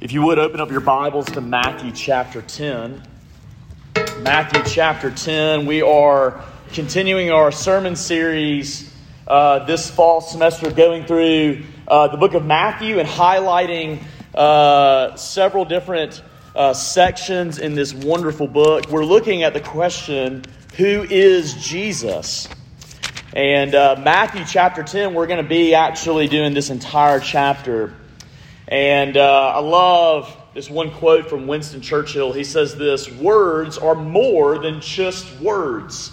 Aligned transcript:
If 0.00 0.12
you 0.12 0.22
would 0.22 0.38
open 0.38 0.60
up 0.60 0.70
your 0.70 0.78
Bibles 0.78 1.26
to 1.32 1.40
Matthew 1.40 1.90
chapter 1.90 2.40
10. 2.40 3.02
Matthew 4.20 4.62
chapter 4.64 5.10
10. 5.10 5.66
We 5.66 5.82
are 5.82 6.40
continuing 6.72 7.32
our 7.32 7.50
sermon 7.50 7.96
series 7.96 8.94
uh, 9.26 9.64
this 9.64 9.90
fall 9.90 10.20
semester, 10.20 10.70
going 10.70 11.04
through 11.04 11.64
uh, 11.88 12.06
the 12.06 12.16
book 12.16 12.34
of 12.34 12.46
Matthew 12.46 13.00
and 13.00 13.08
highlighting 13.08 14.00
uh, 14.36 15.16
several 15.16 15.64
different 15.64 16.22
uh, 16.54 16.74
sections 16.74 17.58
in 17.58 17.74
this 17.74 17.92
wonderful 17.92 18.46
book. 18.46 18.88
We're 18.90 19.04
looking 19.04 19.42
at 19.42 19.52
the 19.52 19.60
question 19.60 20.44
who 20.76 21.02
is 21.10 21.54
Jesus? 21.54 22.46
And 23.32 23.74
uh, 23.74 23.96
Matthew 23.98 24.44
chapter 24.46 24.84
10, 24.84 25.12
we're 25.12 25.26
going 25.26 25.42
to 25.42 25.48
be 25.48 25.74
actually 25.74 26.28
doing 26.28 26.54
this 26.54 26.70
entire 26.70 27.18
chapter. 27.18 27.96
And 28.68 29.16
uh, 29.16 29.52
I 29.56 29.60
love 29.60 30.36
this 30.52 30.68
one 30.68 30.90
quote 30.90 31.30
from 31.30 31.46
Winston 31.46 31.80
Churchill. 31.80 32.34
He 32.34 32.44
says 32.44 32.76
this 32.76 33.10
Words 33.10 33.78
are 33.78 33.94
more 33.94 34.58
than 34.58 34.82
just 34.82 35.40
words. 35.40 36.12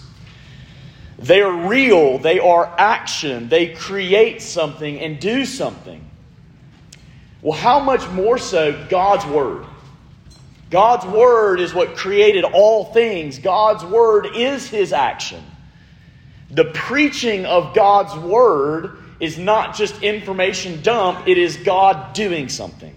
They 1.20 1.42
are 1.42 1.68
real, 1.68 2.18
they 2.18 2.40
are 2.40 2.74
action, 2.78 3.50
they 3.50 3.74
create 3.74 4.42
something 4.42 5.00
and 5.00 5.20
do 5.20 5.46
something. 5.46 6.10
Well, 7.42 7.58
how 7.58 7.80
much 7.80 8.08
more 8.10 8.38
so 8.38 8.86
God's 8.90 9.26
Word? 9.26 9.66
God's 10.70 11.06
Word 11.06 11.60
is 11.60 11.74
what 11.74 11.96
created 11.96 12.44
all 12.44 12.86
things, 12.94 13.38
God's 13.38 13.84
Word 13.84 14.28
is 14.36 14.68
His 14.68 14.94
action. 14.94 15.44
The 16.52 16.66
preaching 16.66 17.46
of 17.46 17.74
God's 17.74 18.16
Word 18.16 18.98
is 19.26 19.38
not 19.38 19.76
just 19.76 20.02
information 20.04 20.82
dump, 20.82 21.28
it 21.28 21.38
is 21.38 21.58
God 21.58 22.14
doing 22.14 22.48
something. 22.48 22.94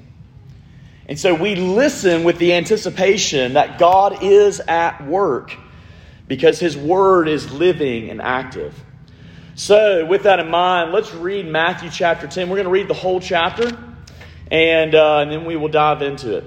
And 1.07 1.19
so 1.19 1.35
we 1.35 1.55
listen 1.55 2.23
with 2.23 2.39
the 2.39 2.53
anticipation 2.53 3.55
that 3.55 3.79
God 3.79 4.23
is 4.23 4.61
at 4.61 5.05
work 5.07 5.57
because 6.29 6.61
His 6.61 6.77
Word 6.77 7.29
is 7.29 7.51
living 7.51 8.11
and 8.11 8.21
active. 8.21 8.79
So, 9.55 10.07
with 10.07 10.23
that 10.25 10.39
in 10.39 10.51
mind, 10.51 10.93
let's 10.93 11.13
read 11.13 11.47
Matthew 11.47 11.91
chapter 11.91 12.29
10. 12.29 12.49
We're 12.49 12.57
going 12.57 12.67
to 12.67 12.71
read 12.71 12.87
the 12.87 12.95
whole 12.95 13.19
chapter, 13.19 13.77
and, 14.53 14.95
uh, 14.95 15.19
and 15.19 15.33
then 15.33 15.45
we 15.47 15.57
will 15.57 15.69
dive 15.69 16.01
into 16.01 16.37
it. 16.37 16.45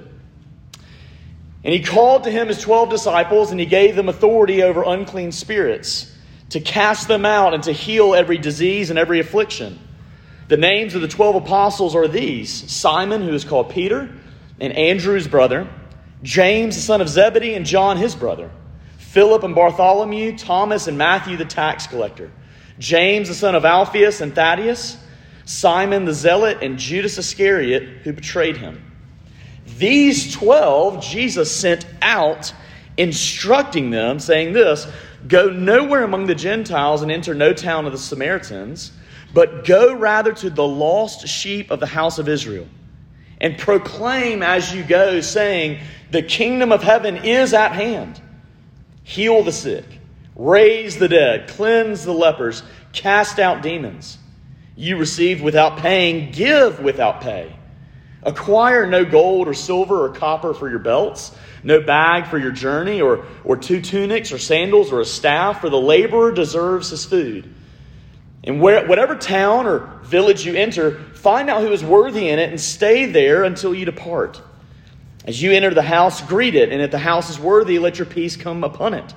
And 1.64 1.74
he 1.74 1.82
called 1.82 2.24
to 2.24 2.32
him 2.32 2.48
his 2.48 2.62
twelve 2.62 2.90
disciples, 2.90 3.52
and 3.52 3.60
he 3.60 3.66
gave 3.66 3.96
them 3.96 4.08
authority 4.08 4.64
over 4.64 4.84
unclean 4.84 5.32
spirits 5.34 6.11
to 6.52 6.60
cast 6.60 7.08
them 7.08 7.26
out 7.26 7.54
and 7.54 7.64
to 7.64 7.72
heal 7.72 8.14
every 8.14 8.38
disease 8.38 8.90
and 8.90 9.00
every 9.00 9.20
affliction. 9.20 9.80
The 10.50 10.58
names 10.58 10.96
of 10.96 11.02
the 11.02 11.08
12 11.08 11.38
apostles 11.38 11.96
are 11.96 12.08
these 12.08 12.70
Simon, 12.72 13.22
who 13.22 13.34
is 13.34 13.46
called 13.46 13.70
Peter, 13.70 14.14
and 14.60 14.74
Andrew's 14.74 15.28
brother, 15.28 15.68
James, 16.24 16.76
the 16.76 16.82
son 16.82 17.02
of 17.02 17.08
Zebedee, 17.08 17.56
and 17.56 17.66
John, 17.66 17.98
his 17.98 18.16
brother, 18.16 18.52
Philip 18.98 19.44
and 19.44 19.56
Bartholomew, 19.56 20.38
Thomas 20.38 20.88
and 20.88 20.98
Matthew, 20.98 21.38
the 21.38 21.46
tax 21.46 21.88
collector, 21.88 22.32
James, 22.80 23.30
the 23.30 23.34
son 23.34 23.56
of 23.56 23.64
Alphaeus 23.64 24.20
and 24.20 24.36
Thaddeus, 24.36 24.98
Simon 25.46 26.06
the 26.06 26.14
zealot, 26.14 26.60
and 26.62 26.78
Judas 26.78 27.18
Iscariot, 27.18 27.84
who 28.04 28.12
betrayed 28.12 28.58
him. 28.58 28.92
These 29.78 30.34
12 30.34 31.04
Jesus 31.04 31.54
sent 31.54 31.86
out, 32.02 32.54
instructing 32.98 33.90
them, 33.90 34.20
saying 34.20 34.54
this 34.54 34.86
Go 35.28 35.50
nowhere 35.50 36.04
among 36.04 36.28
the 36.28 36.36
Gentiles 36.36 37.02
and 37.02 37.12
enter 37.12 37.34
no 37.34 37.54
town 37.54 37.86
of 37.86 37.92
the 37.92 37.98
Samaritans, 37.98 38.92
but 39.34 39.66
go 39.66 39.94
rather 39.94 40.34
to 40.34 40.50
the 40.50 40.68
lost 40.68 41.28
sheep 41.28 41.72
of 41.72 41.80
the 41.80 41.86
house 41.86 42.18
of 42.18 42.28
Israel. 42.28 42.68
And 43.40 43.58
proclaim 43.58 44.44
as 44.44 44.74
you 44.74 44.84
go, 44.84 45.22
saying, 45.22 45.80
The 46.12 46.22
kingdom 46.22 46.72
of 46.72 46.84
heaven 46.84 47.18
is 47.18 47.54
at 47.54 47.72
hand. 47.72 48.22
Heal 49.04 49.44
the 49.44 49.52
sick, 49.52 49.86
raise 50.36 50.98
the 50.98 51.08
dead, 51.08 51.48
cleanse 51.48 52.04
the 52.04 52.14
lepers, 52.14 52.64
cast 52.94 53.40
out 53.40 53.62
demons. 53.62 54.18
You 54.76 54.98
received 54.98 55.44
without 55.44 55.78
paying, 55.78 56.32
give 56.32 56.80
without 56.80 57.22
pay. 57.22 57.56
Acquire 58.24 58.86
no 58.86 59.04
gold 59.04 59.48
or 59.48 59.54
silver 59.54 60.06
or 60.06 60.10
copper 60.10 60.54
for 60.54 60.70
your 60.70 60.80
belts 60.80 61.36
no 61.64 61.82
bag 61.82 62.28
for 62.28 62.38
your 62.38 62.52
journey, 62.52 63.02
or, 63.02 63.26
or 63.44 63.58
two 63.58 63.82
tunics, 63.82 64.32
or 64.32 64.38
sandals, 64.38 64.92
or 64.92 65.02
a 65.02 65.06
staff, 65.06 65.62
for 65.62 65.70
the 65.70 65.80
laborer 65.80 66.32
deserves 66.32 66.90
his 66.90 67.06
food. 67.06 67.54
And 68.44 68.60
where, 68.60 68.88
whatever 68.88 69.16
town 69.16 69.68
or 69.68 70.00
village 70.04 70.46
you 70.46 70.56
enter, 70.56 71.00
find 71.14 71.50
out 71.50 71.62
who 71.62 71.72
is 71.72 71.84
worthy 71.84 72.30
in 72.30 72.40
it 72.40 72.50
and 72.50 72.60
stay 72.60 73.06
there 73.06 73.44
until 73.44 73.76
you 73.76 73.86
depart. 73.86 74.42
As 75.26 75.40
you 75.40 75.52
enter 75.52 75.74
the 75.74 75.84
house, 75.84 76.22
greet 76.22 76.56
it, 76.56 76.72
and 76.72 76.82
if 76.82 76.90
the 76.90 76.98
house 76.98 77.30
is 77.30 77.40
worthy, 77.40 77.78
let 77.78 78.00
your 78.00 78.08
peace 78.08 78.36
come 78.36 78.64
upon 78.64 78.96
it. 78.96 79.14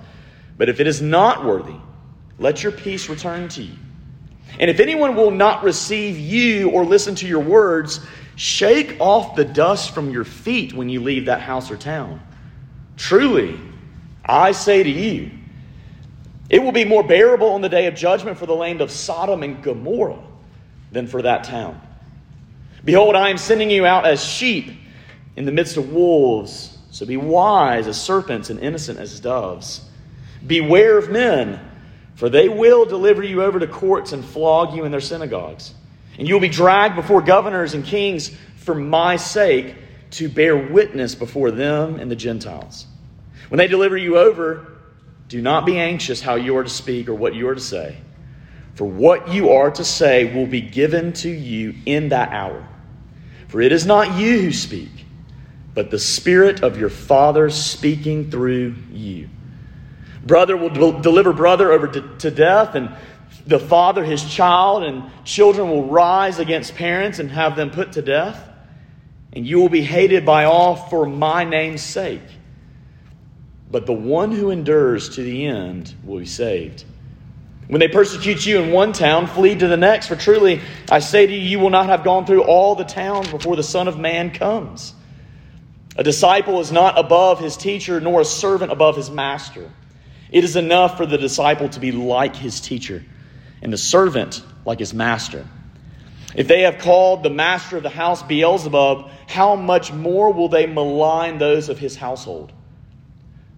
But 0.58 0.68
if 0.68 0.80
it 0.80 0.86
is 0.86 1.00
not 1.00 1.44
worthy, 1.44 1.76
let 2.38 2.62
your 2.62 2.72
peace 2.72 3.08
return 3.08 3.48
to 3.50 3.62
you. 3.62 3.74
And 4.58 4.70
if 4.70 4.80
anyone 4.80 5.16
will 5.16 5.30
not 5.30 5.64
receive 5.64 6.18
you 6.18 6.70
or 6.70 6.84
listen 6.84 7.14
to 7.16 7.26
your 7.26 7.40
words, 7.40 8.00
shake 8.36 8.96
off 9.00 9.34
the 9.34 9.44
dust 9.44 9.92
from 9.92 10.10
your 10.10 10.24
feet 10.24 10.74
when 10.74 10.88
you 10.88 11.00
leave 11.00 11.26
that 11.26 11.40
house 11.40 11.70
or 11.70 11.76
town. 11.76 12.20
Truly, 12.96 13.58
I 14.24 14.52
say 14.52 14.82
to 14.82 14.90
you, 14.90 15.30
it 16.48 16.62
will 16.62 16.72
be 16.72 16.84
more 16.84 17.02
bearable 17.02 17.50
on 17.50 17.62
the 17.62 17.68
day 17.68 17.86
of 17.86 17.94
judgment 17.94 18.38
for 18.38 18.46
the 18.46 18.54
land 18.54 18.80
of 18.80 18.90
Sodom 18.90 19.42
and 19.42 19.62
Gomorrah 19.62 20.22
than 20.92 21.06
for 21.06 21.22
that 21.22 21.44
town. 21.44 21.80
Behold, 22.84 23.14
I 23.14 23.30
am 23.30 23.38
sending 23.38 23.70
you 23.70 23.86
out 23.86 24.06
as 24.06 24.22
sheep 24.22 24.70
in 25.36 25.44
the 25.46 25.52
midst 25.52 25.76
of 25.76 25.92
wolves. 25.92 26.78
So 26.90 27.06
be 27.06 27.16
wise 27.16 27.86
as 27.86 28.00
serpents 28.00 28.50
and 28.50 28.60
innocent 28.60 28.98
as 28.98 29.18
doves. 29.18 29.88
Beware 30.46 30.98
of 30.98 31.10
men, 31.10 31.60
for 32.14 32.28
they 32.28 32.48
will 32.48 32.84
deliver 32.84 33.22
you 33.22 33.42
over 33.42 33.58
to 33.58 33.66
courts 33.66 34.12
and 34.12 34.24
flog 34.24 34.76
you 34.76 34.84
in 34.84 34.92
their 34.92 35.00
synagogues. 35.00 35.74
And 36.18 36.28
you 36.28 36.34
will 36.34 36.40
be 36.40 36.48
dragged 36.48 36.94
before 36.94 37.22
governors 37.22 37.74
and 37.74 37.84
kings 37.84 38.30
for 38.58 38.74
my 38.74 39.16
sake 39.16 39.74
to 40.14 40.28
bear 40.28 40.56
witness 40.56 41.14
before 41.14 41.50
them 41.50 41.98
and 41.98 42.10
the 42.10 42.16
Gentiles. 42.16 42.86
When 43.48 43.58
they 43.58 43.66
deliver 43.66 43.96
you 43.96 44.16
over, 44.16 44.78
do 45.28 45.42
not 45.42 45.66
be 45.66 45.78
anxious 45.78 46.20
how 46.20 46.36
you 46.36 46.56
are 46.56 46.62
to 46.62 46.70
speak 46.70 47.08
or 47.08 47.14
what 47.14 47.34
you 47.34 47.48
are 47.48 47.54
to 47.54 47.60
say, 47.60 47.96
for 48.74 48.84
what 48.84 49.28
you 49.28 49.50
are 49.50 49.70
to 49.72 49.84
say 49.84 50.32
will 50.32 50.46
be 50.46 50.60
given 50.60 51.12
to 51.14 51.28
you 51.28 51.74
in 51.84 52.10
that 52.10 52.30
hour. 52.32 52.66
For 53.48 53.60
it 53.60 53.72
is 53.72 53.86
not 53.86 54.18
you 54.18 54.40
who 54.40 54.52
speak, 54.52 54.90
but 55.74 55.90
the 55.90 55.98
Spirit 55.98 56.62
of 56.62 56.78
your 56.78 56.90
Father 56.90 57.50
speaking 57.50 58.30
through 58.30 58.76
you. 58.92 59.28
Brother 60.24 60.56
will 60.56 60.70
del- 60.70 61.00
deliver 61.00 61.32
brother 61.32 61.72
over 61.72 61.88
to 61.88 62.30
death, 62.30 62.76
and 62.76 62.94
the 63.46 63.58
father 63.58 64.04
his 64.04 64.24
child, 64.24 64.84
and 64.84 65.04
children 65.24 65.68
will 65.68 65.86
rise 65.86 66.38
against 66.38 66.76
parents 66.76 67.18
and 67.18 67.30
have 67.30 67.56
them 67.56 67.70
put 67.70 67.92
to 67.92 68.02
death 68.02 68.53
and 69.34 69.46
you 69.46 69.58
will 69.58 69.68
be 69.68 69.82
hated 69.82 70.24
by 70.24 70.44
all 70.44 70.76
for 70.76 71.06
my 71.06 71.44
name's 71.44 71.82
sake. 71.82 72.22
But 73.70 73.86
the 73.86 73.92
one 73.92 74.30
who 74.30 74.50
endures 74.50 75.16
to 75.16 75.22
the 75.22 75.46
end 75.46 75.92
will 76.04 76.20
be 76.20 76.26
saved. 76.26 76.84
When 77.66 77.80
they 77.80 77.88
persecute 77.88 78.44
you 78.44 78.60
in 78.60 78.72
one 78.72 78.92
town, 78.92 79.26
flee 79.26 79.56
to 79.56 79.66
the 79.66 79.76
next, 79.76 80.06
for 80.06 80.16
truly 80.16 80.60
I 80.90 80.98
say 81.00 81.26
to 81.26 81.32
you, 81.32 81.40
you 81.40 81.58
will 81.58 81.70
not 81.70 81.86
have 81.86 82.04
gone 82.04 82.26
through 82.26 82.44
all 82.44 82.74
the 82.74 82.84
towns 82.84 83.28
before 83.28 83.56
the 83.56 83.62
Son 83.62 83.88
of 83.88 83.98
Man 83.98 84.30
comes. 84.30 84.94
A 85.96 86.02
disciple 86.02 86.60
is 86.60 86.70
not 86.70 86.98
above 86.98 87.40
his 87.40 87.56
teacher, 87.56 88.00
nor 88.00 88.20
a 88.20 88.24
servant 88.24 88.70
above 88.70 88.96
his 88.96 89.10
master. 89.10 89.70
It 90.30 90.44
is 90.44 90.56
enough 90.56 90.96
for 90.96 91.06
the 91.06 91.18
disciple 91.18 91.68
to 91.70 91.80
be 91.80 91.92
like 91.92 92.36
his 92.36 92.60
teacher, 92.60 93.02
and 93.62 93.72
the 93.72 93.78
servant 93.78 94.42
like 94.64 94.80
his 94.80 94.92
master. 94.92 95.46
If 96.34 96.48
they 96.48 96.62
have 96.62 96.78
called 96.78 97.22
the 97.22 97.30
master 97.30 97.76
of 97.76 97.82
the 97.82 97.90
house 97.90 98.22
Beelzebub, 98.22 99.08
how 99.28 99.54
much 99.54 99.92
more 99.92 100.32
will 100.32 100.48
they 100.48 100.66
malign 100.66 101.38
those 101.38 101.68
of 101.68 101.78
his 101.78 101.96
household? 101.96 102.52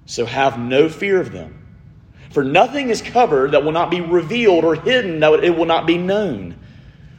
So 0.05 0.27
have 0.27 0.59
no 0.59 0.89
fear 0.89 1.21
of 1.21 1.33
them. 1.33 1.67
For 2.31 2.45
nothing 2.45 2.91
is 2.91 3.01
covered 3.01 3.53
that 3.53 3.65
will 3.65 3.73
not 3.73 3.91
be 3.91 4.01
revealed, 4.03 4.65
or 4.65 4.75
hidden 4.75 5.21
that 5.21 5.43
it 5.43 5.57
will 5.57 5.65
not 5.65 5.87
be 5.87 5.97
known. 5.97 6.57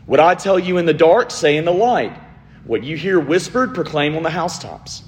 What 0.06 0.19
I 0.19 0.36
tell 0.36 0.59
you 0.59 0.77
in 0.77 0.86
the 0.86 0.94
dark, 0.94 1.31
say 1.31 1.57
in 1.57 1.65
the 1.65 1.74
light. 1.74 2.15
What 2.65 2.83
you 2.83 2.95
hear 2.95 3.19
whispered, 3.19 3.74
proclaim 3.74 4.15
on 4.15 4.24
the 4.24 4.30
housetops. 4.30 5.03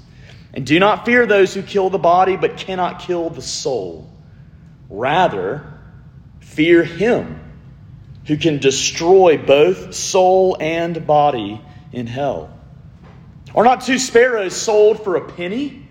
And 0.52 0.66
do 0.66 0.80
not 0.80 1.04
fear 1.04 1.26
those 1.26 1.54
who 1.54 1.62
kill 1.62 1.90
the 1.90 1.98
body, 1.98 2.36
but 2.36 2.56
cannot 2.56 3.00
kill 3.00 3.30
the 3.30 3.42
soul. 3.42 4.10
Rather, 4.88 5.64
fear 6.40 6.82
him 6.82 7.40
who 8.26 8.36
can 8.36 8.58
destroy 8.58 9.38
both 9.38 9.94
soul 9.94 10.56
and 10.60 11.06
body 11.06 11.60
in 11.92 12.06
hell. 12.06 12.50
Are 13.54 13.64
not 13.64 13.82
two 13.82 13.98
sparrows 13.98 14.54
sold 14.54 15.02
for 15.02 15.16
a 15.16 15.32
penny? 15.32 15.86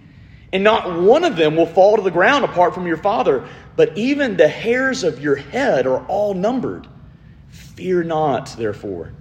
And 0.52 0.64
not 0.64 1.02
one 1.02 1.26
of 1.26 1.36
them 1.36 1.56
will 1.56 1.68
fall 1.68 1.98
to 1.98 2.02
the 2.02 2.12
ground 2.12 2.44
apart 2.44 2.74
from 2.74 2.88
your 2.88 2.98
Father, 2.98 3.48
but 3.76 3.98
even 3.98 4.38
the 4.38 4.48
hairs 4.48 5.04
of 5.04 5.22
your 5.22 5.36
head 5.36 5.86
are 5.86 6.04
all 6.08 6.34
numbered. 6.34 6.88
Fear 7.50 8.04
not, 8.04 8.56
therefore. 8.58 9.14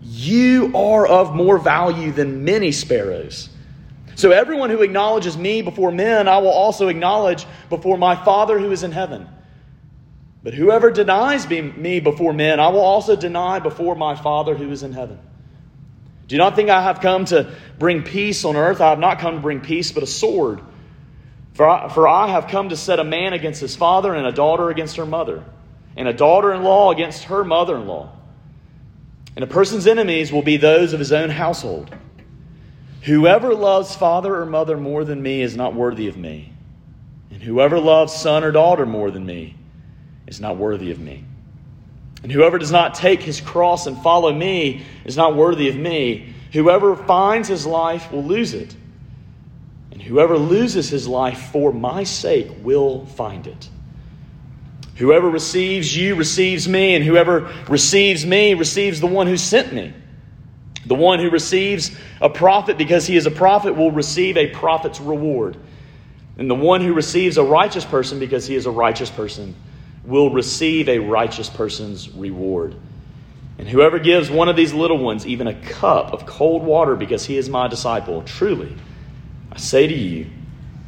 You 0.00 0.72
are 0.74 1.06
of 1.06 1.34
more 1.34 1.58
value 1.58 2.10
than 2.10 2.44
many 2.44 2.72
sparrows. 2.72 3.50
So 4.14 4.30
everyone 4.30 4.70
who 4.70 4.82
acknowledges 4.82 5.36
me 5.36 5.62
before 5.62 5.90
men, 5.90 6.28
I 6.28 6.38
will 6.38 6.50
also 6.50 6.88
acknowledge 6.88 7.46
before 7.68 7.98
my 7.98 8.16
Father 8.16 8.58
who 8.58 8.72
is 8.72 8.82
in 8.82 8.92
heaven. 8.92 9.28
But 10.44 10.54
whoever 10.54 10.90
denies 10.90 11.48
me 11.48 12.00
before 12.00 12.32
men, 12.32 12.58
I 12.58 12.68
will 12.68 12.80
also 12.80 13.14
deny 13.14 13.60
before 13.60 13.94
my 13.94 14.16
Father 14.16 14.56
who 14.56 14.70
is 14.72 14.82
in 14.82 14.92
heaven. 14.92 15.20
Do 16.26 16.36
not 16.36 16.56
think 16.56 16.68
I 16.68 16.82
have 16.82 17.00
come 17.00 17.26
to 17.26 17.54
bring 17.78 18.02
peace 18.02 18.44
on 18.44 18.56
earth. 18.56 18.80
I 18.80 18.90
have 18.90 18.98
not 18.98 19.20
come 19.20 19.36
to 19.36 19.40
bring 19.40 19.60
peace, 19.60 19.92
but 19.92 20.02
a 20.02 20.06
sword. 20.06 20.60
For 21.54 21.68
I, 21.68 21.88
for 21.88 22.08
I 22.08 22.28
have 22.28 22.48
come 22.48 22.70
to 22.70 22.76
set 22.76 22.98
a 22.98 23.04
man 23.04 23.34
against 23.34 23.60
his 23.60 23.76
father, 23.76 24.14
and 24.14 24.26
a 24.26 24.32
daughter 24.32 24.70
against 24.70 24.96
her 24.96 25.06
mother, 25.06 25.44
and 25.96 26.08
a 26.08 26.12
daughter 26.12 26.52
in 26.52 26.62
law 26.62 26.90
against 26.90 27.24
her 27.24 27.44
mother 27.44 27.76
in 27.76 27.86
law. 27.86 28.10
And 29.36 29.44
a 29.44 29.46
person's 29.48 29.86
enemies 29.86 30.32
will 30.32 30.42
be 30.42 30.56
those 30.56 30.92
of 30.92 30.98
his 30.98 31.12
own 31.12 31.30
household. 31.30 31.94
Whoever 33.02 33.54
loves 33.54 33.94
father 33.94 34.34
or 34.34 34.46
mother 34.46 34.76
more 34.76 35.04
than 35.04 35.22
me 35.22 35.42
is 35.42 35.56
not 35.56 35.74
worthy 35.74 36.08
of 36.08 36.16
me. 36.16 36.52
And 37.30 37.42
whoever 37.42 37.78
loves 37.78 38.12
son 38.12 38.44
or 38.44 38.52
daughter 38.52 38.86
more 38.86 39.10
than 39.10 39.24
me 39.24 39.56
is 40.32 40.40
not 40.40 40.56
worthy 40.56 40.90
of 40.90 40.98
me. 40.98 41.24
And 42.22 42.32
whoever 42.32 42.56
does 42.56 42.72
not 42.72 42.94
take 42.94 43.22
his 43.22 43.40
cross 43.40 43.86
and 43.86 44.00
follow 44.02 44.32
me 44.32 44.82
is 45.04 45.14
not 45.14 45.36
worthy 45.36 45.68
of 45.68 45.76
me. 45.76 46.34
Whoever 46.52 46.96
finds 46.96 47.48
his 47.48 47.66
life 47.66 48.10
will 48.10 48.24
lose 48.24 48.54
it. 48.54 48.74
And 49.90 50.00
whoever 50.00 50.38
loses 50.38 50.88
his 50.88 51.06
life 51.06 51.50
for 51.52 51.70
my 51.70 52.04
sake 52.04 52.48
will 52.62 53.04
find 53.04 53.46
it. 53.46 53.68
Whoever 54.96 55.28
receives 55.28 55.94
you 55.94 56.14
receives 56.14 56.66
me, 56.66 56.94
and 56.94 57.04
whoever 57.04 57.52
receives 57.68 58.24
me 58.24 58.54
receives 58.54 59.00
the 59.00 59.06
one 59.06 59.26
who 59.26 59.36
sent 59.36 59.72
me. 59.72 59.92
The 60.86 60.94
one 60.94 61.18
who 61.18 61.28
receives 61.28 61.90
a 62.20 62.30
prophet 62.30 62.78
because 62.78 63.06
he 63.06 63.16
is 63.16 63.26
a 63.26 63.30
prophet 63.30 63.74
will 63.74 63.92
receive 63.92 64.36
a 64.38 64.48
prophet's 64.48 65.00
reward. 65.00 65.58
And 66.38 66.48
the 66.48 66.54
one 66.54 66.80
who 66.80 66.94
receives 66.94 67.36
a 67.36 67.44
righteous 67.44 67.84
person 67.84 68.18
because 68.18 68.46
he 68.46 68.54
is 68.54 68.64
a 68.64 68.70
righteous 68.70 69.10
person 69.10 69.54
will 70.04 70.30
receive 70.30 70.88
a 70.88 70.98
righteous 70.98 71.48
person's 71.48 72.10
reward. 72.10 72.74
And 73.58 73.68
whoever 73.68 73.98
gives 73.98 74.30
one 74.30 74.48
of 74.48 74.56
these 74.56 74.72
little 74.72 74.98
ones 74.98 75.26
even 75.26 75.46
a 75.46 75.54
cup 75.54 76.12
of 76.12 76.26
cold 76.26 76.62
water 76.62 76.96
because 76.96 77.24
he 77.24 77.36
is 77.36 77.48
my 77.48 77.68
disciple, 77.68 78.22
truly, 78.22 78.74
I 79.52 79.58
say 79.58 79.86
to 79.86 79.94
you, 79.94 80.26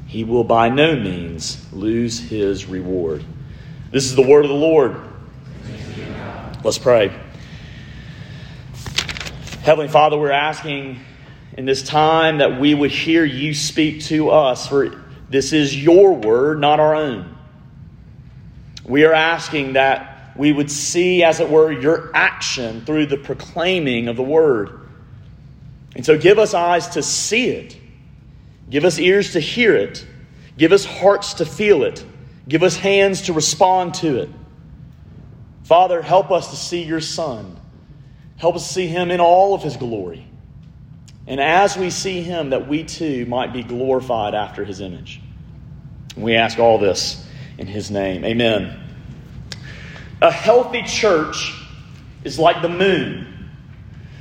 he 0.06 0.24
will 0.24 0.44
by 0.44 0.68
no 0.68 0.96
means 0.96 1.64
lose 1.72 2.18
his 2.18 2.66
reward. 2.66 3.24
This 3.90 4.04
is 4.04 4.16
the 4.16 4.26
word 4.26 4.44
of 4.44 4.48
the 4.48 4.56
Lord. 4.56 4.96
Let's 6.64 6.78
pray. 6.78 7.12
Heavenly 9.62 9.88
Father, 9.88 10.18
we're 10.18 10.30
asking 10.30 11.00
in 11.56 11.64
this 11.64 11.82
time 11.82 12.38
that 12.38 12.58
we 12.58 12.74
would 12.74 12.90
hear 12.90 13.24
you 13.24 13.54
speak 13.54 14.02
to 14.04 14.30
us, 14.30 14.66
for 14.66 15.00
this 15.30 15.52
is 15.52 15.80
your 15.80 16.12
word, 16.14 16.60
not 16.60 16.80
our 16.80 16.94
own. 16.94 17.33
We 18.86 19.04
are 19.04 19.12
asking 19.12 19.74
that 19.74 20.32
we 20.36 20.52
would 20.52 20.70
see, 20.70 21.22
as 21.22 21.40
it 21.40 21.48
were, 21.48 21.70
your 21.72 22.10
action 22.14 22.84
through 22.84 23.06
the 23.06 23.16
proclaiming 23.16 24.08
of 24.08 24.16
the 24.16 24.22
word. 24.22 24.80
And 25.94 26.04
so 26.04 26.18
give 26.18 26.38
us 26.38 26.54
eyes 26.54 26.88
to 26.88 27.02
see 27.02 27.50
it, 27.50 27.76
give 28.68 28.84
us 28.84 28.98
ears 28.98 29.32
to 29.32 29.40
hear 29.40 29.76
it, 29.76 30.04
give 30.58 30.72
us 30.72 30.84
hearts 30.84 31.34
to 31.34 31.46
feel 31.46 31.84
it, 31.84 32.04
give 32.48 32.62
us 32.62 32.76
hands 32.76 33.22
to 33.22 33.32
respond 33.32 33.94
to 33.94 34.22
it. 34.22 34.28
Father, 35.64 36.02
help 36.02 36.30
us 36.30 36.50
to 36.50 36.56
see 36.56 36.82
your 36.82 37.00
Son. 37.00 37.58
Help 38.36 38.56
us 38.56 38.68
see 38.68 38.86
him 38.86 39.10
in 39.10 39.20
all 39.20 39.54
of 39.54 39.62
his 39.62 39.76
glory. 39.76 40.26
And 41.26 41.40
as 41.40 41.76
we 41.76 41.88
see 41.88 42.20
him, 42.20 42.50
that 42.50 42.68
we 42.68 42.84
too 42.84 43.24
might 43.26 43.52
be 43.52 43.62
glorified 43.62 44.34
after 44.34 44.64
his 44.64 44.80
image. 44.80 45.20
We 46.16 46.34
ask 46.34 46.58
all 46.58 46.78
this 46.78 47.23
in 47.58 47.66
his 47.66 47.90
name. 47.90 48.24
Amen. 48.24 48.80
A 50.20 50.30
healthy 50.30 50.82
church 50.82 51.54
is 52.24 52.38
like 52.38 52.62
the 52.62 52.68
moon. 52.68 53.50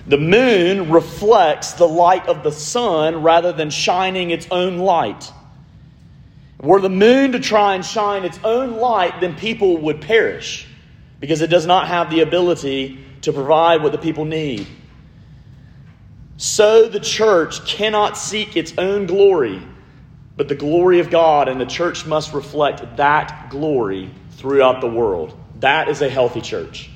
The 0.07 0.18
moon 0.18 0.91
reflects 0.91 1.74
the 1.74 1.88
light 1.88 2.27
of 2.27 2.44
the 2.44 2.51
sun 2.51 3.24
rather 3.24 3.53
than 3.53 3.69
shining 3.69 4.31
its 4.31 4.47
own 4.51 4.80
light. 4.80 5.31
Were 6.59 6.81
the 6.81 6.89
moon 6.89 7.31
to 7.33 7.39
try 7.39 7.75
and 7.75 7.85
shine 7.85 8.24
its 8.24 8.39
own 8.44 8.77
light, 8.77 9.21
then 9.21 9.36
people 9.36 9.77
would 9.77 10.01
perish 10.01 10.68
because 11.19 11.41
it 11.41 11.50
does 11.50 11.65
not 11.65 11.88
have 11.88 12.09
the 12.09 12.19
ability 12.21 13.00
to 13.21 13.31
provide 13.31 13.81
what 13.81 13.94
the 13.94 13.97
people 13.97 14.25
need. 14.25 14.68
So 16.38 16.89
the 16.89 17.00
church 17.00 17.65
cannot 17.65 18.18
seek 18.18 18.57
its 18.57 18.74
own 18.77 19.06
glory 19.06 19.62
but 20.35 20.47
the 20.47 20.56
glory 20.56 21.00
of 21.00 21.09
God, 21.09 21.47
and 21.47 21.62
the 21.62 21.65
church 21.65 22.06
must 22.06 22.33
reflect 22.33 22.97
that 22.97 23.50
glory 23.50 24.09
throughout 24.31 24.81
the 24.81 24.88
world. 24.88 25.38
That 25.59 25.89
is 25.89 26.01
a 26.01 26.09
healthy 26.09 26.41
church. 26.41 26.89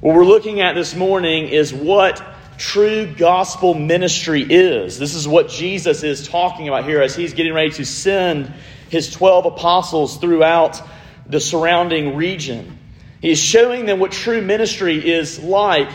What 0.00 0.14
we're 0.14 0.26
looking 0.26 0.60
at 0.60 0.74
this 0.74 0.94
morning 0.94 1.48
is 1.48 1.72
what 1.72 2.22
true 2.58 3.06
gospel 3.06 3.74
ministry 3.74 4.42
is. 4.48 4.98
This 4.98 5.14
is 5.14 5.26
what 5.26 5.48
Jesus 5.48 6.02
is 6.02 6.28
talking 6.28 6.68
about 6.68 6.84
here 6.84 7.00
as 7.00 7.16
he's 7.16 7.32
getting 7.32 7.54
ready 7.54 7.70
to 7.72 7.84
send 7.84 8.52
his 8.90 9.10
12 9.10 9.46
apostles 9.46 10.18
throughout 10.18 10.80
the 11.26 11.40
surrounding 11.40 12.16
region. 12.16 12.78
He's 13.20 13.40
showing 13.40 13.86
them 13.86 13.98
what 13.98 14.12
true 14.12 14.42
ministry 14.42 15.10
is 15.10 15.42
like 15.42 15.90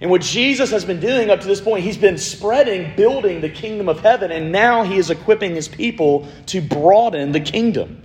and 0.00 0.10
what 0.10 0.22
Jesus 0.22 0.70
has 0.70 0.84
been 0.84 1.00
doing 1.00 1.30
up 1.30 1.40
to 1.40 1.46
this 1.46 1.60
point, 1.60 1.82
he's 1.82 1.98
been 1.98 2.18
spreading, 2.18 2.94
building 2.94 3.40
the 3.40 3.48
kingdom 3.48 3.88
of 3.88 4.00
heaven, 4.00 4.30
and 4.30 4.52
now 4.52 4.84
he 4.84 4.96
is 4.96 5.10
equipping 5.10 5.54
his 5.54 5.66
people 5.66 6.28
to 6.46 6.60
broaden 6.60 7.32
the 7.32 7.40
kingdom. 7.40 8.02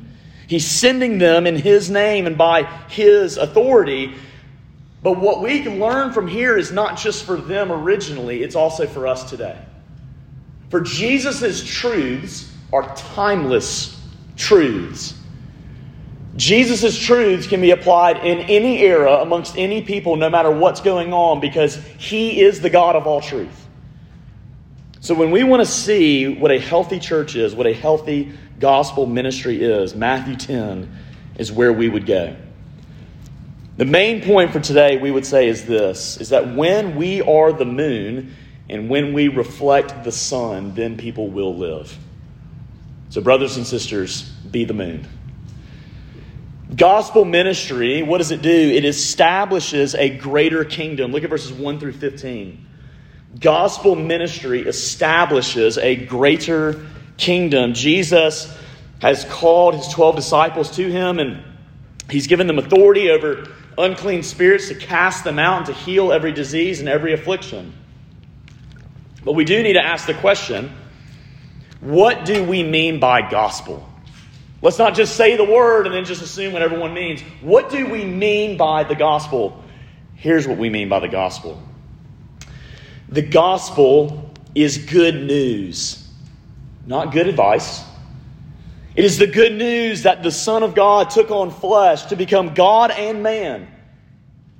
He's 0.47 0.65
sending 0.65 1.19
them 1.19 1.45
in 1.45 1.55
his 1.55 1.89
name 1.89 2.25
and 2.25 2.37
by 2.37 2.63
his 2.89 3.37
authority. 3.37 4.15
But 5.03 5.19
what 5.19 5.41
we 5.41 5.61
can 5.61 5.79
learn 5.79 6.13
from 6.13 6.27
here 6.27 6.57
is 6.57 6.71
not 6.71 6.97
just 6.97 7.25
for 7.25 7.37
them 7.37 7.71
originally, 7.71 8.41
it's 8.41 8.55
also 8.55 8.87
for 8.87 9.07
us 9.07 9.29
today. 9.29 9.57
For 10.69 10.81
Jesus' 10.81 11.63
truths 11.63 12.51
are 12.71 12.95
timeless 12.95 14.01
truths. 14.35 15.13
Jesus' 16.35 16.97
truths 16.97 17.45
can 17.45 17.61
be 17.61 17.71
applied 17.71 18.17
in 18.17 18.39
any 18.39 18.79
era 18.79 19.17
amongst 19.17 19.55
any 19.57 19.81
people, 19.83 20.15
no 20.15 20.29
matter 20.29 20.49
what's 20.49 20.81
going 20.81 21.13
on, 21.13 21.39
because 21.39 21.75
he 21.97 22.41
is 22.41 22.59
the 22.59 22.69
God 22.69 22.95
of 22.95 23.05
all 23.05 23.21
truth. 23.21 23.67
So, 24.99 25.13
when 25.13 25.31
we 25.31 25.43
want 25.43 25.61
to 25.61 25.65
see 25.65 26.27
what 26.27 26.49
a 26.49 26.59
healthy 26.59 26.97
church 26.97 27.35
is, 27.35 27.53
what 27.53 27.67
a 27.67 27.73
healthy 27.73 28.31
gospel 28.59 29.05
ministry 29.05 29.61
is, 29.61 29.93
Matthew 29.93 30.35
10 30.35 30.89
is 31.37 31.51
where 31.51 31.73
we 31.73 31.89
would 31.89 32.05
go. 32.05 32.35
The 33.75 33.85
main 33.85 34.21
point 34.23 34.51
for 34.51 34.59
today, 34.59 34.97
we 34.97 35.11
would 35.11 35.25
say, 35.25 35.49
is 35.49 35.65
this 35.65 36.17
is 36.21 36.29
that 36.29 36.55
when 36.55 36.95
we 36.95 37.21
are 37.21 37.51
the 37.51 37.65
moon 37.65 38.33
and 38.69 38.89
when 38.89 39.13
we 39.13 39.27
reflect 39.27 40.03
the 40.03 40.11
sun, 40.11 40.73
then 40.73 40.95
people 40.97 41.27
will 41.27 41.55
live. 41.55 41.95
So, 43.09 43.21
brothers 43.21 43.57
and 43.57 43.67
sisters, 43.67 44.23
be 44.49 44.63
the 44.65 44.73
moon. 44.73 45.07
Gospel 46.75 47.25
ministry, 47.25 48.01
what 48.01 48.17
does 48.17 48.31
it 48.31 48.41
do? 48.41 48.49
It 48.49 48.85
establishes 48.85 49.95
a 49.95 50.09
greater 50.17 50.65
kingdom. 50.65 51.11
Look 51.11 51.23
at 51.23 51.29
verses 51.29 51.53
1 51.53 51.79
through 51.79 51.93
15. 51.93 52.67
Gospel 53.39 53.95
ministry 53.95 54.61
establishes 54.61 55.77
a 55.77 55.95
greater 55.95 56.85
kingdom. 57.17 57.73
Jesus 57.73 58.55
has 59.01 59.25
called 59.25 59.75
his 59.75 59.87
12 59.89 60.15
disciples 60.15 60.71
to 60.77 60.89
him, 60.89 61.19
and 61.19 61.43
he's 62.09 62.27
given 62.27 62.47
them 62.47 62.57
authority 62.57 63.09
over 63.09 63.47
unclean 63.77 64.23
spirits 64.23 64.69
to 64.69 64.75
cast 64.75 65.23
them 65.23 65.39
out 65.39 65.57
and 65.57 65.65
to 65.65 65.73
heal 65.73 66.11
every 66.11 66.31
disease 66.31 66.79
and 66.79 66.89
every 66.89 67.13
affliction. 67.13 67.73
But 69.23 69.33
we 69.33 69.45
do 69.45 69.61
need 69.61 69.73
to 69.73 69.83
ask 69.83 70.07
the 70.07 70.13
question 70.13 70.71
what 71.81 72.23
do 72.25 72.43
we 72.43 72.63
mean 72.63 72.99
by 72.99 73.29
gospel? 73.29 73.87
Let's 74.63 74.79
not 74.79 74.95
just 74.95 75.17
say 75.17 75.35
the 75.35 75.43
word 75.43 75.87
and 75.87 75.93
then 75.93 76.05
just 76.05 76.21
assume 76.21 76.53
what 76.53 76.61
everyone 76.61 76.93
means. 76.93 77.19
What 77.41 77.69
do 77.69 77.85
we 77.85 78.05
mean 78.05 78.55
by 78.55 78.85
the 78.85 78.95
gospel? 78.95 79.61
Here's 80.15 80.47
what 80.47 80.57
we 80.57 80.69
mean 80.69 80.87
by 80.87 80.99
the 80.99 81.09
gospel 81.09 81.61
the 83.09 83.21
gospel 83.21 84.31
is 84.55 84.77
good 84.77 85.15
news, 85.15 86.07
not 86.87 87.11
good 87.11 87.27
advice. 87.27 87.83
It 88.95 89.03
is 89.03 89.17
the 89.17 89.27
good 89.27 89.51
news 89.51 90.03
that 90.03 90.23
the 90.23 90.31
Son 90.31 90.63
of 90.63 90.75
God 90.75 91.09
took 91.09 91.29
on 91.29 91.51
flesh 91.51 92.05
to 92.05 92.15
become 92.15 92.53
God 92.53 92.89
and 92.91 93.21
man, 93.21 93.67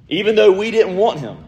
even 0.10 0.36
though 0.36 0.52
we 0.52 0.70
didn't 0.70 0.98
want 0.98 1.22
him. 1.22 1.48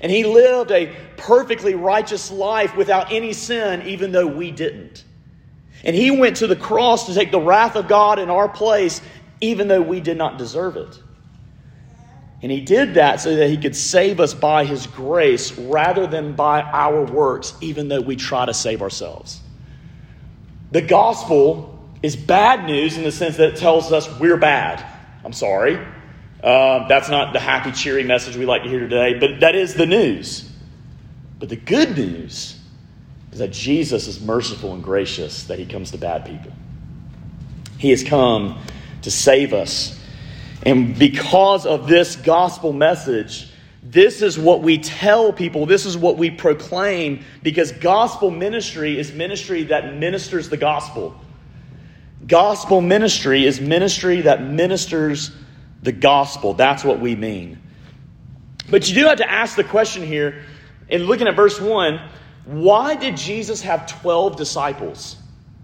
And 0.00 0.10
he 0.10 0.24
lived 0.24 0.72
a 0.72 0.92
perfectly 1.16 1.76
righteous 1.76 2.32
life 2.32 2.74
without 2.76 3.12
any 3.12 3.32
sin, 3.32 3.82
even 3.82 4.10
though 4.10 4.26
we 4.26 4.50
didn't. 4.50 5.04
And 5.84 5.94
he 5.94 6.10
went 6.10 6.38
to 6.38 6.46
the 6.46 6.56
cross 6.56 7.06
to 7.06 7.14
take 7.14 7.30
the 7.30 7.40
wrath 7.40 7.76
of 7.76 7.88
God 7.88 8.18
in 8.18 8.30
our 8.30 8.48
place, 8.48 9.00
even 9.40 9.68
though 9.68 9.82
we 9.82 10.00
did 10.00 10.16
not 10.16 10.38
deserve 10.38 10.76
it. 10.76 10.98
And 12.42 12.50
he 12.50 12.60
did 12.60 12.94
that 12.94 13.20
so 13.20 13.36
that 13.36 13.48
he 13.48 13.56
could 13.56 13.76
save 13.76 14.20
us 14.20 14.34
by 14.34 14.64
his 14.64 14.86
grace 14.86 15.56
rather 15.56 16.06
than 16.06 16.34
by 16.34 16.62
our 16.62 17.04
works, 17.04 17.54
even 17.60 17.88
though 17.88 18.00
we 18.00 18.16
try 18.16 18.44
to 18.46 18.54
save 18.54 18.82
ourselves. 18.82 19.40
the 20.70 20.82
gospel 20.82 21.70
is 22.02 22.16
bad 22.16 22.66
news 22.66 22.98
in 22.98 23.04
the 23.04 23.12
sense 23.12 23.38
that 23.38 23.50
it 23.50 23.56
tells 23.56 23.92
us 23.92 24.08
we're 24.18 24.36
bad. 24.36 24.84
I'm 25.24 25.32
sorry. 25.32 25.76
Um, 25.76 26.86
that's 26.88 27.08
not 27.08 27.32
the 27.32 27.40
happy, 27.40 27.72
cheery 27.72 28.04
message 28.04 28.36
we 28.36 28.44
like 28.44 28.64
to 28.64 28.68
hear 28.68 28.80
today, 28.80 29.18
but 29.18 29.40
that 29.40 29.54
is 29.54 29.72
the 29.72 29.86
news. 29.86 30.50
But 31.38 31.48
the 31.48 31.56
good 31.56 31.96
news 31.96 32.53
is 33.34 33.40
that 33.40 33.50
Jesus 33.50 34.06
is 34.06 34.20
merciful 34.20 34.72
and 34.72 34.82
gracious, 34.82 35.44
that 35.44 35.58
he 35.58 35.66
comes 35.66 35.90
to 35.90 35.98
bad 35.98 36.24
people. 36.24 36.52
He 37.78 37.90
has 37.90 38.04
come 38.04 38.58
to 39.02 39.10
save 39.10 39.52
us. 39.52 40.00
And 40.62 40.96
because 40.96 41.66
of 41.66 41.88
this 41.88 42.14
gospel 42.14 42.72
message, 42.72 43.50
this 43.82 44.22
is 44.22 44.38
what 44.38 44.62
we 44.62 44.78
tell 44.78 45.32
people, 45.32 45.66
this 45.66 45.84
is 45.84 45.98
what 45.98 46.16
we 46.16 46.30
proclaim, 46.30 47.24
because 47.42 47.72
gospel 47.72 48.30
ministry 48.30 48.98
is 48.98 49.12
ministry 49.12 49.64
that 49.64 49.96
ministers 49.96 50.48
the 50.48 50.56
gospel. 50.56 51.14
Gospel 52.28 52.80
ministry 52.80 53.44
is 53.44 53.60
ministry 53.60 54.22
that 54.22 54.42
ministers 54.42 55.32
the 55.82 55.92
gospel. 55.92 56.54
That's 56.54 56.84
what 56.84 57.00
we 57.00 57.16
mean. 57.16 57.60
But 58.70 58.88
you 58.88 58.94
do 58.94 59.06
have 59.08 59.18
to 59.18 59.28
ask 59.28 59.56
the 59.56 59.64
question 59.64 60.06
here, 60.06 60.44
in 60.88 61.02
looking 61.02 61.26
at 61.26 61.34
verse 61.34 61.60
1, 61.60 62.00
why 62.44 62.94
did 62.94 63.16
Jesus 63.16 63.62
have 63.62 63.86
12 64.02 64.36
disciples? 64.36 65.16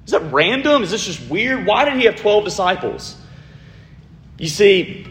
Is 0.06 0.12
that 0.12 0.32
random? 0.32 0.82
Is 0.82 0.90
this 0.90 1.06
just 1.06 1.30
weird? 1.30 1.66
Why 1.66 1.84
did 1.84 1.94
he 1.94 2.04
have 2.04 2.16
12 2.16 2.44
disciples? 2.44 3.16
You 4.38 4.48
see, 4.48 5.06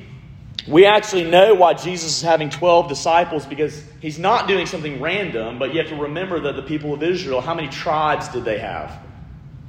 we 0.68 0.86
actually 0.86 1.24
know 1.24 1.54
why 1.54 1.74
Jesus 1.76 2.18
is 2.18 2.22
having 2.22 2.50
12 2.50 2.90
disciples 2.90 3.46
because 3.46 3.84
he's 4.02 4.20
not 4.20 4.48
doing 4.48 4.66
something 4.66 5.00
random, 5.00 5.60
but 5.60 5.74
you 5.74 5.80
have 5.80 5.90
to 5.90 5.96
remember 5.96 6.40
that 6.42 6.56
the 6.56 6.64
people 6.64 6.94
of 6.94 7.04
Israel, 7.04 7.42
how 7.42 7.54
many 7.54 7.70
tribes 7.70 8.28
did 8.30 8.44
they 8.44 8.60
have? 8.60 9.00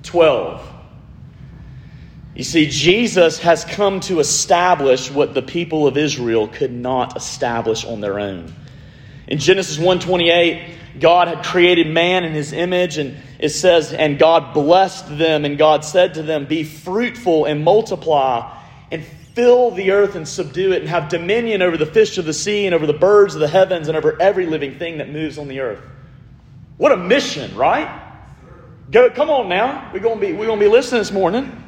12. 0.02 0.66
You 2.35 2.45
see, 2.45 2.69
Jesus 2.69 3.38
has 3.40 3.64
come 3.64 4.00
to 4.00 4.21
establish 4.21 5.11
what 5.11 5.35
the 5.35 5.42
people 5.42 5.87
of 5.87 5.97
Israel 5.97 6.49
could 6.49 6.73
not 6.73 7.16
establish 7.16 7.85
on 7.85 8.00
their 8.00 8.19
own. 8.19 8.54
In 9.26 9.38
Genesis 9.38 9.78
1:28, 9.78 10.79
God 10.99 11.28
had 11.28 11.44
created 11.44 11.87
man 11.87 12.25
in 12.25 12.32
his 12.32 12.52
image, 12.52 12.99
and 12.99 13.16
it 13.38 13.50
says, 13.50 13.92
and 13.92 14.18
God 14.18 14.52
blessed 14.54 15.18
them, 15.18 15.44
and 15.44 15.56
God 15.56 15.85
said 15.85 16.14
to 16.14 16.23
them, 16.23 16.47
Be 16.47 16.64
fruitful 16.64 17.44
and 17.44 17.62
multiply, 17.64 18.59
and 18.90 19.04
fill 19.35 19.70
the 19.70 19.92
earth 19.92 20.16
and 20.16 20.26
subdue 20.26 20.73
it, 20.73 20.80
and 20.80 20.88
have 20.88 21.09
dominion 21.09 21.62
over 21.62 21.76
the 21.76 21.87
fish 21.87 22.18
of 22.18 22.25
the 22.25 22.32
sea, 22.32 22.66
and 22.66 22.75
over 22.75 22.87
the 22.87 22.92
birds 22.92 23.35
of 23.35 23.40
the 23.40 23.49
heavens, 23.49 23.88
and 23.88 23.97
over 23.97 24.20
every 24.20 24.47
living 24.47 24.78
thing 24.78 24.99
that 24.99 25.11
moves 25.11 25.38
on 25.38 25.49
the 25.49 25.61
earth. 25.61 25.82
What 26.76 26.92
a 26.92 26.97
mission, 26.97 27.54
right? 27.56 28.09
Go, 28.90 29.11
come 29.11 29.30
on 29.30 29.49
now. 29.49 29.90
We're 29.92 30.00
gonna 30.00 30.20
be 30.20 30.32
we're 30.32 30.47
gonna 30.47 30.61
be 30.61 30.66
listening 30.66 31.00
this 31.00 31.12
morning. 31.12 31.64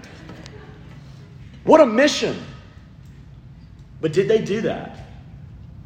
What 1.64 1.80
a 1.80 1.86
mission. 1.86 2.36
But 4.00 4.12
did 4.12 4.26
they 4.26 4.42
do 4.42 4.62
that? 4.62 4.98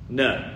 No. 0.08 0.55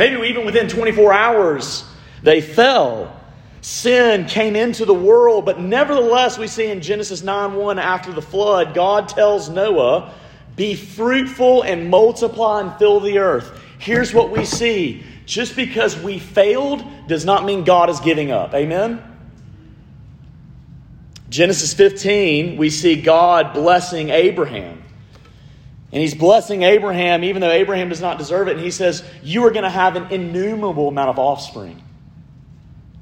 Maybe 0.00 0.28
even 0.28 0.46
within 0.46 0.66
24 0.66 1.12
hours, 1.12 1.84
they 2.22 2.40
fell. 2.40 3.14
Sin 3.60 4.24
came 4.24 4.56
into 4.56 4.86
the 4.86 4.94
world, 4.94 5.44
but 5.44 5.60
nevertheless, 5.60 6.38
we 6.38 6.46
see 6.46 6.70
in 6.70 6.80
Genesis 6.80 7.22
9 7.22 7.52
1 7.52 7.78
after 7.78 8.10
the 8.10 8.22
flood, 8.22 8.72
God 8.72 9.10
tells 9.10 9.50
Noah, 9.50 10.14
Be 10.56 10.74
fruitful 10.74 11.60
and 11.64 11.90
multiply 11.90 12.62
and 12.62 12.78
fill 12.78 13.00
the 13.00 13.18
earth. 13.18 13.62
Here's 13.78 14.14
what 14.14 14.30
we 14.30 14.46
see 14.46 15.02
just 15.26 15.54
because 15.54 15.98
we 15.98 16.18
failed 16.18 16.82
does 17.06 17.26
not 17.26 17.44
mean 17.44 17.64
God 17.64 17.90
is 17.90 18.00
giving 18.00 18.30
up. 18.30 18.54
Amen? 18.54 19.02
Genesis 21.28 21.74
15, 21.74 22.56
we 22.56 22.70
see 22.70 23.02
God 23.02 23.52
blessing 23.52 24.08
Abraham. 24.08 24.79
And 25.92 26.00
he's 26.00 26.14
blessing 26.14 26.62
Abraham, 26.62 27.24
even 27.24 27.40
though 27.40 27.50
Abraham 27.50 27.88
does 27.88 28.00
not 28.00 28.18
deserve 28.18 28.48
it. 28.48 28.56
And 28.56 28.64
he 28.64 28.70
says, 28.70 29.04
You 29.22 29.44
are 29.46 29.50
going 29.50 29.64
to 29.64 29.70
have 29.70 29.96
an 29.96 30.12
innumerable 30.12 30.88
amount 30.88 31.10
of 31.10 31.18
offspring. 31.18 31.82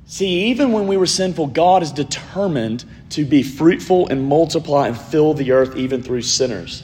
See, 0.06 0.46
even 0.46 0.72
when 0.72 0.86
we 0.86 0.96
were 0.96 1.06
sinful, 1.06 1.48
God 1.48 1.82
is 1.82 1.92
determined 1.92 2.86
to 3.10 3.26
be 3.26 3.42
fruitful 3.42 4.08
and 4.08 4.26
multiply 4.26 4.86
and 4.88 4.98
fill 4.98 5.34
the 5.34 5.52
earth, 5.52 5.76
even 5.76 6.02
through 6.02 6.22
sinners. 6.22 6.82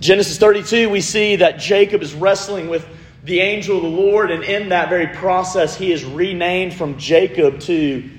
Genesis 0.00 0.36
32, 0.36 0.90
we 0.90 1.00
see 1.00 1.36
that 1.36 1.60
Jacob 1.60 2.02
is 2.02 2.12
wrestling 2.12 2.68
with 2.68 2.84
the 3.22 3.38
angel 3.38 3.76
of 3.76 3.84
the 3.84 3.88
Lord, 3.88 4.32
and 4.32 4.42
in 4.42 4.70
that 4.70 4.88
very 4.88 5.06
process, 5.06 5.76
he 5.76 5.92
is 5.92 6.04
renamed 6.04 6.74
from 6.74 6.98
Jacob 6.98 7.60
to 7.60 8.10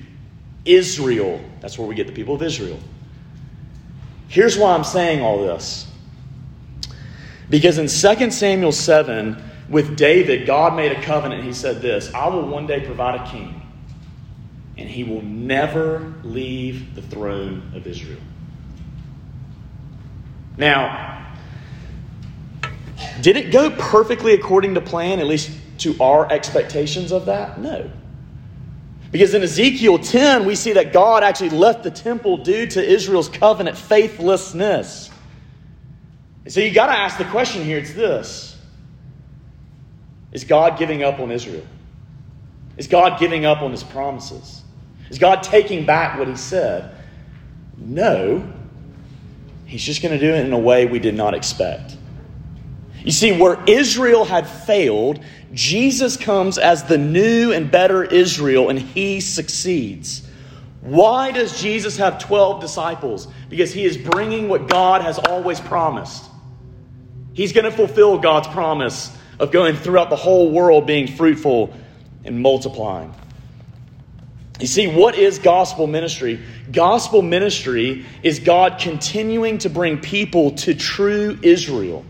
Israel. 0.64 1.42
That's 1.60 1.78
where 1.78 1.88
we 1.88 1.94
get 1.94 2.08
the 2.08 2.14
people 2.14 2.36
of 2.36 2.42
Israel. 2.42 2.80
Here's 4.30 4.58
why 4.58 4.74
I'm 4.74 4.86
saying 4.86 5.22
all 5.22 5.40
this. 5.40 5.88
Because 7.50 7.78
in 7.78 7.88
2 7.88 8.32
Samuel 8.32 8.72
7, 8.72 9.42
with 9.70 9.98
David, 9.98 10.46
God 10.46 10.76
made 10.76 10.92
a 10.92 11.02
covenant. 11.02 11.44
He 11.44 11.54
said 11.54 11.82
this 11.82 12.14
I 12.14 12.28
will 12.28 12.48
one 12.48 12.68
day 12.68 12.82
provide 12.82 13.22
a 13.22 13.32
king, 13.32 13.62
and 14.78 14.90
he 14.90 15.04
will 15.04 15.22
never 15.22 16.14
leave 16.24 16.96
the 16.96 17.02
throne 17.02 17.72
of 17.76 17.88
Israel. 17.88 18.20
Now, 20.58 21.36
did 23.22 23.38
it 23.38 23.52
go 23.52 23.72
perfectly 23.72 24.34
according 24.34 24.76
to 24.76 24.82
plan, 24.82 25.20
at 25.20 25.28
least 25.28 25.52
to 25.80 25.96
our 26.02 26.32
expectations 26.32 27.12
of 27.12 27.26
that? 27.26 27.60
No. 27.60 27.90
Because 29.12 29.34
in 29.34 29.44
Ezekiel 29.44 30.00
10, 30.00 30.46
we 30.46 30.56
see 30.56 30.74
that 30.74 30.92
God 30.92 31.24
actually 31.24 31.52
left 31.52 31.84
the 31.84 31.92
temple 31.92 32.38
due 32.38 32.68
to 32.68 32.84
Israel's 32.84 33.30
covenant 33.30 33.78
faithlessness. 33.78 35.10
And 36.46 36.54
so 36.54 36.62
you 36.62 36.72
got 36.72 36.88
to 36.88 36.94
ask 36.94 37.18
the 37.18 37.26
question 37.26 37.64
here 37.64 37.78
it's 37.80 37.94
this 37.94 38.58
Is 40.32 40.44
God 40.44 40.78
giving 40.78 41.04
up 41.04 41.20
on 41.20 41.32
Israel? 41.32 41.66
Is 42.78 42.88
God 42.88 43.20
giving 43.20 43.46
up 43.46 43.62
on 43.62 43.72
his 43.72 43.84
promises? 43.84 44.64
Is 45.10 45.20
God 45.20 45.44
taking 45.44 45.86
back 45.86 46.18
what 46.18 46.28
he 46.28 46.36
said? 46.36 46.96
No. 47.78 48.52
He's 49.66 49.84
just 49.84 50.02
going 50.02 50.14
to 50.14 50.20
do 50.20 50.34
it 50.34 50.46
in 50.46 50.54
a 50.54 50.60
way 50.60 50.86
we 50.86 51.00
did 51.00 51.16
not 51.16 51.34
expect. 51.34 51.98
You 53.04 53.12
see, 53.12 53.40
where 53.40 53.64
Israel 53.68 54.26
had 54.26 54.48
failed, 54.48 55.24
Jesus 55.54 56.18
comes 56.18 56.58
as 56.58 56.84
the 56.84 56.98
new 56.98 57.52
and 57.52 57.70
better 57.70 58.04
Israel, 58.04 58.70
and 58.70 58.80
he 58.80 59.22
succeeds. 59.22 60.28
Why 60.82 61.32
does 61.32 61.62
Jesus 61.62 61.98
have 61.98 62.20
12 62.20 62.62
disciples? 62.62 63.28
Because 63.50 63.74
he 63.74 63.86
is 63.86 63.98
bringing 63.98 64.50
what 64.50 64.68
God 64.68 65.02
has 65.02 65.18
always 65.18 65.60
promised. 65.60 66.26
He's 67.36 67.52
going 67.52 67.66
to 67.66 67.72
fulfill 67.72 68.18
God's 68.18 68.48
promise 68.48 69.16
of 69.40 69.52
going 69.52 69.76
throughout 69.76 70.10
the 70.10 70.16
whole 70.16 70.52
world 70.52 70.88
being 70.88 71.08
fruitful 71.08 71.74
and 72.24 72.42
multiplying. 72.42 73.14
You 74.60 74.68
see, 74.68 74.88
what 74.88 75.16
is 75.16 75.38
gospel 75.38 75.86
ministry? 75.86 76.42
Gospel 76.72 77.22
ministry 77.22 78.06
is 78.24 78.40
God 78.40 78.80
continuing 78.80 79.58
to 79.60 79.70
bring 79.70 80.00
people 80.00 80.52
to 80.52 80.74
true 80.74 81.38
Israel, 81.42 82.06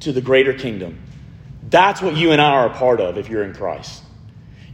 to 0.00 0.12
the 0.12 0.20
greater 0.20 0.52
kingdom. 0.52 0.98
That's 1.70 2.02
what 2.02 2.14
you 2.14 2.32
and 2.32 2.40
I 2.40 2.50
are 2.50 2.66
a 2.66 2.74
part 2.74 3.00
of 3.00 3.16
if 3.16 3.30
you're 3.30 3.44
in 3.44 3.54
Christ. 3.54 4.02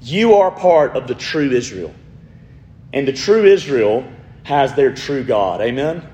You 0.00 0.35
are 0.35 0.50
part 0.50 0.97
of 0.97 1.06
the 1.06 1.14
true 1.14 1.49
Israel. 1.52 1.94
And 2.92 3.06
the 3.06 3.12
true 3.12 3.44
Israel 3.44 4.04
has 4.42 4.75
their 4.75 4.92
true 4.92 5.23
God. 5.23 5.61
Amen? 5.61 6.04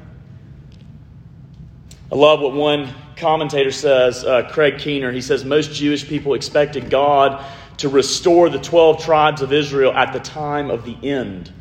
I 2.13 2.15
love 2.15 2.41
what 2.41 2.53
one 2.53 2.95
commentator 3.19 3.71
says, 3.71 4.25
uh, 4.25 4.49
Craig 4.51 4.79
Keener. 4.79 5.13
He 5.13 5.21
says, 5.21 5.45
Most 5.45 5.73
Jewish 5.73 6.07
people 6.07 6.35
expected 6.35 6.91
God 6.91 7.45
to 7.79 7.89
restore 7.89 8.49
the 8.49 8.59
12 8.59 9.05
tribes 9.05 9.43
of 9.43 9.53
Israel 9.53 9.93
at 9.93 10.13
the 10.13 10.21
time 10.21 10.71
of 10.71 10.85
the 10.85 10.97
end. 11.09 11.53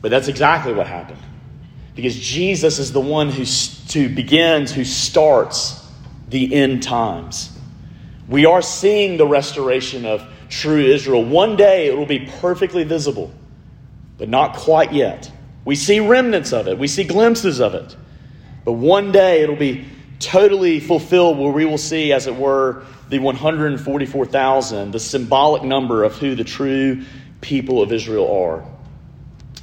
But 0.00 0.10
that's 0.10 0.28
exactly 0.28 0.72
what 0.72 0.86
happened. 0.86 1.20
Because 1.94 2.18
Jesus 2.18 2.78
is 2.78 2.92
the 2.92 3.00
one 3.00 3.30
who, 3.30 3.44
who 3.44 4.14
begins, 4.14 4.72
who 4.72 4.84
starts 4.84 5.80
the 6.28 6.54
end 6.54 6.82
times. 6.82 7.56
We 8.28 8.46
are 8.46 8.62
seeing 8.62 9.16
the 9.16 9.26
restoration 9.26 10.04
of 10.04 10.26
true 10.48 10.80
Israel. 10.84 11.24
One 11.24 11.56
day 11.56 11.86
it 11.86 11.96
will 11.96 12.06
be 12.06 12.30
perfectly 12.40 12.84
visible, 12.84 13.32
but 14.18 14.28
not 14.28 14.56
quite 14.56 14.92
yet. 14.92 15.30
We 15.64 15.76
see 15.76 16.00
remnants 16.00 16.52
of 16.52 16.68
it, 16.68 16.78
we 16.78 16.88
see 16.88 17.04
glimpses 17.04 17.60
of 17.60 17.74
it. 17.74 17.96
But 18.64 18.72
one 18.72 19.12
day 19.12 19.42
it'll 19.42 19.56
be 19.56 19.86
totally 20.18 20.80
fulfilled 20.80 21.38
where 21.38 21.52
we 21.52 21.64
will 21.64 21.78
see, 21.78 22.12
as 22.12 22.26
it 22.26 22.36
were, 22.36 22.84
the 23.08 23.18
144,000, 23.18 24.90
the 24.90 25.00
symbolic 25.00 25.62
number 25.62 26.04
of 26.04 26.16
who 26.16 26.34
the 26.34 26.44
true 26.44 27.04
people 27.40 27.82
of 27.82 27.92
Israel 27.92 28.30
are. 28.32 28.64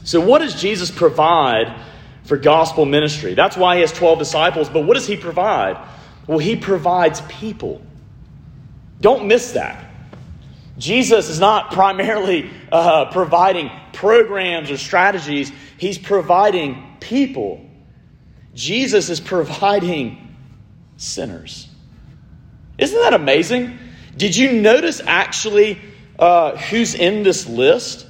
So, 0.03 0.19
what 0.19 0.39
does 0.39 0.59
Jesus 0.59 0.91
provide 0.91 1.75
for 2.23 2.37
gospel 2.37 2.85
ministry? 2.85 3.33
That's 3.33 3.57
why 3.57 3.75
he 3.75 3.81
has 3.81 3.91
12 3.91 4.19
disciples, 4.19 4.69
but 4.69 4.85
what 4.85 4.95
does 4.95 5.07
he 5.07 5.17
provide? 5.17 5.77
Well, 6.27 6.39
he 6.39 6.55
provides 6.55 7.21
people. 7.21 7.81
Don't 8.99 9.27
miss 9.27 9.51
that. 9.53 9.85
Jesus 10.77 11.29
is 11.29 11.39
not 11.39 11.71
primarily 11.71 12.49
uh, 12.71 13.11
providing 13.11 13.69
programs 13.93 14.71
or 14.71 14.77
strategies, 14.77 15.51
he's 15.77 15.97
providing 15.97 16.97
people. 16.99 17.65
Jesus 18.53 19.09
is 19.09 19.19
providing 19.19 20.30
sinners. 21.01 21.67
Isn't 22.77 22.99
that 23.01 23.13
amazing? 23.13 23.77
Did 24.15 24.35
you 24.35 24.53
notice 24.53 25.01
actually 25.05 25.79
uh, 26.19 26.55
who's 26.55 26.93
in 26.93 27.23
this 27.23 27.47
list? 27.47 28.05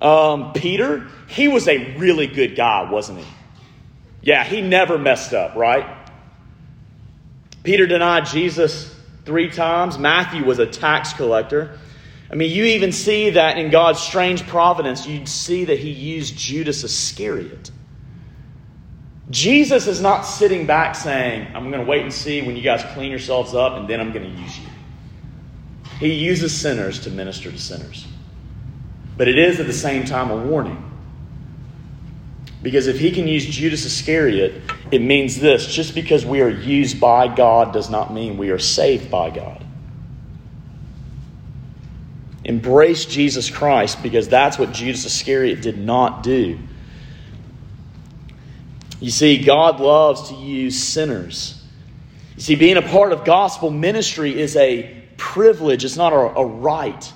Um, 0.00 0.52
Peter, 0.52 1.06
he 1.28 1.48
was 1.48 1.68
a 1.68 1.96
really 1.96 2.26
good 2.26 2.56
guy, 2.56 2.90
wasn't 2.90 3.20
he? 3.20 3.26
Yeah, 4.22 4.42
he 4.42 4.62
never 4.62 4.98
messed 4.98 5.34
up, 5.34 5.54
right? 5.54 5.86
Peter 7.62 7.86
denied 7.86 8.26
Jesus 8.26 8.94
three 9.24 9.50
times. 9.50 9.98
Matthew 9.98 10.44
was 10.44 10.58
a 10.58 10.66
tax 10.66 11.12
collector. 11.12 11.78
I 12.30 12.36
mean, 12.36 12.50
you 12.50 12.64
even 12.64 12.90
see 12.90 13.30
that 13.30 13.58
in 13.58 13.70
God's 13.70 14.00
strange 14.00 14.46
providence, 14.46 15.06
you'd 15.06 15.28
see 15.28 15.66
that 15.66 15.78
he 15.78 15.90
used 15.90 16.36
Judas 16.36 16.84
Iscariot. 16.84 17.70
Jesus 19.30 19.86
is 19.86 20.00
not 20.00 20.22
sitting 20.22 20.66
back 20.66 20.94
saying, 20.94 21.48
I'm 21.54 21.70
going 21.70 21.84
to 21.84 21.90
wait 21.90 22.02
and 22.02 22.12
see 22.12 22.42
when 22.42 22.56
you 22.56 22.62
guys 22.62 22.84
clean 22.94 23.10
yourselves 23.10 23.54
up 23.54 23.74
and 23.74 23.88
then 23.88 24.00
I'm 24.00 24.12
going 24.12 24.30
to 24.30 24.42
use 24.42 24.58
you. 24.58 24.66
He 25.98 26.12
uses 26.12 26.54
sinners 26.54 27.00
to 27.00 27.10
minister 27.10 27.50
to 27.50 27.58
sinners. 27.58 28.06
But 29.16 29.28
it 29.28 29.38
is 29.38 29.60
at 29.60 29.66
the 29.66 29.72
same 29.72 30.04
time 30.04 30.30
a 30.30 30.36
warning. 30.36 30.90
Because 32.62 32.86
if 32.86 32.98
he 32.98 33.10
can 33.10 33.28
use 33.28 33.46
Judas 33.46 33.84
Iscariot, 33.84 34.62
it 34.90 35.00
means 35.00 35.38
this 35.38 35.66
just 35.66 35.94
because 35.94 36.24
we 36.24 36.40
are 36.40 36.48
used 36.48 36.98
by 37.00 37.28
God 37.28 37.72
does 37.72 37.90
not 37.90 38.12
mean 38.12 38.36
we 38.36 38.50
are 38.50 38.58
saved 38.58 39.10
by 39.10 39.30
God. 39.30 39.64
Embrace 42.44 43.06
Jesus 43.06 43.48
Christ 43.48 44.02
because 44.02 44.28
that's 44.28 44.58
what 44.58 44.72
Judas 44.72 45.06
Iscariot 45.06 45.62
did 45.62 45.78
not 45.78 46.22
do. 46.22 46.58
You 49.04 49.10
see, 49.10 49.36
God 49.36 49.80
loves 49.80 50.30
to 50.30 50.34
use 50.34 50.82
sinners. 50.82 51.62
You 52.36 52.40
see, 52.40 52.54
being 52.54 52.78
a 52.78 52.82
part 52.82 53.12
of 53.12 53.26
gospel 53.26 53.70
ministry 53.70 54.40
is 54.40 54.56
a 54.56 55.04
privilege, 55.18 55.84
it's 55.84 55.98
not 55.98 56.14
a, 56.14 56.16
a 56.16 56.46
right. 56.46 57.12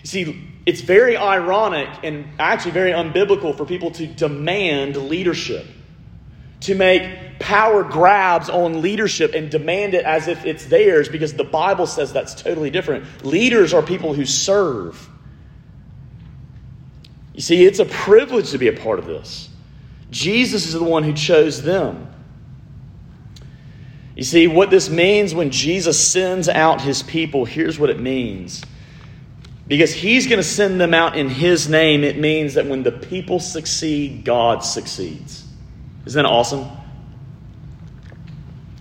You 0.00 0.06
see, 0.06 0.48
it's 0.64 0.80
very 0.80 1.18
ironic 1.18 1.90
and 2.02 2.24
actually 2.38 2.70
very 2.70 2.92
unbiblical 2.92 3.54
for 3.54 3.66
people 3.66 3.90
to 3.90 4.06
demand 4.06 4.96
leadership, 4.96 5.66
to 6.60 6.74
make 6.74 7.38
power 7.38 7.84
grabs 7.84 8.48
on 8.48 8.80
leadership 8.80 9.34
and 9.34 9.50
demand 9.50 9.92
it 9.92 10.06
as 10.06 10.28
if 10.28 10.46
it's 10.46 10.64
theirs 10.64 11.10
because 11.10 11.34
the 11.34 11.44
Bible 11.44 11.86
says 11.86 12.10
that's 12.14 12.34
totally 12.34 12.70
different. 12.70 13.22
Leaders 13.22 13.74
are 13.74 13.82
people 13.82 14.14
who 14.14 14.24
serve. 14.24 15.10
You 17.34 17.42
see, 17.42 17.66
it's 17.66 17.80
a 17.80 17.84
privilege 17.84 18.52
to 18.52 18.56
be 18.56 18.68
a 18.68 18.72
part 18.72 18.98
of 18.98 19.04
this. 19.04 19.50
Jesus 20.12 20.66
is 20.66 20.74
the 20.74 20.84
one 20.84 21.02
who 21.02 21.14
chose 21.14 21.62
them. 21.62 22.08
You 24.14 24.22
see, 24.22 24.46
what 24.46 24.70
this 24.70 24.90
means 24.90 25.34
when 25.34 25.50
Jesus 25.50 25.98
sends 25.98 26.48
out 26.48 26.82
his 26.82 27.02
people, 27.02 27.46
here's 27.46 27.78
what 27.78 27.88
it 27.88 27.98
means. 27.98 28.62
Because 29.66 29.92
he's 29.92 30.26
going 30.26 30.38
to 30.38 30.44
send 30.44 30.78
them 30.78 30.92
out 30.92 31.16
in 31.16 31.30
his 31.30 31.66
name, 31.66 32.04
it 32.04 32.18
means 32.18 32.54
that 32.54 32.66
when 32.66 32.82
the 32.82 32.92
people 32.92 33.40
succeed, 33.40 34.22
God 34.22 34.62
succeeds. 34.62 35.46
Isn't 36.04 36.22
that 36.22 36.28
awesome? 36.28 36.68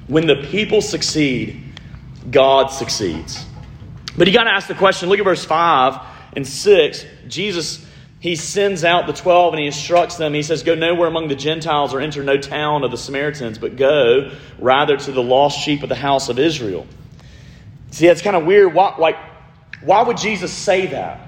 When 0.07 0.27
the 0.27 0.35
people 0.35 0.81
succeed, 0.81 1.63
God 2.29 2.67
succeeds. 2.67 3.45
But 4.17 4.27
you 4.27 4.33
got 4.33 4.43
to 4.43 4.51
ask 4.51 4.67
the 4.67 4.75
question 4.75 5.07
look 5.07 5.19
at 5.19 5.23
verse 5.23 5.45
5 5.45 5.97
and 6.35 6.45
6. 6.45 7.05
Jesus 7.29 7.85
he 8.21 8.35
sends 8.35 8.83
out 8.85 9.07
the 9.07 9.13
12 9.13 9.55
and 9.55 9.59
he 9.59 9.65
instructs 9.65 10.17
them. 10.17 10.35
He 10.35 10.43
says, 10.43 10.61
Go 10.61 10.75
nowhere 10.75 11.07
among 11.07 11.27
the 11.27 11.35
Gentiles 11.35 11.91
or 11.91 11.99
enter 11.99 12.23
no 12.23 12.37
town 12.37 12.83
of 12.83 12.91
the 12.91 12.97
Samaritans, 12.97 13.57
but 13.57 13.75
go 13.75 14.31
rather 14.59 14.95
to 14.95 15.11
the 15.11 15.23
lost 15.23 15.59
sheep 15.59 15.81
of 15.81 15.89
the 15.89 15.95
house 15.95 16.29
of 16.29 16.37
Israel. 16.37 16.85
See, 17.89 18.05
that's 18.05 18.21
kind 18.21 18.35
of 18.35 18.45
weird. 18.45 18.75
Why, 18.75 18.93
why, 18.95 19.29
why 19.81 20.03
would 20.03 20.17
Jesus 20.17 20.53
say 20.53 20.85
that? 20.87 21.19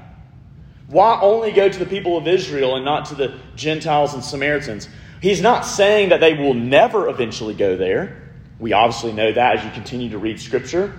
Why 0.86 1.20
only 1.20 1.52
go 1.52 1.68
to 1.68 1.80
the 1.80 1.88
people 1.88 2.16
of 2.16 2.28
Israel 2.28 2.76
and 2.76 2.86
not 2.86 3.06
to 3.06 3.16
the 3.16 3.40
Gentiles 3.56 4.14
and 4.14 4.24
Samaritans? 4.24 4.88
He's 5.20 5.42
not 5.42 5.66
saying 5.66 6.10
that 6.10 6.20
they 6.20 6.36
will 6.36 6.54
never 6.54 7.10
eventually 7.10 7.56
go 7.56 7.76
there. 7.76 8.22
We 8.60 8.74
obviously 8.74 9.14
know 9.14 9.34
that 9.34 9.58
as 9.58 9.66
you 9.66 9.72
continue 9.72 10.12
to 10.12 10.20
read 10.20 10.40
Scripture. 10.40 10.94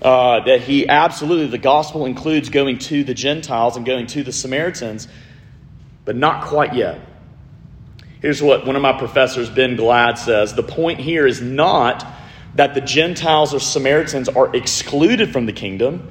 Uh, 0.00 0.44
that 0.44 0.60
he 0.60 0.88
absolutely, 0.88 1.46
the 1.48 1.58
gospel 1.58 2.06
includes 2.06 2.48
going 2.48 2.78
to 2.78 3.02
the 3.02 3.14
Gentiles 3.14 3.76
and 3.76 3.84
going 3.84 4.06
to 4.08 4.22
the 4.22 4.32
Samaritans 4.32 5.08
but 6.04 6.16
not 6.16 6.44
quite 6.44 6.74
yet. 6.74 7.00
Here's 8.20 8.40
what 8.40 8.66
one 8.66 8.76
of 8.76 8.82
my 8.82 8.96
professors, 8.96 9.50
Ben 9.50 9.76
Gladd, 9.76 10.18
says 10.18 10.54
The 10.54 10.62
point 10.62 11.00
here 11.00 11.26
is 11.26 11.40
not 11.40 12.06
that 12.54 12.74
the 12.74 12.80
Gentiles 12.80 13.54
or 13.54 13.60
Samaritans 13.60 14.28
are 14.28 14.54
excluded 14.54 15.32
from 15.32 15.46
the 15.46 15.52
kingdom, 15.52 16.10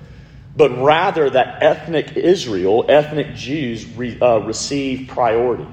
but 0.56 0.72
rather 0.82 1.30
that 1.30 1.64
ethnic 1.64 2.18
Israel, 2.18 2.86
ethnic 2.90 3.36
Jews, 3.36 3.86
re, 3.86 4.20
uh, 4.20 4.40
receive 4.40 5.08
priority. 5.08 5.68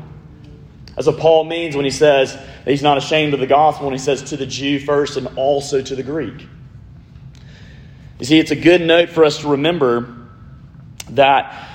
That's 0.94 1.06
what 1.06 1.18
Paul 1.18 1.44
means 1.44 1.74
when 1.74 1.84
he 1.84 1.90
says 1.90 2.36
he's 2.64 2.82
not 2.82 2.98
ashamed 2.98 3.34
of 3.34 3.40
the 3.40 3.46
gospel, 3.46 3.86
when 3.86 3.94
he 3.94 4.00
says 4.00 4.22
to 4.24 4.36
the 4.36 4.46
Jew 4.46 4.78
first 4.78 5.16
and 5.16 5.28
also 5.36 5.80
to 5.80 5.96
the 5.96 6.02
Greek. 6.02 6.46
You 8.18 8.26
see, 8.26 8.38
it's 8.38 8.50
a 8.50 8.56
good 8.56 8.80
note 8.80 9.10
for 9.10 9.24
us 9.24 9.38
to 9.38 9.48
remember 9.48 10.14
that 11.10 11.67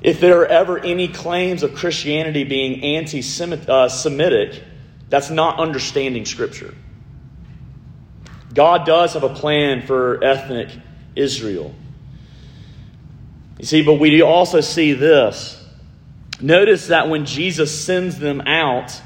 if 0.00 0.20
there 0.20 0.40
are 0.40 0.46
ever 0.46 0.78
any 0.78 1.08
claims 1.08 1.62
of 1.62 1.74
Christianity 1.74 2.44
being 2.44 2.82
anti 2.82 3.20
uh, 3.20 3.88
Semitic, 3.88 4.62
that's 5.08 5.30
not 5.30 5.58
understanding 5.58 6.24
Scripture. 6.24 6.74
God 8.54 8.86
does 8.86 9.14
have 9.14 9.24
a 9.24 9.34
plan 9.34 9.86
for 9.86 10.22
ethnic 10.22 10.68
Israel. 11.16 11.74
You 13.58 13.64
see, 13.64 13.82
but 13.82 13.94
we 13.94 14.22
also 14.22 14.60
see 14.60 14.92
this. 14.92 15.56
Notice 16.40 16.88
that 16.88 17.08
when 17.08 17.26
Jesus 17.26 17.84
sends 17.84 18.18
them 18.18 18.40
out, 18.42 19.00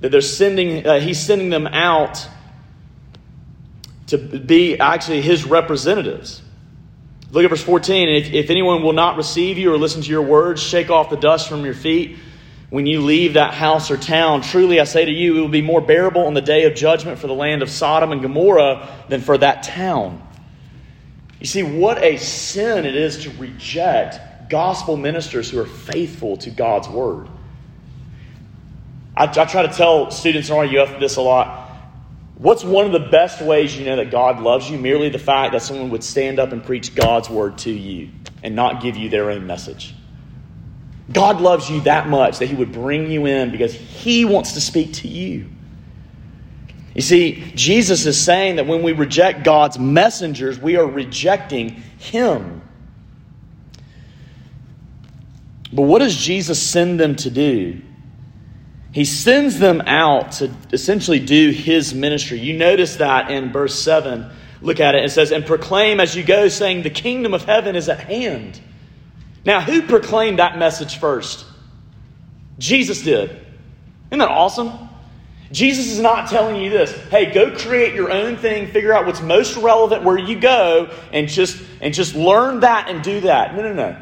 that 0.00 0.10
they're 0.10 0.20
sending, 0.20 0.84
uh, 0.86 0.98
he's 0.98 1.20
sending 1.20 1.50
them 1.50 1.68
out 1.68 2.26
to 4.08 4.18
be 4.18 4.78
actually 4.78 5.22
his 5.22 5.44
representatives. 5.44 6.42
Look 7.30 7.44
at 7.44 7.50
verse 7.50 7.62
14. 7.62 8.08
If, 8.08 8.32
if 8.32 8.50
anyone 8.50 8.82
will 8.82 8.92
not 8.92 9.16
receive 9.16 9.58
you 9.58 9.72
or 9.72 9.78
listen 9.78 10.02
to 10.02 10.08
your 10.08 10.22
words, 10.22 10.62
shake 10.62 10.90
off 10.90 11.10
the 11.10 11.16
dust 11.16 11.48
from 11.48 11.64
your 11.64 11.74
feet 11.74 12.18
when 12.70 12.86
you 12.86 13.00
leave 13.00 13.34
that 13.34 13.54
house 13.54 13.90
or 13.90 13.96
town. 13.96 14.42
Truly, 14.42 14.80
I 14.80 14.84
say 14.84 15.04
to 15.04 15.10
you, 15.10 15.38
it 15.38 15.40
will 15.40 15.48
be 15.48 15.62
more 15.62 15.80
bearable 15.80 16.26
on 16.26 16.34
the 16.34 16.40
day 16.40 16.64
of 16.64 16.74
judgment 16.74 17.18
for 17.18 17.26
the 17.26 17.34
land 17.34 17.62
of 17.62 17.70
Sodom 17.70 18.12
and 18.12 18.22
Gomorrah 18.22 18.88
than 19.08 19.20
for 19.20 19.38
that 19.38 19.62
town. 19.62 20.22
You 21.40 21.46
see, 21.46 21.62
what 21.62 22.02
a 22.02 22.16
sin 22.16 22.86
it 22.86 22.96
is 22.96 23.24
to 23.24 23.30
reject 23.30 24.50
gospel 24.50 24.96
ministers 24.96 25.50
who 25.50 25.60
are 25.60 25.66
faithful 25.66 26.36
to 26.38 26.50
God's 26.50 26.88
word. 26.88 27.28
I, 29.16 29.24
I 29.24 29.44
try 29.44 29.66
to 29.66 29.72
tell 29.72 30.10
students 30.10 30.50
in 30.50 30.56
RUF 30.56 31.00
this 31.00 31.16
a 31.16 31.22
lot. 31.22 31.65
What's 32.38 32.62
one 32.62 32.84
of 32.84 32.92
the 32.92 33.08
best 33.08 33.40
ways 33.40 33.76
you 33.76 33.86
know 33.86 33.96
that 33.96 34.10
God 34.10 34.40
loves 34.40 34.70
you? 34.70 34.76
Merely 34.76 35.08
the 35.08 35.18
fact 35.18 35.52
that 35.52 35.62
someone 35.62 35.90
would 35.90 36.04
stand 36.04 36.38
up 36.38 36.52
and 36.52 36.62
preach 36.62 36.94
God's 36.94 37.30
word 37.30 37.58
to 37.58 37.70
you 37.70 38.10
and 38.42 38.54
not 38.54 38.82
give 38.82 38.96
you 38.96 39.08
their 39.08 39.30
own 39.30 39.46
message. 39.46 39.94
God 41.10 41.40
loves 41.40 41.70
you 41.70 41.80
that 41.82 42.08
much 42.08 42.40
that 42.40 42.46
He 42.46 42.54
would 42.54 42.72
bring 42.72 43.10
you 43.10 43.26
in 43.26 43.50
because 43.50 43.72
He 43.74 44.26
wants 44.26 44.52
to 44.52 44.60
speak 44.60 44.92
to 44.94 45.08
you. 45.08 45.48
You 46.94 47.02
see, 47.02 47.52
Jesus 47.54 48.04
is 48.04 48.20
saying 48.20 48.56
that 48.56 48.66
when 48.66 48.82
we 48.82 48.92
reject 48.92 49.42
God's 49.42 49.78
messengers, 49.78 50.58
we 50.58 50.76
are 50.76 50.86
rejecting 50.86 51.70
Him. 51.98 52.60
But 55.72 55.82
what 55.82 56.00
does 56.00 56.16
Jesus 56.16 56.60
send 56.60 57.00
them 57.00 57.16
to 57.16 57.30
do? 57.30 57.80
He 58.96 59.04
sends 59.04 59.58
them 59.58 59.82
out 59.82 60.32
to 60.32 60.50
essentially 60.72 61.20
do 61.20 61.50
his 61.50 61.92
ministry. 61.92 62.38
You 62.38 62.56
notice 62.56 62.96
that 62.96 63.30
in 63.30 63.52
verse 63.52 63.78
7. 63.78 64.26
Look 64.62 64.80
at 64.80 64.94
it. 64.94 65.04
It 65.04 65.10
says, 65.10 65.32
And 65.32 65.44
proclaim 65.44 66.00
as 66.00 66.16
you 66.16 66.22
go, 66.22 66.48
saying, 66.48 66.82
The 66.82 66.88
kingdom 66.88 67.34
of 67.34 67.44
heaven 67.44 67.76
is 67.76 67.90
at 67.90 68.00
hand. 68.00 68.58
Now, 69.44 69.60
who 69.60 69.82
proclaimed 69.82 70.38
that 70.38 70.56
message 70.56 70.96
first? 70.96 71.44
Jesus 72.58 73.02
did. 73.02 73.32
Isn't 74.08 74.18
that 74.18 74.30
awesome? 74.30 74.72
Jesus 75.52 75.88
is 75.88 76.00
not 76.00 76.30
telling 76.30 76.56
you 76.56 76.70
this. 76.70 76.90
Hey, 77.10 77.34
go 77.34 77.54
create 77.54 77.94
your 77.94 78.10
own 78.10 78.38
thing, 78.38 78.72
figure 78.72 78.94
out 78.94 79.04
what's 79.04 79.20
most 79.20 79.58
relevant 79.58 80.04
where 80.04 80.16
you 80.16 80.40
go, 80.40 80.90
and 81.12 81.28
just 81.28 81.62
and 81.82 81.92
just 81.92 82.14
learn 82.14 82.60
that 82.60 82.88
and 82.88 83.04
do 83.04 83.20
that. 83.20 83.54
No, 83.54 83.60
no, 83.60 83.74
no. 83.74 83.94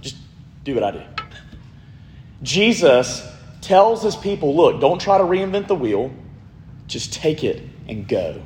Just 0.00 0.16
do 0.64 0.74
what 0.74 0.84
I 0.84 0.90
do. 0.92 1.02
Jesus 2.42 3.35
tells 3.66 4.02
his 4.02 4.14
people 4.14 4.54
look, 4.54 4.80
don't 4.80 5.00
try 5.00 5.18
to 5.18 5.24
reinvent 5.24 5.66
the 5.66 5.74
wheel, 5.74 6.12
just 6.86 7.12
take 7.12 7.42
it 7.42 7.60
and 7.88 8.06
go. 8.06 8.40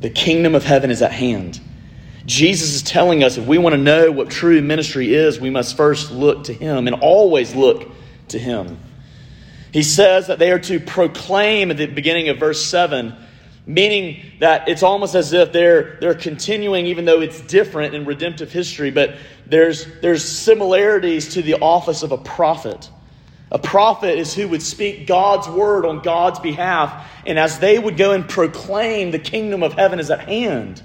The 0.00 0.10
kingdom 0.10 0.54
of 0.54 0.64
heaven 0.64 0.90
is 0.90 1.00
at 1.00 1.12
hand. 1.12 1.60
Jesus 2.26 2.74
is 2.74 2.82
telling 2.82 3.24
us 3.24 3.38
if 3.38 3.46
we 3.46 3.56
want 3.56 3.74
to 3.74 3.80
know 3.80 4.12
what 4.12 4.28
true 4.28 4.60
ministry 4.60 5.14
is, 5.14 5.40
we 5.40 5.48
must 5.48 5.78
first 5.78 6.10
look 6.12 6.44
to 6.44 6.52
Him 6.52 6.86
and 6.86 6.96
always 6.96 7.54
look 7.54 7.90
to 8.28 8.38
Him. 8.38 8.78
He 9.72 9.82
says 9.82 10.26
that 10.26 10.38
they 10.38 10.52
are 10.52 10.58
to 10.58 10.78
proclaim 10.78 11.70
at 11.70 11.78
the 11.78 11.86
beginning 11.86 12.28
of 12.28 12.36
verse 12.38 12.62
7, 12.66 13.14
meaning 13.66 14.22
that 14.40 14.68
it's 14.68 14.82
almost 14.82 15.14
as 15.14 15.32
if 15.32 15.52
they're, 15.52 15.96
they're 16.00 16.14
continuing, 16.14 16.86
even 16.86 17.06
though 17.06 17.22
it's 17.22 17.40
different 17.40 17.94
in 17.94 18.04
redemptive 18.04 18.52
history, 18.52 18.90
but 18.90 19.16
there's, 19.46 19.86
there's 20.02 20.22
similarities 20.22 21.32
to 21.34 21.40
the 21.42 21.54
office 21.54 22.02
of 22.02 22.12
a 22.12 22.18
prophet. 22.18 22.90
A 23.50 23.58
prophet 23.58 24.18
is 24.18 24.34
who 24.34 24.48
would 24.48 24.62
speak 24.62 25.06
God's 25.06 25.48
word 25.48 25.86
on 25.86 26.00
God's 26.00 26.38
behalf, 26.38 27.10
and 27.26 27.38
as 27.38 27.58
they 27.58 27.78
would 27.78 27.96
go 27.96 28.12
and 28.12 28.28
proclaim 28.28 29.10
the 29.10 29.18
kingdom 29.18 29.62
of 29.62 29.72
heaven 29.72 29.98
is 29.98 30.10
at 30.10 30.20
hand 30.20 30.82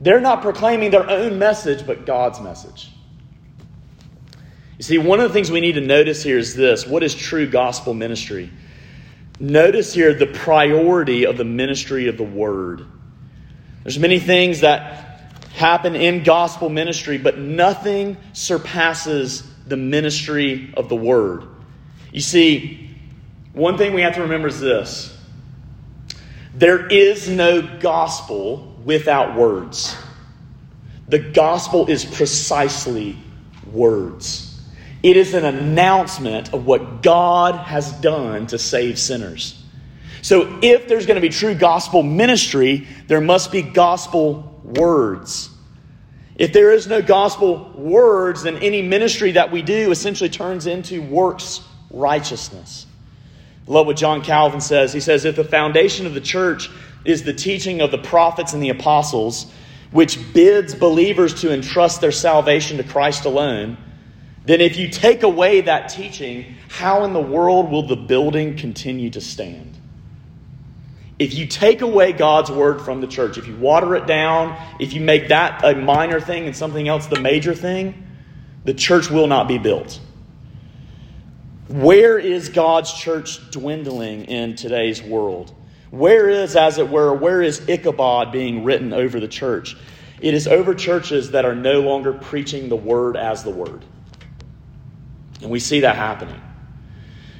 they're 0.00 0.20
not 0.20 0.42
proclaiming 0.42 0.90
their 0.90 1.08
own 1.08 1.38
message, 1.38 1.86
but 1.86 2.04
God's 2.04 2.40
message. 2.40 2.90
You 4.78 4.82
see, 4.82 4.98
one 4.98 5.20
of 5.20 5.28
the 5.28 5.32
things 5.32 5.50
we 5.50 5.60
need 5.60 5.72
to 5.72 5.80
notice 5.80 6.22
here 6.22 6.38
is 6.38 6.54
this 6.54 6.86
what 6.86 7.02
is 7.02 7.14
true 7.14 7.48
gospel 7.48 7.94
ministry? 7.94 8.50
Notice 9.40 9.92
here 9.92 10.14
the 10.14 10.26
priority 10.26 11.24
of 11.24 11.36
the 11.36 11.44
ministry 11.44 12.08
of 12.08 12.16
the 12.16 12.24
word. 12.24 12.86
There's 13.82 13.98
many 13.98 14.18
things 14.18 14.60
that 14.60 15.32
happen 15.54 15.94
in 15.94 16.24
gospel 16.24 16.68
ministry, 16.68 17.16
but 17.16 17.38
nothing 17.38 18.16
surpasses 18.32 19.42
the 19.66 19.76
ministry 19.76 20.72
of 20.76 20.88
the 20.88 20.96
word. 20.96 21.44
You 22.16 22.22
see, 22.22 22.88
one 23.52 23.76
thing 23.76 23.92
we 23.92 24.00
have 24.00 24.14
to 24.14 24.22
remember 24.22 24.48
is 24.48 24.58
this 24.58 25.14
there 26.54 26.86
is 26.86 27.28
no 27.28 27.60
gospel 27.60 28.74
without 28.86 29.36
words. 29.36 29.94
The 31.08 31.18
gospel 31.18 31.88
is 31.88 32.06
precisely 32.06 33.18
words. 33.70 34.58
It 35.02 35.18
is 35.18 35.34
an 35.34 35.44
announcement 35.44 36.54
of 36.54 36.64
what 36.64 37.02
God 37.02 37.54
has 37.54 37.92
done 37.92 38.46
to 38.46 38.58
save 38.58 38.98
sinners. 38.98 39.62
So, 40.22 40.58
if 40.62 40.88
there's 40.88 41.04
going 41.04 41.16
to 41.16 41.20
be 41.20 41.28
true 41.28 41.54
gospel 41.54 42.02
ministry, 42.02 42.88
there 43.08 43.20
must 43.20 43.52
be 43.52 43.60
gospel 43.60 44.58
words. 44.64 45.50
If 46.36 46.54
there 46.54 46.72
is 46.72 46.86
no 46.86 47.02
gospel 47.02 47.72
words, 47.74 48.44
then 48.44 48.56
any 48.56 48.80
ministry 48.80 49.32
that 49.32 49.52
we 49.52 49.60
do 49.60 49.90
essentially 49.90 50.30
turns 50.30 50.66
into 50.66 51.02
works 51.02 51.60
righteousness. 51.90 52.86
Love 53.66 53.86
what 53.86 53.96
John 53.96 54.22
Calvin 54.22 54.60
says. 54.60 54.92
He 54.92 55.00
says, 55.00 55.24
If 55.24 55.36
the 55.36 55.44
foundation 55.44 56.06
of 56.06 56.14
the 56.14 56.20
church 56.20 56.70
is 57.04 57.22
the 57.22 57.32
teaching 57.32 57.80
of 57.80 57.90
the 57.90 57.98
prophets 57.98 58.52
and 58.52 58.62
the 58.62 58.70
apostles, 58.70 59.50
which 59.90 60.18
bids 60.32 60.74
believers 60.74 61.40
to 61.42 61.52
entrust 61.52 62.00
their 62.00 62.12
salvation 62.12 62.76
to 62.76 62.84
Christ 62.84 63.24
alone, 63.24 63.76
then 64.44 64.60
if 64.60 64.76
you 64.76 64.88
take 64.88 65.22
away 65.22 65.62
that 65.62 65.88
teaching, 65.88 66.56
how 66.68 67.04
in 67.04 67.12
the 67.12 67.20
world 67.20 67.70
will 67.70 67.86
the 67.86 67.96
building 67.96 68.56
continue 68.56 69.10
to 69.10 69.20
stand? 69.20 69.76
If 71.18 71.34
you 71.34 71.46
take 71.46 71.80
away 71.80 72.12
God's 72.12 72.50
word 72.50 72.82
from 72.82 73.00
the 73.00 73.06
church, 73.06 73.38
if 73.38 73.48
you 73.48 73.56
water 73.56 73.96
it 73.96 74.06
down, 74.06 74.56
if 74.78 74.92
you 74.92 75.00
make 75.00 75.28
that 75.28 75.64
a 75.64 75.74
minor 75.74 76.20
thing 76.20 76.46
and 76.46 76.54
something 76.54 76.86
else 76.86 77.06
the 77.06 77.20
major 77.20 77.54
thing, 77.54 78.06
the 78.64 78.74
church 78.74 79.10
will 79.10 79.26
not 79.26 79.48
be 79.48 79.58
built. 79.58 79.98
Where 81.68 82.16
is 82.18 82.48
God's 82.48 82.92
church 82.92 83.50
dwindling 83.50 84.26
in 84.26 84.54
today's 84.54 85.02
world? 85.02 85.52
Where 85.90 86.28
is, 86.28 86.54
as 86.54 86.78
it 86.78 86.88
were, 86.88 87.12
where 87.12 87.42
is 87.42 87.68
Ichabod 87.68 88.30
being 88.30 88.62
written 88.62 88.92
over 88.92 89.18
the 89.18 89.28
church? 89.28 89.76
It 90.20 90.32
is 90.32 90.46
over 90.46 90.74
churches 90.74 91.32
that 91.32 91.44
are 91.44 91.54
no 91.54 91.80
longer 91.80 92.12
preaching 92.12 92.68
the 92.68 92.76
word 92.76 93.16
as 93.16 93.42
the 93.42 93.50
word. 93.50 93.84
And 95.42 95.50
we 95.50 95.58
see 95.58 95.80
that 95.80 95.96
happening. 95.96 96.40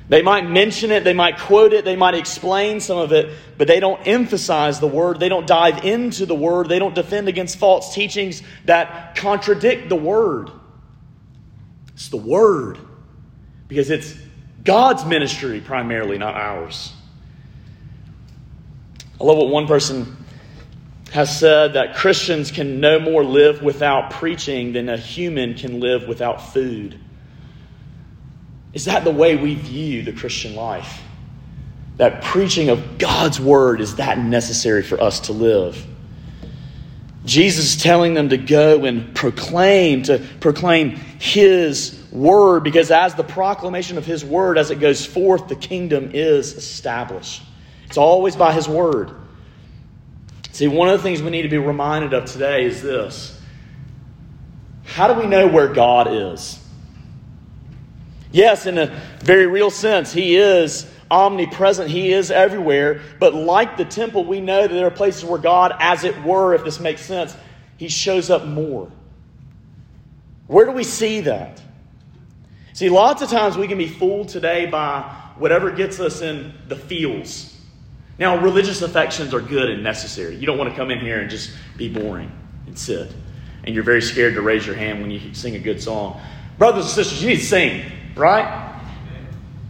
They 0.08 0.22
might 0.22 0.48
mention 0.48 0.90
it, 0.90 1.04
they 1.04 1.14
might 1.14 1.38
quote 1.38 1.72
it, 1.72 1.84
they 1.84 1.96
might 1.96 2.14
explain 2.14 2.80
some 2.80 2.98
of 2.98 3.12
it, 3.12 3.32
but 3.58 3.66
they 3.66 3.80
don't 3.80 4.00
emphasize 4.06 4.78
the 4.78 4.86
word. 4.86 5.18
They 5.18 5.28
don't 5.28 5.46
dive 5.46 5.84
into 5.84 6.26
the 6.26 6.34
word. 6.34 6.68
They 6.68 6.78
don't 6.78 6.94
defend 6.94 7.28
against 7.28 7.58
false 7.58 7.94
teachings 7.94 8.42
that 8.66 9.16
contradict 9.16 9.88
the 9.88 9.96
word. 9.96 10.50
It's 11.94 12.08
the 12.08 12.16
word 12.16 12.78
because 13.68 13.90
it's 13.90 14.14
God's 14.64 15.04
ministry 15.04 15.60
primarily, 15.60 16.18
not 16.18 16.34
ours. 16.34 16.92
I 19.20 19.24
love 19.24 19.38
what 19.38 19.48
one 19.48 19.66
person 19.66 20.16
has 21.12 21.38
said 21.38 21.74
that 21.74 21.96
Christians 21.96 22.50
can 22.50 22.80
no 22.80 22.98
more 22.98 23.24
live 23.24 23.62
without 23.62 24.10
preaching 24.10 24.72
than 24.72 24.88
a 24.88 24.96
human 24.96 25.54
can 25.54 25.80
live 25.80 26.06
without 26.06 26.52
food. 26.52 26.98
Is 28.74 28.84
that 28.84 29.04
the 29.04 29.10
way 29.10 29.36
we 29.36 29.54
view 29.54 30.02
the 30.02 30.12
Christian 30.12 30.54
life? 30.54 31.00
That 31.96 32.22
preaching 32.22 32.68
of 32.68 32.98
God's 32.98 33.40
word 33.40 33.80
is 33.80 33.96
that 33.96 34.18
necessary 34.18 34.82
for 34.82 35.00
us 35.00 35.20
to 35.20 35.32
live. 35.32 35.86
Jesus 37.24 37.76
is 37.76 37.82
telling 37.82 38.14
them 38.14 38.28
to 38.28 38.36
go 38.36 38.84
and 38.84 39.14
proclaim, 39.14 40.02
to 40.04 40.24
proclaim 40.40 40.90
his 41.18 42.05
word, 42.16 42.64
because 42.64 42.90
as 42.90 43.14
the 43.14 43.24
proclamation 43.24 43.98
of 43.98 44.06
his 44.06 44.24
word, 44.24 44.58
as 44.58 44.70
it 44.70 44.80
goes 44.80 45.04
forth, 45.04 45.48
the 45.48 45.56
kingdom 45.56 46.10
is 46.14 46.54
established. 46.54 47.42
It's 47.86 47.96
always 47.96 48.36
by 48.36 48.52
His 48.52 48.68
Word. 48.68 49.12
See, 50.52 50.68
one 50.68 50.88
of 50.88 50.98
the 50.98 51.02
things 51.02 51.22
we 51.22 51.30
need 51.30 51.42
to 51.42 51.48
be 51.48 51.58
reminded 51.58 52.12
of 52.12 52.24
today 52.24 52.64
is 52.64 52.82
this 52.82 53.40
How 54.84 55.12
do 55.12 55.20
we 55.20 55.26
know 55.26 55.46
where 55.46 55.68
God 55.68 56.08
is? 56.08 56.62
Yes, 58.32 58.66
in 58.66 58.76
a 58.76 58.86
very 59.20 59.46
real 59.46 59.70
sense, 59.70 60.12
He 60.12 60.36
is 60.36 60.90
omnipresent, 61.10 61.88
He 61.88 62.12
is 62.12 62.30
everywhere. 62.30 63.00
But 63.20 63.34
like 63.34 63.76
the 63.76 63.84
temple, 63.84 64.24
we 64.24 64.40
know 64.40 64.62
that 64.62 64.74
there 64.74 64.86
are 64.86 64.90
places 64.90 65.24
where 65.24 65.38
God, 65.38 65.74
as 65.78 66.04
it 66.04 66.20
were, 66.24 66.54
if 66.54 66.64
this 66.64 66.80
makes 66.80 67.02
sense, 67.02 67.36
He 67.76 67.88
shows 67.88 68.30
up 68.30 68.44
more. 68.44 68.90
Where 70.48 70.66
do 70.66 70.72
we 70.72 70.84
see 70.84 71.20
that? 71.20 71.62
See, 72.76 72.90
lots 72.90 73.22
of 73.22 73.30
times 73.30 73.56
we 73.56 73.68
can 73.68 73.78
be 73.78 73.88
fooled 73.88 74.28
today 74.28 74.66
by 74.66 75.00
whatever 75.38 75.70
gets 75.70 75.98
us 75.98 76.20
in 76.20 76.52
the 76.68 76.76
feels. 76.76 77.56
Now, 78.18 78.42
religious 78.42 78.82
affections 78.82 79.32
are 79.32 79.40
good 79.40 79.70
and 79.70 79.82
necessary. 79.82 80.36
You 80.36 80.44
don't 80.44 80.58
want 80.58 80.68
to 80.68 80.76
come 80.76 80.90
in 80.90 81.00
here 81.00 81.18
and 81.18 81.30
just 81.30 81.52
be 81.78 81.88
boring 81.88 82.30
and 82.66 82.78
sit. 82.78 83.10
And 83.64 83.74
you're 83.74 83.82
very 83.82 84.02
scared 84.02 84.34
to 84.34 84.42
raise 84.42 84.66
your 84.66 84.74
hand 84.74 85.00
when 85.00 85.10
you 85.10 85.32
sing 85.32 85.56
a 85.56 85.58
good 85.58 85.82
song. 85.82 86.20
Brothers 86.58 86.84
and 86.84 86.92
sisters, 86.92 87.22
you 87.22 87.30
need 87.30 87.36
to 87.36 87.46
sing, 87.46 87.82
right? 88.14 88.78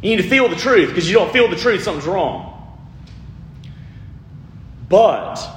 You 0.03 0.17
need 0.17 0.23
to 0.23 0.29
feel 0.29 0.49
the 0.49 0.57
truth 0.57 0.89
because 0.89 1.09
you 1.09 1.15
don't 1.15 1.33
feel 1.33 1.49
the 1.49 1.55
truth, 1.55 1.85
something's 1.85 2.09
wrong. 2.09 2.77
But 4.89 5.49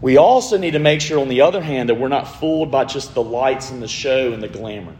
we 0.00 0.16
also 0.16 0.56
need 0.56 0.70
to 0.70 0.78
make 0.78 1.02
sure, 1.02 1.20
on 1.20 1.28
the 1.28 1.42
other 1.42 1.60
hand, 1.60 1.90
that 1.90 1.96
we're 1.96 2.08
not 2.08 2.24
fooled 2.24 2.70
by 2.70 2.86
just 2.86 3.12
the 3.12 3.22
lights 3.22 3.70
and 3.70 3.82
the 3.82 3.88
show 3.88 4.32
and 4.32 4.42
the 4.42 4.48
glamour. 4.48 4.96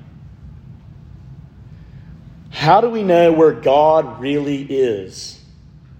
How 2.52 2.80
do 2.80 2.90
we 2.90 3.02
know 3.02 3.32
where 3.32 3.52
God 3.52 4.20
really 4.20 4.62
is? 4.62 5.40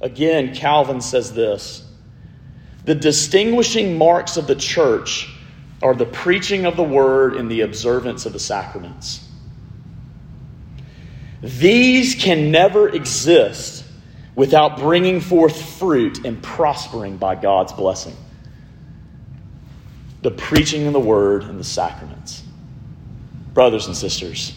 Again, 0.00 0.54
Calvin 0.54 1.00
says 1.00 1.32
this 1.32 1.84
The 2.84 2.94
distinguishing 2.94 3.98
marks 3.98 4.36
of 4.36 4.46
the 4.46 4.54
church 4.54 5.28
are 5.82 5.94
the 5.94 6.06
preaching 6.06 6.66
of 6.66 6.76
the 6.76 6.84
word 6.84 7.34
and 7.34 7.50
the 7.50 7.62
observance 7.62 8.26
of 8.26 8.32
the 8.32 8.38
sacraments. 8.38 9.26
These 11.40 12.14
can 12.14 12.52
never 12.52 12.88
exist 12.88 13.84
without 14.36 14.78
bringing 14.78 15.20
forth 15.20 15.60
fruit 15.78 16.24
and 16.24 16.40
prospering 16.40 17.16
by 17.16 17.34
God's 17.34 17.72
blessing. 17.72 18.16
The 20.20 20.30
preaching 20.30 20.86
of 20.86 20.92
the 20.92 21.00
word 21.00 21.42
and 21.42 21.58
the 21.58 21.64
sacraments. 21.64 22.42
Brothers 23.54 23.86
and 23.86 23.96
sisters, 23.96 24.56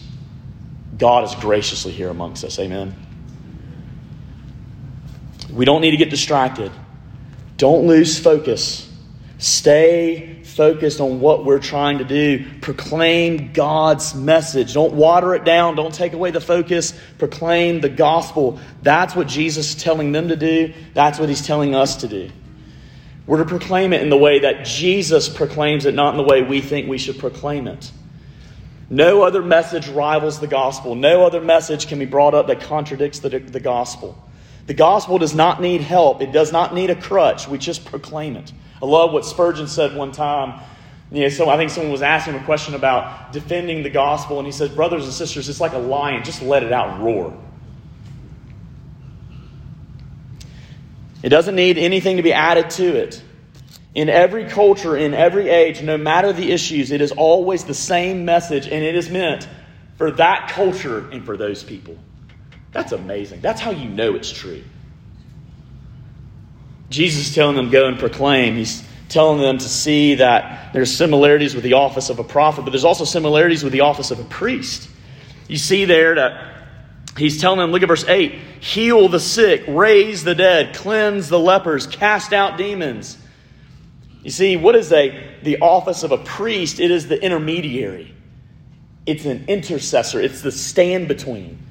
God 0.98 1.24
is 1.24 1.34
graciously 1.36 1.92
here 1.92 2.08
amongst 2.08 2.44
us. 2.44 2.58
Amen. 2.58 2.94
We 5.52 5.64
don't 5.64 5.80
need 5.80 5.92
to 5.92 5.96
get 5.96 6.10
distracted. 6.10 6.72
Don't 7.56 7.86
lose 7.86 8.18
focus. 8.18 8.92
Stay 9.38 10.42
focused 10.44 11.00
on 11.00 11.20
what 11.20 11.44
we're 11.44 11.58
trying 11.58 11.98
to 11.98 12.04
do. 12.04 12.44
Proclaim 12.62 13.52
God's 13.52 14.14
message. 14.14 14.72
Don't 14.72 14.94
water 14.94 15.34
it 15.34 15.44
down. 15.44 15.76
Don't 15.76 15.92
take 15.92 16.14
away 16.14 16.30
the 16.30 16.40
focus. 16.40 16.98
Proclaim 17.18 17.80
the 17.80 17.90
gospel. 17.90 18.58
That's 18.82 19.14
what 19.14 19.26
Jesus 19.26 19.70
is 19.70 19.82
telling 19.82 20.12
them 20.12 20.28
to 20.28 20.36
do. 20.36 20.72
That's 20.94 21.18
what 21.18 21.28
he's 21.28 21.46
telling 21.46 21.74
us 21.74 21.96
to 21.96 22.08
do. 22.08 22.30
We're 23.26 23.38
to 23.38 23.44
proclaim 23.44 23.92
it 23.92 24.02
in 24.02 24.08
the 24.08 24.16
way 24.16 24.40
that 24.40 24.64
Jesus 24.64 25.28
proclaims 25.28 25.84
it, 25.84 25.94
not 25.94 26.14
in 26.14 26.16
the 26.16 26.22
way 26.22 26.42
we 26.42 26.60
think 26.60 26.88
we 26.88 26.98
should 26.98 27.18
proclaim 27.18 27.66
it. 27.66 27.90
No 28.88 29.22
other 29.22 29.42
message 29.42 29.88
rivals 29.88 30.38
the 30.38 30.46
gospel. 30.46 30.94
No 30.94 31.26
other 31.26 31.40
message 31.40 31.88
can 31.88 31.98
be 31.98 32.04
brought 32.04 32.34
up 32.34 32.46
that 32.46 32.60
contradicts 32.60 33.18
the, 33.18 33.28
the 33.28 33.60
gospel. 33.60 34.22
The 34.66 34.74
gospel 34.74 35.18
does 35.18 35.34
not 35.34 35.60
need 35.60 35.80
help, 35.80 36.20
it 36.20 36.32
does 36.32 36.52
not 36.52 36.74
need 36.74 36.90
a 36.90 36.96
crutch. 36.96 37.48
We 37.48 37.58
just 37.58 37.84
proclaim 37.84 38.36
it. 38.36 38.52
I 38.82 38.86
love 38.86 39.12
what 39.12 39.24
Spurgeon 39.24 39.68
said 39.68 39.96
one 39.96 40.12
time 40.12 40.60
know, 41.10 41.28
so 41.28 41.48
I 41.48 41.56
think 41.56 41.70
someone 41.70 41.92
was 41.92 42.02
asking 42.02 42.34
him 42.34 42.42
a 42.42 42.44
question 42.44 42.74
about 42.74 43.32
defending 43.32 43.82
the 43.82 43.90
gospel, 43.90 44.38
and 44.38 44.46
he 44.46 44.52
says, 44.52 44.70
Brothers 44.70 45.04
and 45.04 45.12
sisters, 45.12 45.48
it's 45.48 45.60
like 45.60 45.72
a 45.72 45.78
lion, 45.78 46.24
just 46.24 46.42
let 46.42 46.62
it 46.62 46.72
out 46.72 47.00
roar. 47.00 47.36
It 51.22 51.28
doesn't 51.28 51.54
need 51.54 51.78
anything 51.78 52.18
to 52.18 52.22
be 52.22 52.32
added 52.32 52.70
to 52.70 52.84
it. 52.84 53.22
In 53.96 54.10
every 54.10 54.44
culture, 54.44 54.94
in 54.94 55.14
every 55.14 55.48
age, 55.48 55.80
no 55.80 55.96
matter 55.96 56.30
the 56.30 56.52
issues, 56.52 56.90
it 56.90 57.00
is 57.00 57.12
always 57.12 57.64
the 57.64 57.72
same 57.72 58.26
message, 58.26 58.66
and 58.66 58.84
it 58.84 58.94
is 58.94 59.08
meant 59.08 59.48
for 59.96 60.10
that 60.10 60.50
culture 60.50 61.08
and 61.10 61.24
for 61.24 61.38
those 61.38 61.64
people. 61.64 61.96
That's 62.72 62.92
amazing. 62.92 63.40
That's 63.40 63.58
how 63.58 63.70
you 63.70 63.88
know 63.88 64.14
it's 64.14 64.30
true. 64.30 64.62
Jesus 66.90 67.28
is 67.28 67.34
telling 67.34 67.56
them, 67.56 67.70
go 67.70 67.86
and 67.86 67.98
proclaim. 67.98 68.56
He's 68.56 68.84
telling 69.08 69.40
them 69.40 69.56
to 69.56 69.66
see 69.66 70.16
that 70.16 70.74
there's 70.74 70.94
similarities 70.94 71.54
with 71.54 71.64
the 71.64 71.72
office 71.72 72.10
of 72.10 72.18
a 72.18 72.24
prophet, 72.24 72.66
but 72.66 72.72
there's 72.72 72.84
also 72.84 73.06
similarities 73.06 73.64
with 73.64 73.72
the 73.72 73.80
office 73.80 74.10
of 74.10 74.20
a 74.20 74.24
priest. 74.24 74.90
You 75.48 75.56
see 75.56 75.86
there 75.86 76.16
that 76.16 76.66
he's 77.16 77.40
telling 77.40 77.60
them, 77.60 77.70
look 77.70 77.80
at 77.80 77.88
verse 77.88 78.04
8 78.06 78.34
heal 78.60 79.08
the 79.08 79.20
sick, 79.20 79.64
raise 79.66 80.22
the 80.22 80.34
dead, 80.34 80.74
cleanse 80.74 81.30
the 81.30 81.38
lepers, 81.38 81.86
cast 81.86 82.34
out 82.34 82.58
demons. 82.58 83.16
You 84.26 84.32
see, 84.32 84.56
what 84.56 84.74
is 84.74 84.90
a, 84.90 85.24
the 85.44 85.60
office 85.60 86.02
of 86.02 86.10
a 86.10 86.18
priest? 86.18 86.80
It 86.80 86.90
is 86.90 87.06
the 87.06 87.22
intermediary, 87.22 88.12
it's 89.06 89.24
an 89.24 89.44
intercessor, 89.46 90.20
it's 90.20 90.40
the 90.40 90.50
stand 90.50 91.06
between. 91.06 91.64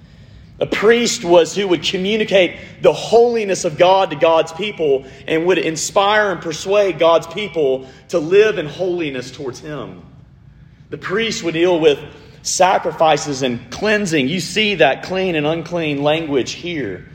A 0.62 0.66
priest 0.66 1.26
was 1.26 1.54
who 1.54 1.68
would 1.68 1.84
communicate 1.84 2.58
the 2.82 2.94
holiness 2.94 3.66
of 3.66 3.78
God 3.78 4.12
to 4.12 4.16
God's 4.16 4.54
people 4.54 5.04
and 5.28 5.46
would 5.48 5.58
inspire 5.58 6.32
and 6.32 6.42
persuade 6.42 6.98
God's 6.98 7.28
people 7.28 7.90
to 8.08 8.20
live 8.20 8.58
in 8.58 8.68
holiness 8.68 9.32
towards 9.32 9.60
Him. 9.60 10.02
The 10.92 10.98
priest 10.98 11.44
would 11.44 11.56
deal 11.56 11.78
with 11.78 12.00
sacrifices 12.42 13.42
and 13.42 13.70
cleansing. 13.70 14.30
You 14.30 14.40
see 14.40 14.76
that 14.76 15.04
clean 15.04 15.36
and 15.36 15.46
unclean 15.46 16.04
language 16.04 16.54
here. 16.54 17.06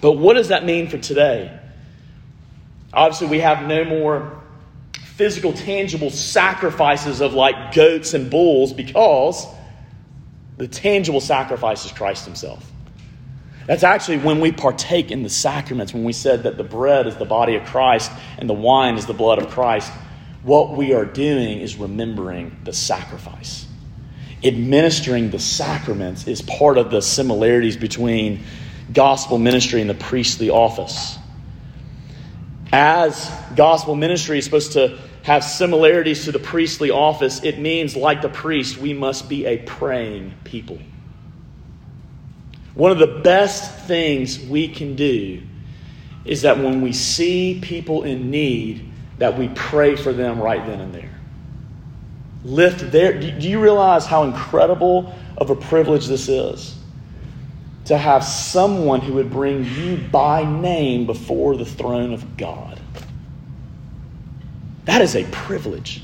But 0.00 0.12
what 0.12 0.32
does 0.32 0.48
that 0.48 0.64
mean 0.64 0.88
for 0.88 0.96
today? 0.96 1.60
Obviously, 2.94 3.26
we 3.26 3.40
have 3.40 3.66
no 3.66 3.84
more 3.84 4.42
physical, 5.16 5.52
tangible 5.52 6.10
sacrifices 6.10 7.20
of 7.20 7.34
like 7.34 7.74
goats 7.74 8.14
and 8.14 8.30
bulls 8.30 8.72
because 8.72 9.46
the 10.56 10.68
tangible 10.68 11.20
sacrifice 11.20 11.84
is 11.84 11.92
Christ 11.92 12.24
Himself. 12.24 12.70
That's 13.66 13.82
actually 13.82 14.18
when 14.18 14.40
we 14.40 14.52
partake 14.52 15.10
in 15.10 15.22
the 15.22 15.30
sacraments, 15.30 15.94
when 15.94 16.04
we 16.04 16.12
said 16.12 16.42
that 16.42 16.56
the 16.58 16.64
bread 16.64 17.06
is 17.06 17.16
the 17.16 17.24
body 17.24 17.56
of 17.56 17.64
Christ 17.64 18.12
and 18.38 18.48
the 18.48 18.54
wine 18.54 18.96
is 18.96 19.06
the 19.06 19.14
blood 19.14 19.38
of 19.38 19.50
Christ. 19.50 19.90
What 20.42 20.76
we 20.76 20.92
are 20.92 21.06
doing 21.06 21.60
is 21.60 21.76
remembering 21.76 22.56
the 22.64 22.74
sacrifice. 22.74 23.66
Administering 24.42 25.30
the 25.30 25.38
sacraments 25.38 26.26
is 26.28 26.42
part 26.42 26.76
of 26.76 26.90
the 26.90 27.00
similarities 27.00 27.78
between 27.78 28.42
gospel 28.92 29.38
ministry 29.38 29.80
and 29.80 29.88
the 29.88 29.94
priestly 29.94 30.50
office. 30.50 31.18
As 32.76 33.30
gospel 33.54 33.94
ministry 33.94 34.38
is 34.38 34.44
supposed 34.44 34.72
to 34.72 34.98
have 35.22 35.44
similarities 35.44 36.24
to 36.24 36.32
the 36.32 36.40
priestly 36.40 36.90
office, 36.90 37.40
it 37.44 37.60
means, 37.60 37.94
like 37.94 38.20
the 38.20 38.28
priest, 38.28 38.78
we 38.78 38.92
must 38.92 39.28
be 39.28 39.46
a 39.46 39.58
praying 39.58 40.34
people. 40.42 40.80
One 42.74 42.90
of 42.90 42.98
the 42.98 43.20
best 43.22 43.86
things 43.86 44.40
we 44.40 44.66
can 44.66 44.96
do 44.96 45.40
is 46.24 46.42
that 46.42 46.58
when 46.58 46.80
we 46.82 46.92
see 46.92 47.60
people 47.62 48.02
in 48.02 48.32
need, 48.32 48.90
that 49.18 49.38
we 49.38 49.50
pray 49.50 49.94
for 49.94 50.12
them 50.12 50.40
right 50.40 50.66
then 50.66 50.80
and 50.80 50.92
there. 50.92 51.14
Lift 52.42 52.90
their. 52.90 53.20
Do 53.20 53.48
you 53.48 53.62
realize 53.62 54.04
how 54.04 54.24
incredible 54.24 55.14
of 55.38 55.50
a 55.50 55.54
privilege 55.54 56.08
this 56.08 56.28
is? 56.28 56.76
To 57.86 57.98
have 57.98 58.24
someone 58.24 59.00
who 59.00 59.14
would 59.14 59.30
bring 59.30 59.64
you 59.64 59.96
by 59.96 60.44
name 60.44 61.06
before 61.06 61.56
the 61.56 61.66
throne 61.66 62.12
of 62.12 62.36
God. 62.36 62.80
That 64.86 65.00
is 65.00 65.16
a 65.16 65.24
privilege. 65.24 66.02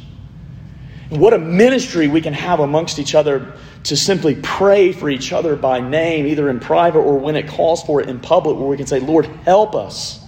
What 1.10 1.32
a 1.32 1.38
ministry 1.38 2.06
we 2.06 2.20
can 2.20 2.34
have 2.34 2.60
amongst 2.60 2.98
each 2.98 3.14
other 3.14 3.54
to 3.84 3.96
simply 3.96 4.36
pray 4.42 4.92
for 4.92 5.10
each 5.10 5.32
other 5.32 5.56
by 5.56 5.80
name, 5.80 6.26
either 6.26 6.48
in 6.50 6.60
private 6.60 7.00
or 7.00 7.18
when 7.18 7.34
it 7.34 7.48
calls 7.48 7.82
for 7.82 8.00
it 8.00 8.08
in 8.08 8.20
public, 8.20 8.56
where 8.56 8.68
we 8.68 8.76
can 8.76 8.86
say, 8.86 9.00
Lord, 9.00 9.26
help 9.44 9.74
us. 9.74 10.24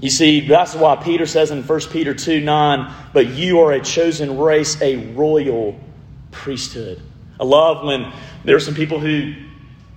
You 0.00 0.10
see, 0.10 0.40
that's 0.40 0.74
why 0.74 0.96
Peter 0.96 1.26
says 1.26 1.50
in 1.50 1.62
1 1.62 1.80
Peter 1.90 2.14
2 2.14 2.40
9, 2.40 2.94
but 3.12 3.28
you 3.28 3.60
are 3.60 3.72
a 3.72 3.80
chosen 3.80 4.38
race, 4.38 4.80
a 4.80 4.96
royal 5.12 5.78
priesthood. 6.30 7.00
I 7.38 7.44
love 7.44 7.84
when 7.84 8.12
there 8.44 8.56
are 8.56 8.60
some 8.60 8.74
people 8.74 8.98
who 8.98 9.34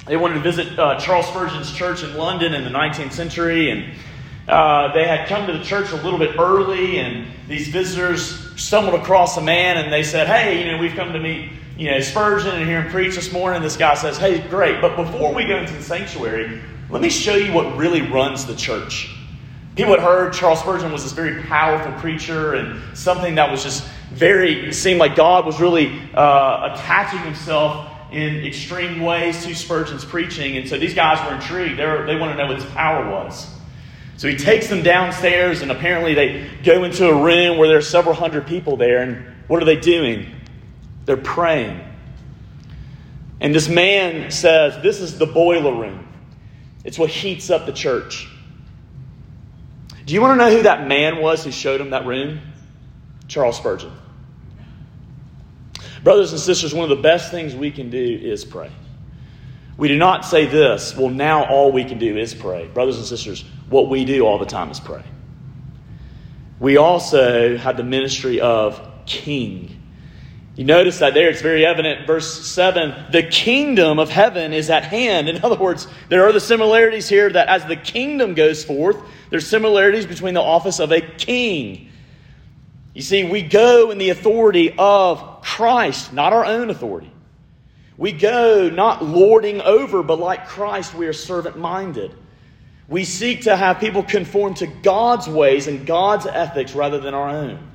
they 0.05 0.17
wanted 0.17 0.35
to 0.35 0.41
visit 0.41 0.77
uh, 0.77 0.99
Charles 0.99 1.27
Spurgeon's 1.27 1.71
church 1.71 2.03
in 2.03 2.15
London 2.15 2.53
in 2.53 2.63
the 2.63 2.69
19th 2.69 3.11
century, 3.11 3.71
and 3.71 3.93
uh, 4.47 4.93
they 4.93 5.07
had 5.07 5.27
come 5.27 5.47
to 5.47 5.53
the 5.53 5.63
church 5.63 5.91
a 5.91 5.95
little 5.95 6.19
bit 6.19 6.37
early, 6.37 6.99
and 6.99 7.25
these 7.47 7.69
visitors 7.69 8.51
stumbled 8.55 8.93
across 9.01 9.35
a 9.37 9.41
man, 9.41 9.77
and 9.77 9.91
they 9.91 10.03
said, 10.03 10.27
"Hey, 10.27 10.63
you 10.63 10.71
know, 10.71 10.77
we've 10.77 10.93
come 10.93 11.11
to 11.11 11.19
meet, 11.19 11.49
you 11.75 11.89
know, 11.89 11.99
Spurgeon 11.99 12.53
and 12.53 12.65
hear 12.67 12.83
him 12.83 12.91
preach 12.91 13.15
this 13.15 13.33
morning." 13.33 13.63
This 13.63 13.77
guy 13.77 13.95
says, 13.95 14.17
"Hey, 14.17 14.39
great, 14.47 14.79
but 14.79 14.95
before 14.95 15.33
we 15.33 15.45
go 15.45 15.57
into 15.57 15.73
the 15.73 15.81
sanctuary, 15.81 16.61
let 16.91 17.01
me 17.01 17.09
show 17.09 17.35
you 17.35 17.51
what 17.51 17.75
really 17.75 18.01
runs 18.01 18.45
the 18.45 18.55
church." 18.55 19.09
People 19.75 19.93
had 19.93 20.03
heard 20.03 20.33
Charles 20.33 20.59
Spurgeon 20.59 20.91
was 20.91 21.03
this 21.03 21.13
very 21.13 21.41
powerful 21.43 21.91
preacher, 21.93 22.53
and 22.53 22.79
something 22.95 23.35
that 23.35 23.49
was 23.49 23.63
just 23.63 23.83
very 24.13 24.71
seemed 24.71 24.99
like 24.99 25.15
God 25.15 25.47
was 25.47 25.59
really 25.59 25.99
uh, 26.13 26.73
attaching 26.73 27.19
Himself 27.21 27.89
in 28.15 28.45
extreme 28.45 29.01
ways 29.01 29.43
to 29.43 29.54
Spurgeon's 29.54 30.06
preaching, 30.06 30.56
and 30.58 30.69
so 30.69 30.80
these 30.80 30.93
guys 30.93 31.19
were 31.28 31.36
intrigued. 31.36 31.78
They, 31.78 31.86
were, 31.86 32.06
they 32.06 32.15
wanted 32.15 32.34
to 32.34 32.38
know 32.39 32.47
what 32.47 32.56
his 32.56 32.65
power 32.71 33.10
was. 33.12 33.45
So 34.17 34.30
he 34.30 34.38
takes 34.38 34.69
them 34.69 34.84
downstairs, 34.84 35.62
and 35.62 35.69
apparently 35.69 36.13
they 36.13 36.49
go 36.63 36.86
into 36.86 37.10
a 37.10 37.23
room 37.23 37.58
where 37.58 37.67
there 37.67 37.78
are 37.78 37.82
several 37.82 38.15
hundred 38.15 38.47
people 38.47 38.78
there. 38.78 39.01
And 39.01 39.36
what 39.47 39.62
are 39.62 39.65
they 39.65 39.75
doing? 39.75 40.34
They're 41.04 41.17
praying. 41.17 41.82
And 43.41 43.54
this 43.54 43.67
man 43.67 44.32
says, 44.32 44.82
This 44.82 45.01
is 45.01 45.17
the 45.17 45.25
boiler 45.25 45.75
room, 45.75 46.08
it's 46.86 46.97
what 46.97 47.10
heats 47.10 47.49
up 47.49 47.65
the 47.65 47.73
church. 47.73 48.30
Do 50.06 50.13
you 50.13 50.21
want 50.21 50.39
to 50.39 50.45
know 50.45 50.56
who 50.56 50.63
that 50.63 50.88
man 50.88 51.19
was 51.21 51.43
who 51.43 51.51
showed 51.51 51.82
him 51.82 51.89
that 51.89 52.06
room? 52.06 52.39
Charles 53.28 53.58
Spurgeon. 53.58 53.91
Brothers 56.05 56.33
and 56.33 56.39
sisters, 56.39 56.71
one 56.71 56.83
of 56.83 56.95
the 56.95 57.01
best 57.01 57.31
things 57.31 57.55
we 57.55 57.71
can 57.71 57.89
do 57.89 57.97
is 57.97 58.45
pray. 58.45 58.71
We 59.75 59.87
do 59.87 59.97
not 59.97 60.23
say 60.23 60.45
this, 60.45 60.95
well, 60.95 61.09
now 61.09 61.45
all 61.45 61.71
we 61.71 61.83
can 61.83 61.97
do 61.97 62.15
is 62.15 62.31
pray. 62.31 62.67
Brothers 62.67 62.97
and 62.97 63.07
sisters, 63.07 63.43
what 63.69 63.89
we 63.89 64.05
do 64.05 64.21
all 64.21 64.37
the 64.37 64.45
time 64.45 64.69
is 64.69 64.79
pray. 64.79 65.03
We 66.59 66.77
also 66.77 67.57
have 67.57 67.75
the 67.75 67.83
ministry 67.83 68.39
of 68.39 68.79
king. 69.07 69.81
You 70.55 70.65
notice 70.65 70.99
that 70.99 71.15
there, 71.15 71.27
it's 71.27 71.41
very 71.41 71.65
evident. 71.65 72.05
Verse 72.05 72.45
7 72.49 73.11
the 73.11 73.23
kingdom 73.23 73.97
of 73.97 74.11
heaven 74.11 74.53
is 74.53 74.69
at 74.69 74.83
hand. 74.83 75.27
In 75.27 75.43
other 75.43 75.57
words, 75.57 75.87
there 76.09 76.27
are 76.27 76.31
the 76.31 76.39
similarities 76.39 77.09
here 77.09 77.31
that 77.31 77.47
as 77.47 77.65
the 77.65 77.77
kingdom 77.77 78.35
goes 78.35 78.63
forth, 78.63 78.97
there's 79.31 79.47
similarities 79.47 80.05
between 80.05 80.35
the 80.35 80.41
office 80.41 80.79
of 80.79 80.91
a 80.91 81.01
king. 81.01 81.89
You 82.95 83.01
see, 83.01 83.25
we 83.25 83.41
go 83.41 83.91
in 83.91 83.97
the 83.97 84.10
authority 84.10 84.73
of 84.77 85.41
Christ, 85.41 86.13
not 86.13 86.31
our 86.31 86.45
own 86.45 86.69
authority. 86.69 87.12
We 87.97 88.13
go 88.13 88.69
not 88.69 89.03
lording 89.03 89.62
over, 89.62 90.01
but 90.01 90.17
like 90.17 90.47
Christ, 90.47 90.95
we 90.95 91.05
are 91.05 91.13
servant 91.13 91.58
minded. 91.58 92.15
We 92.88 93.03
seek 93.03 93.41
to 93.41 93.55
have 93.58 93.81
people 93.81 94.01
conform 94.01 94.53
to 94.55 94.67
God's 94.67 95.27
ways 95.27 95.67
and 95.67 95.86
God's 95.86 96.25
ethics 96.25 96.73
rather 96.73 96.99
than 96.99 97.13
our 97.13 97.27
own. 97.27 97.69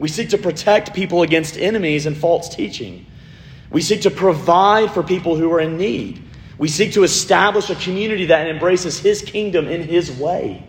We 0.00 0.08
seek 0.08 0.30
to 0.30 0.38
protect 0.38 0.94
people 0.94 1.22
against 1.22 1.56
enemies 1.56 2.06
and 2.06 2.16
false 2.16 2.48
teaching. 2.48 3.06
We 3.70 3.82
seek 3.82 4.02
to 4.02 4.10
provide 4.10 4.90
for 4.90 5.04
people 5.04 5.36
who 5.36 5.52
are 5.52 5.60
in 5.60 5.78
need. 5.78 6.24
We 6.58 6.68
seek 6.68 6.94
to 6.94 7.04
establish 7.04 7.70
a 7.70 7.76
community 7.76 8.26
that 8.26 8.48
embraces 8.48 8.98
His 8.98 9.22
kingdom 9.22 9.68
in 9.68 9.84
His 9.84 10.10
way. 10.10 10.66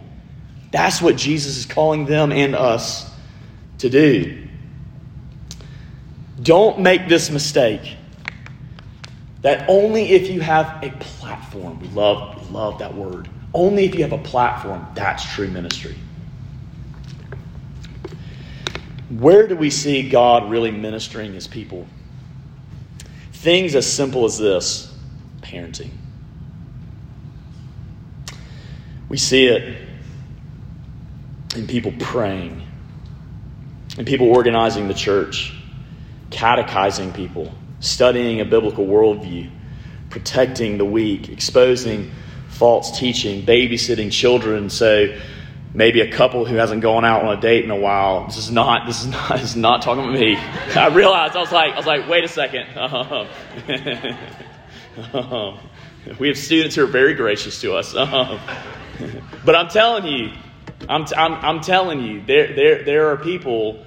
That's 0.71 1.01
what 1.01 1.15
Jesus 1.15 1.57
is 1.57 1.65
calling 1.65 2.05
them 2.05 2.31
and 2.31 2.53
us 2.53 3.16
to 3.79 3.89
do. 3.89 4.47
Don't 6.41 6.79
make 6.79 7.07
this 7.07 7.29
mistake 7.29 7.97
that 9.41 9.69
only 9.69 10.11
if 10.11 10.29
you 10.29 10.41
have 10.41 10.83
a 10.83 10.91
platform, 10.99 11.79
we 11.79 11.87
love, 11.89 12.51
love 12.51 12.79
that 12.79 12.93
word, 12.93 13.29
only 13.53 13.85
if 13.85 13.95
you 13.95 14.01
have 14.01 14.13
a 14.13 14.23
platform, 14.23 14.85
that's 14.93 15.23
true 15.33 15.47
ministry. 15.47 15.95
Where 19.09 19.47
do 19.47 19.55
we 19.55 19.69
see 19.69 20.09
God 20.09 20.49
really 20.49 20.71
ministering 20.71 21.33
his 21.33 21.47
people? 21.47 21.87
Things 23.31 23.75
as 23.75 23.91
simple 23.91 24.25
as 24.25 24.37
this 24.37 24.93
parenting. 25.41 25.91
We 29.07 29.17
see 29.17 29.45
it 29.45 29.87
in 31.55 31.67
people 31.67 31.93
praying. 31.99 32.67
And 33.97 34.05
people 34.05 34.27
organizing 34.29 34.87
the 34.87 34.93
church, 34.93 35.53
catechizing 36.29 37.13
people, 37.13 37.51
studying 37.79 38.41
a 38.41 38.45
biblical 38.45 38.85
worldview, 38.85 39.49
protecting 40.09 40.77
the 40.77 40.85
weak, 40.85 41.29
exposing 41.29 42.11
false 42.49 42.97
teaching, 42.97 43.45
babysitting 43.45 44.11
children. 44.11 44.69
So 44.69 45.17
maybe 45.73 46.01
a 46.01 46.11
couple 46.11 46.45
who 46.45 46.55
hasn't 46.55 46.81
gone 46.81 47.05
out 47.05 47.23
on 47.23 47.37
a 47.37 47.41
date 47.41 47.63
in 47.63 47.71
a 47.71 47.75
while. 47.75 48.25
This 48.27 48.37
is 48.37 48.51
not. 48.51 48.87
This 48.87 49.01
is 49.01 49.07
not. 49.07 49.31
This 49.39 49.51
is 49.51 49.55
not 49.55 49.81
talking 49.81 50.03
about 50.03 50.19
me. 50.19 50.35
I 50.75 50.87
realized. 50.87 51.35
I 51.35 51.39
was 51.39 51.51
like. 51.51 51.73
I 51.73 51.77
was 51.77 51.85
like. 51.85 52.07
Wait 52.07 52.23
a 52.23 52.27
second. 52.27 52.67
we 56.19 56.27
have 56.27 56.37
students 56.37 56.75
who 56.75 56.83
are 56.83 56.87
very 56.87 57.13
gracious 57.13 57.61
to 57.61 57.75
us. 57.75 57.93
but 57.93 59.55
I'm 59.55 59.69
telling 59.69 60.05
you, 60.05 60.31
I'm, 60.87 61.05
I'm, 61.17 61.33
I'm 61.33 61.61
telling 61.61 62.01
you, 62.03 62.23
there, 62.25 62.53
there, 62.53 62.83
there 62.83 63.09
are 63.11 63.17
people, 63.17 63.83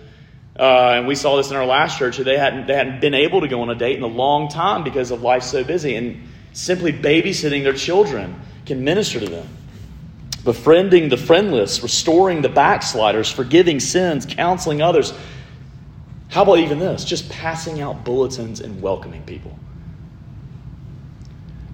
uh, 0.58 0.94
and 0.96 1.06
we 1.06 1.14
saw 1.14 1.36
this 1.36 1.50
in 1.50 1.56
our 1.56 1.66
last 1.66 1.98
church, 1.98 2.18
they 2.18 2.36
hadn't, 2.36 2.66
they 2.66 2.74
hadn't 2.74 3.00
been 3.00 3.14
able 3.14 3.40
to 3.42 3.48
go 3.48 3.62
on 3.62 3.70
a 3.70 3.74
date 3.74 3.96
in 3.96 4.02
a 4.02 4.08
long 4.08 4.48
time 4.48 4.82
because 4.82 5.10
of 5.10 5.22
life 5.22 5.42
so 5.42 5.62
busy. 5.62 5.96
And 5.96 6.28
simply 6.52 6.92
babysitting 6.92 7.62
their 7.62 7.74
children 7.74 8.40
can 8.66 8.84
minister 8.84 9.20
to 9.20 9.26
them. 9.26 9.48
Befriending 10.44 11.10
the 11.10 11.16
friendless, 11.16 11.82
restoring 11.82 12.42
the 12.42 12.48
backsliders, 12.48 13.30
forgiving 13.30 13.78
sins, 13.78 14.26
counseling 14.26 14.82
others. 14.82 15.12
How 16.28 16.42
about 16.42 16.58
even 16.58 16.78
this? 16.78 17.04
Just 17.04 17.28
passing 17.28 17.80
out 17.80 18.04
bulletins 18.04 18.60
and 18.60 18.80
welcoming 18.80 19.22
people. 19.24 19.58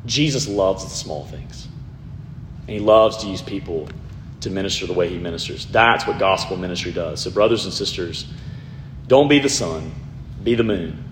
Jesus 0.05 0.48
loves 0.48 0.85
the 0.85 0.90
small 0.90 1.24
things. 1.26 1.68
And 2.62 2.70
he 2.70 2.81
loves 2.81 3.18
to 3.18 3.29
use 3.29 3.42
people 3.42 3.88
to 4.40 4.51
minister 4.51 4.87
the 4.87 4.92
way 4.92 5.09
he 5.09 5.18
ministers. 5.18 5.66
That's 5.66 6.07
what 6.07 6.18
gospel 6.18 6.57
ministry 6.57 6.92
does. 6.92 7.20
So, 7.22 7.31
brothers 7.31 7.64
and 7.64 7.72
sisters, 7.72 8.27
don't 9.07 9.29
be 9.29 9.38
the 9.38 9.49
sun, 9.49 9.92
be 10.42 10.55
the 10.55 10.64
moon, 10.64 11.03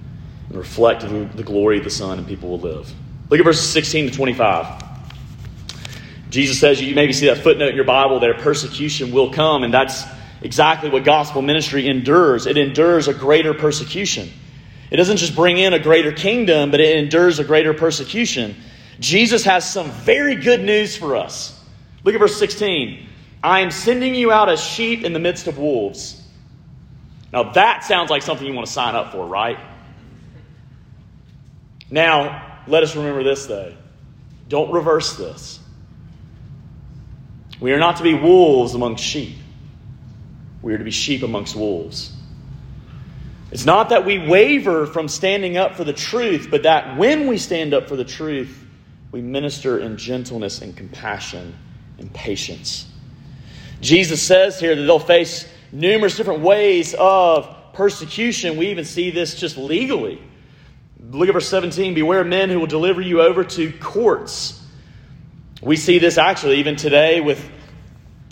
and 0.48 0.58
reflect 0.58 1.02
the 1.02 1.42
glory 1.42 1.78
of 1.78 1.84
the 1.84 1.90
sun, 1.90 2.18
and 2.18 2.26
people 2.26 2.50
will 2.50 2.60
live. 2.60 2.92
Look 3.30 3.40
at 3.40 3.44
verses 3.44 3.68
16 3.70 4.10
to 4.10 4.16
25. 4.16 4.84
Jesus 6.30 6.58
says, 6.58 6.82
you 6.82 6.94
maybe 6.94 7.12
see 7.12 7.26
that 7.26 7.38
footnote 7.38 7.68
in 7.68 7.76
your 7.76 7.84
Bible 7.84 8.18
there, 8.18 8.34
persecution 8.34 9.12
will 9.12 9.32
come, 9.32 9.62
and 9.62 9.72
that's 9.72 10.02
exactly 10.42 10.90
what 10.90 11.04
gospel 11.04 11.42
ministry 11.42 11.88
endures. 11.88 12.46
It 12.46 12.58
endures 12.58 13.08
a 13.08 13.14
greater 13.14 13.54
persecution. 13.54 14.28
It 14.90 14.96
doesn't 14.96 15.16
just 15.16 15.34
bring 15.34 15.58
in 15.58 15.72
a 15.72 15.78
greater 15.78 16.12
kingdom, 16.12 16.70
but 16.70 16.80
it 16.80 16.96
endures 16.96 17.38
a 17.38 17.44
greater 17.44 17.72
persecution. 17.72 18.56
Jesus 19.00 19.44
has 19.44 19.68
some 19.68 19.90
very 19.90 20.36
good 20.36 20.60
news 20.60 20.96
for 20.96 21.16
us. 21.16 21.60
Look 22.04 22.14
at 22.14 22.18
verse 22.18 22.36
16. 22.36 23.08
I 23.44 23.60
am 23.60 23.70
sending 23.70 24.14
you 24.14 24.32
out 24.32 24.48
as 24.48 24.58
sheep 24.58 25.04
in 25.04 25.12
the 25.12 25.18
midst 25.18 25.48
of 25.48 25.58
wolves. 25.58 26.18
Now, 27.30 27.52
that 27.52 27.84
sounds 27.84 28.08
like 28.08 28.22
something 28.22 28.46
you 28.46 28.54
want 28.54 28.66
to 28.66 28.72
sign 28.72 28.94
up 28.94 29.12
for, 29.12 29.26
right? 29.26 29.58
Now, 31.90 32.60
let 32.66 32.82
us 32.82 32.96
remember 32.96 33.22
this, 33.22 33.44
though. 33.44 33.74
Don't 34.48 34.72
reverse 34.72 35.18
this. 35.18 35.60
We 37.60 37.72
are 37.72 37.78
not 37.78 37.98
to 37.98 38.02
be 38.02 38.14
wolves 38.14 38.74
among 38.74 38.96
sheep, 38.96 39.36
we 40.62 40.72
are 40.72 40.78
to 40.78 40.84
be 40.84 40.90
sheep 40.90 41.22
amongst 41.22 41.54
wolves. 41.54 42.12
It's 43.52 43.66
not 43.66 43.90
that 43.90 44.06
we 44.06 44.26
waver 44.26 44.86
from 44.86 45.06
standing 45.06 45.58
up 45.58 45.76
for 45.76 45.84
the 45.84 45.92
truth, 45.92 46.48
but 46.50 46.62
that 46.62 46.96
when 46.96 47.26
we 47.26 47.36
stand 47.36 47.74
up 47.74 47.88
for 47.88 47.96
the 47.96 48.04
truth, 48.04 48.64
we 49.12 49.20
minister 49.20 49.80
in 49.80 49.98
gentleness 49.98 50.62
and 50.62 50.74
compassion 50.74 51.54
and 51.98 52.12
patience. 52.14 52.86
Jesus 53.84 54.22
says 54.22 54.58
here 54.58 54.74
that 54.74 54.82
they'll 54.82 54.98
face 54.98 55.46
numerous 55.70 56.16
different 56.16 56.40
ways 56.40 56.94
of 56.98 57.54
persecution. 57.74 58.56
We 58.56 58.68
even 58.68 58.86
see 58.86 59.10
this 59.10 59.38
just 59.38 59.58
legally. 59.58 60.22
Look 61.10 61.28
at 61.28 61.34
verse 61.34 61.48
17 61.48 61.92
Beware 61.92 62.24
men 62.24 62.48
who 62.48 62.58
will 62.60 62.66
deliver 62.66 63.02
you 63.02 63.20
over 63.20 63.44
to 63.44 63.72
courts. 63.74 64.60
We 65.60 65.76
see 65.76 65.98
this 65.98 66.16
actually 66.16 66.60
even 66.60 66.76
today 66.76 67.20
with 67.20 67.46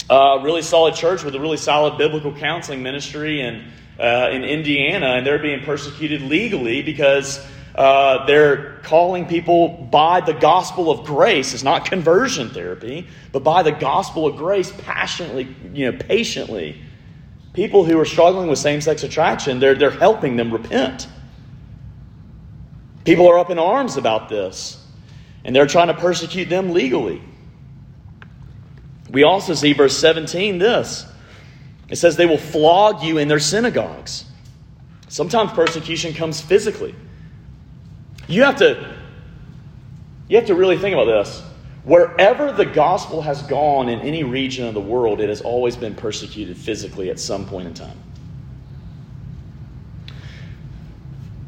a 0.09 0.41
really 0.43 0.63
solid 0.63 0.95
church 0.95 1.23
with 1.23 1.35
a 1.35 1.41
really 1.41 1.59
solid 1.59 1.99
biblical 1.99 2.35
counseling 2.35 2.83
ministry 2.83 3.43
in, 3.43 3.71
uh, 4.01 4.31
in 4.33 4.45
Indiana, 4.45 5.17
and 5.17 5.27
they're 5.27 5.39
being 5.39 5.65
persecuted 5.65 6.23
legally 6.23 6.81
because 6.81 7.45
uh, 7.75 8.27
they're 8.27 8.79
calling 8.83 9.27
people 9.27 9.69
by 9.69 10.21
the 10.21 10.35
gospel 10.35 10.91
of 10.91 11.07
grace. 11.07 11.55
It's 11.55 11.63
not 11.63 11.87
conversion 11.87 12.51
therapy, 12.51 13.07
but 13.33 13.43
by 13.43 13.63
the 13.63 13.73
gospel 13.73 14.27
of 14.27 14.37
grace, 14.37 14.73
passionately, 14.79 15.55
you 15.73 15.91
know, 15.91 15.99
patiently. 15.99 16.81
People 17.55 17.85
who 17.85 17.99
are 17.99 18.05
struggling 18.05 18.49
with 18.49 18.59
same 18.59 18.81
sex 18.81 19.03
attraction, 19.03 19.59
they're, 19.59 19.75
they're 19.75 19.91
helping 19.91 20.37
them 20.37 20.53
repent. 20.53 21.09
People 23.05 23.29
are 23.29 23.39
up 23.39 23.51
in 23.51 23.59
arms 23.59 23.97
about 23.97 24.29
this, 24.29 24.85
and 25.45 25.57
they're 25.57 25.67
trying 25.67 25.89
to 25.89 25.95
persecute 25.95 26.49
them 26.49 26.71
legally. 26.71 27.23
We 29.11 29.25
also 29.25 29.55
see 29.55 29.73
verse 29.73 29.97
17 29.97 30.59
this 30.59 31.07
it 31.93 31.97
says, 31.97 32.17
They 32.17 32.27
will 32.27 32.39
flog 32.39 33.03
you 33.03 33.19
in 33.19 33.29
their 33.29 33.39
synagogues. 33.39 34.25
Sometimes 35.09 35.53
persecution 35.53 36.15
comes 36.15 36.41
physically. 36.41 36.95
You 38.33 38.45
have 38.45 38.57
to 38.57 38.97
you 40.29 40.39
have 40.39 40.47
to 40.47 40.55
really 40.55 40.79
think 40.79 40.95
about 40.95 41.05
this. 41.05 41.43
Wherever 41.85 42.51
the 42.51 42.65
gospel 42.65 43.21
has 43.21 43.43
gone 43.43 43.91
in 43.91 44.01
any 44.01 44.25
region 44.25 44.67
of 44.67 44.73
the 44.73 44.81
world, 44.81 45.21
it 45.21 45.29
has 45.29 45.43
always 45.43 45.77
been 45.77 45.95
persecuted 45.95 46.57
physically 46.57 47.11
at 47.11 47.21
some 47.21 47.45
point 47.45 47.67
in 47.67 47.75
time. 47.75 47.99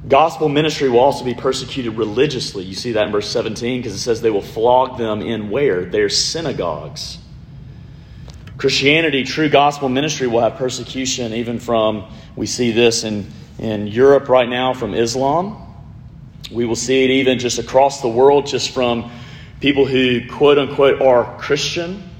Gospel 0.06 0.50
ministry 0.50 0.90
will 0.90 1.00
also 1.00 1.24
be 1.24 1.32
persecuted 1.32 1.96
religiously. 1.96 2.64
You 2.64 2.74
see 2.74 2.92
that 2.92 3.06
in 3.06 3.12
verse 3.12 3.30
17 3.30 3.80
because 3.80 3.94
it 3.94 4.00
says 4.00 4.20
they 4.20 4.28
will 4.28 4.42
flog 4.42 4.98
them 4.98 5.22
in 5.22 5.48
where? 5.48 5.86
Their 5.86 6.10
synagogues. 6.10 7.16
Christianity, 8.58 9.24
true 9.24 9.48
gospel 9.48 9.88
ministry, 9.88 10.26
will 10.26 10.40
have 10.40 10.56
persecution 10.56 11.32
even 11.32 11.58
from, 11.58 12.12
we 12.36 12.44
see 12.44 12.72
this 12.72 13.04
in, 13.04 13.26
in 13.58 13.86
Europe 13.86 14.28
right 14.28 14.48
now, 14.48 14.74
from 14.74 14.92
Islam. 14.92 15.63
We 16.50 16.66
will 16.66 16.76
see 16.76 17.04
it 17.04 17.10
even 17.10 17.38
just 17.38 17.58
across 17.58 18.00
the 18.00 18.08
world, 18.08 18.46
just 18.46 18.70
from 18.70 19.10
people 19.60 19.86
who 19.86 20.28
quote 20.28 20.58
unquote 20.58 21.00
are 21.00 21.38
Christian. 21.38 22.10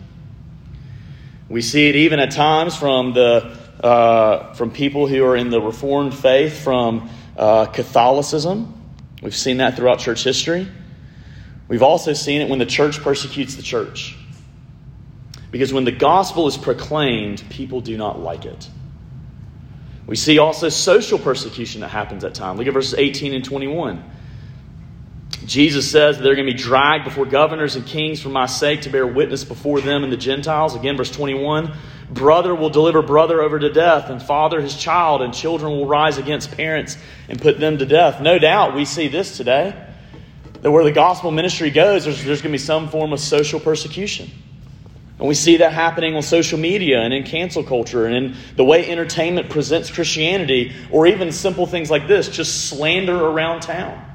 We 1.48 1.60
see 1.62 1.88
it 1.88 1.96
even 1.96 2.20
at 2.20 2.30
times 2.30 2.76
from 2.76 3.12
the 3.12 3.56
uh, 3.82 4.54
from 4.54 4.70
people 4.70 5.06
who 5.06 5.24
are 5.24 5.37
in 5.37 5.50
the 5.50 5.60
Reformed 5.60 6.14
faith, 6.14 6.62
from 6.62 7.10
uh, 7.37 7.66
Catholicism. 7.66 8.72
We've 9.20 9.37
seen 9.37 9.58
that 9.58 9.76
throughout 9.76 9.98
church 9.98 10.24
history. 10.24 10.66
We've 11.68 11.82
also 11.82 12.12
seen 12.12 12.40
it 12.40 12.48
when 12.48 12.58
the 12.58 12.66
church 12.66 13.00
persecutes 13.00 13.56
the 13.56 13.62
church. 13.62 14.16
Because 15.50 15.72
when 15.72 15.84
the 15.84 15.92
gospel 15.92 16.46
is 16.46 16.56
proclaimed, 16.56 17.42
people 17.48 17.80
do 17.80 17.96
not 17.96 18.18
like 18.18 18.44
it. 18.44 18.68
We 20.06 20.16
see 20.16 20.38
also 20.38 20.68
social 20.68 21.18
persecution 21.18 21.80
that 21.80 21.88
happens 21.88 22.24
at 22.24 22.34
times. 22.34 22.58
Look 22.58 22.66
at 22.66 22.74
verses 22.74 22.94
18 22.94 23.34
and 23.34 23.44
21. 23.44 24.02
Jesus 25.46 25.90
says 25.90 26.18
they're 26.18 26.34
going 26.34 26.46
to 26.46 26.52
be 26.52 26.58
dragged 26.58 27.04
before 27.04 27.26
governors 27.26 27.76
and 27.76 27.84
kings 27.86 28.20
for 28.20 28.28
my 28.28 28.46
sake 28.46 28.82
to 28.82 28.90
bear 28.90 29.06
witness 29.06 29.44
before 29.44 29.80
them 29.80 30.04
and 30.04 30.12
the 30.12 30.16
Gentiles. 30.16 30.74
Again, 30.74 30.96
verse 30.96 31.10
21 31.10 31.72
Brother 32.10 32.54
will 32.54 32.70
deliver 32.70 33.02
brother 33.02 33.40
over 33.42 33.58
to 33.58 33.72
death, 33.72 34.10
and 34.10 34.22
father 34.22 34.60
his 34.60 34.76
child, 34.76 35.22
and 35.22 35.32
children 35.32 35.72
will 35.72 35.86
rise 35.86 36.18
against 36.18 36.52
parents 36.52 36.98
and 37.28 37.40
put 37.40 37.58
them 37.58 37.78
to 37.78 37.86
death. 37.86 38.20
No 38.20 38.38
doubt 38.38 38.74
we 38.74 38.84
see 38.84 39.08
this 39.08 39.36
today 39.36 39.74
that 40.60 40.70
where 40.70 40.84
the 40.84 40.92
gospel 40.92 41.30
ministry 41.30 41.70
goes, 41.70 42.04
there's, 42.04 42.22
there's 42.24 42.40
going 42.40 42.52
to 42.52 42.58
be 42.58 42.58
some 42.58 42.88
form 42.88 43.12
of 43.12 43.20
social 43.20 43.58
persecution. 43.58 44.30
And 45.18 45.28
we 45.28 45.34
see 45.34 45.58
that 45.58 45.72
happening 45.72 46.16
on 46.16 46.22
social 46.22 46.58
media 46.58 47.00
and 47.00 47.14
in 47.14 47.24
cancel 47.24 47.62
culture 47.62 48.06
and 48.06 48.16
in 48.16 48.37
the 48.56 48.64
way 48.64 48.88
entertainment 48.88 49.48
presents 49.48 49.90
Christianity, 49.90 50.72
or 50.90 51.06
even 51.06 51.32
simple 51.32 51.66
things 51.66 51.90
like 51.90 52.08
this 52.08 52.28
just 52.28 52.68
slander 52.68 53.16
around 53.16 53.60
town. 53.60 54.13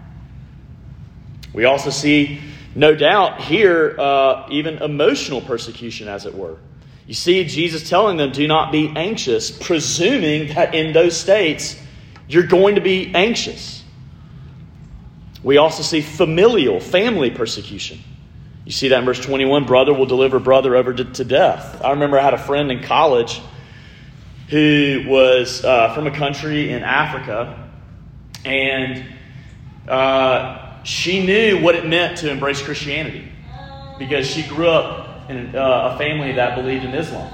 We 1.59 1.65
also 1.65 1.89
see, 1.89 2.39
no 2.73 2.95
doubt, 2.95 3.41
here 3.41 3.93
uh, 3.99 4.47
even 4.49 4.77
emotional 4.77 5.41
persecution, 5.41 6.07
as 6.07 6.25
it 6.25 6.33
were. 6.33 6.55
You 7.05 7.13
see 7.13 7.43
Jesus 7.43 7.89
telling 7.89 8.15
them, 8.15 8.31
do 8.31 8.47
not 8.47 8.71
be 8.71 8.93
anxious, 8.95 9.51
presuming 9.51 10.53
that 10.53 10.73
in 10.73 10.93
those 10.93 11.17
states 11.17 11.77
you're 12.29 12.47
going 12.47 12.75
to 12.75 12.81
be 12.81 13.13
anxious. 13.13 13.83
We 15.43 15.57
also 15.57 15.83
see 15.83 15.99
familial, 15.99 16.79
family 16.79 17.29
persecution. 17.29 17.99
You 18.63 18.71
see 18.71 18.87
that 18.87 18.99
in 18.99 19.05
verse 19.05 19.19
21 19.19 19.65
brother 19.65 19.93
will 19.93 20.05
deliver 20.05 20.39
brother 20.39 20.77
over 20.77 20.93
to, 20.93 21.03
to 21.03 21.25
death. 21.25 21.83
I 21.83 21.91
remember 21.91 22.17
I 22.17 22.23
had 22.23 22.35
a 22.35 22.37
friend 22.37 22.71
in 22.71 22.83
college 22.83 23.41
who 24.47 25.03
was 25.09 25.65
uh, 25.65 25.93
from 25.93 26.07
a 26.07 26.11
country 26.11 26.71
in 26.71 26.83
Africa, 26.83 27.69
and 28.45 29.05
uh, 29.89 30.68
she 30.83 31.25
knew 31.25 31.61
what 31.61 31.75
it 31.75 31.85
meant 31.85 32.19
to 32.19 32.31
embrace 32.31 32.61
Christianity 32.61 33.27
because 33.97 34.27
she 34.27 34.43
grew 34.43 34.69
up 34.69 35.29
in 35.29 35.55
uh, 35.55 35.91
a 35.93 35.97
family 35.97 36.33
that 36.33 36.55
believed 36.55 36.85
in 36.85 36.93
Islam. 36.93 37.31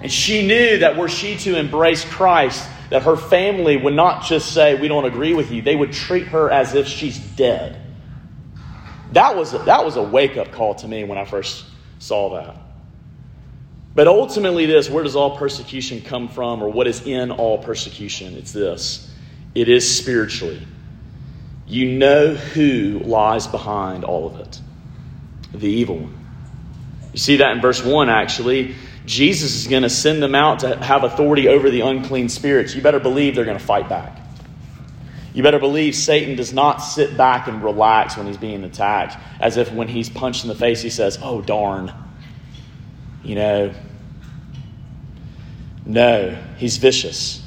And 0.00 0.10
she 0.10 0.46
knew 0.46 0.78
that 0.78 0.96
were 0.96 1.08
she 1.08 1.36
to 1.38 1.58
embrace 1.58 2.04
Christ, 2.04 2.68
that 2.90 3.02
her 3.02 3.16
family 3.16 3.76
would 3.76 3.94
not 3.94 4.24
just 4.24 4.52
say, 4.52 4.78
We 4.78 4.88
don't 4.88 5.04
agree 5.04 5.34
with 5.34 5.50
you, 5.50 5.62
they 5.62 5.76
would 5.76 5.92
treat 5.92 6.26
her 6.28 6.50
as 6.50 6.74
if 6.74 6.86
she's 6.86 7.18
dead. 7.18 7.80
That 9.12 9.36
was, 9.36 9.54
a, 9.54 9.58
that 9.58 9.84
was 9.84 9.96
a 9.96 10.02
wake 10.02 10.36
up 10.36 10.50
call 10.50 10.74
to 10.76 10.88
me 10.88 11.04
when 11.04 11.18
I 11.18 11.24
first 11.24 11.64
saw 12.00 12.34
that. 12.34 12.56
But 13.94 14.08
ultimately, 14.08 14.66
this 14.66 14.90
where 14.90 15.04
does 15.04 15.14
all 15.14 15.36
persecution 15.36 16.02
come 16.02 16.28
from, 16.28 16.62
or 16.62 16.68
what 16.68 16.88
is 16.88 17.06
in 17.06 17.30
all 17.30 17.58
persecution? 17.58 18.34
It's 18.36 18.52
this 18.52 19.10
it 19.54 19.68
is 19.68 19.98
spiritually. 19.98 20.66
You 21.66 21.86
know 21.86 22.34
who 22.34 23.00
lies 23.04 23.46
behind 23.46 24.04
all 24.04 24.26
of 24.26 24.40
it 24.40 24.60
the 25.54 25.68
evil 25.68 25.98
one. 25.98 26.18
You 27.12 27.18
see 27.18 27.36
that 27.36 27.52
in 27.52 27.62
verse 27.62 27.82
1, 27.82 28.08
actually. 28.08 28.74
Jesus 29.06 29.54
is 29.54 29.66
going 29.68 29.82
to 29.82 29.90
send 29.90 30.22
them 30.22 30.34
out 30.34 30.60
to 30.60 30.76
have 30.76 31.04
authority 31.04 31.48
over 31.48 31.70
the 31.70 31.82
unclean 31.82 32.28
spirits. 32.28 32.74
You 32.74 32.82
better 32.82 33.00
believe 33.00 33.34
they're 33.34 33.44
going 33.44 33.58
to 33.58 33.64
fight 33.64 33.88
back. 33.88 34.20
You 35.32 35.42
better 35.42 35.58
believe 35.58 35.94
Satan 35.94 36.36
does 36.36 36.52
not 36.52 36.78
sit 36.78 37.16
back 37.16 37.48
and 37.48 37.62
relax 37.62 38.16
when 38.16 38.26
he's 38.26 38.36
being 38.36 38.64
attacked, 38.64 39.16
as 39.40 39.56
if 39.56 39.72
when 39.72 39.88
he's 39.88 40.08
punched 40.08 40.44
in 40.44 40.48
the 40.48 40.54
face, 40.54 40.80
he 40.80 40.90
says, 40.90 41.18
Oh, 41.20 41.42
darn. 41.42 41.92
You 43.22 43.34
know, 43.34 43.74
no, 45.84 46.38
he's 46.56 46.76
vicious. 46.76 47.43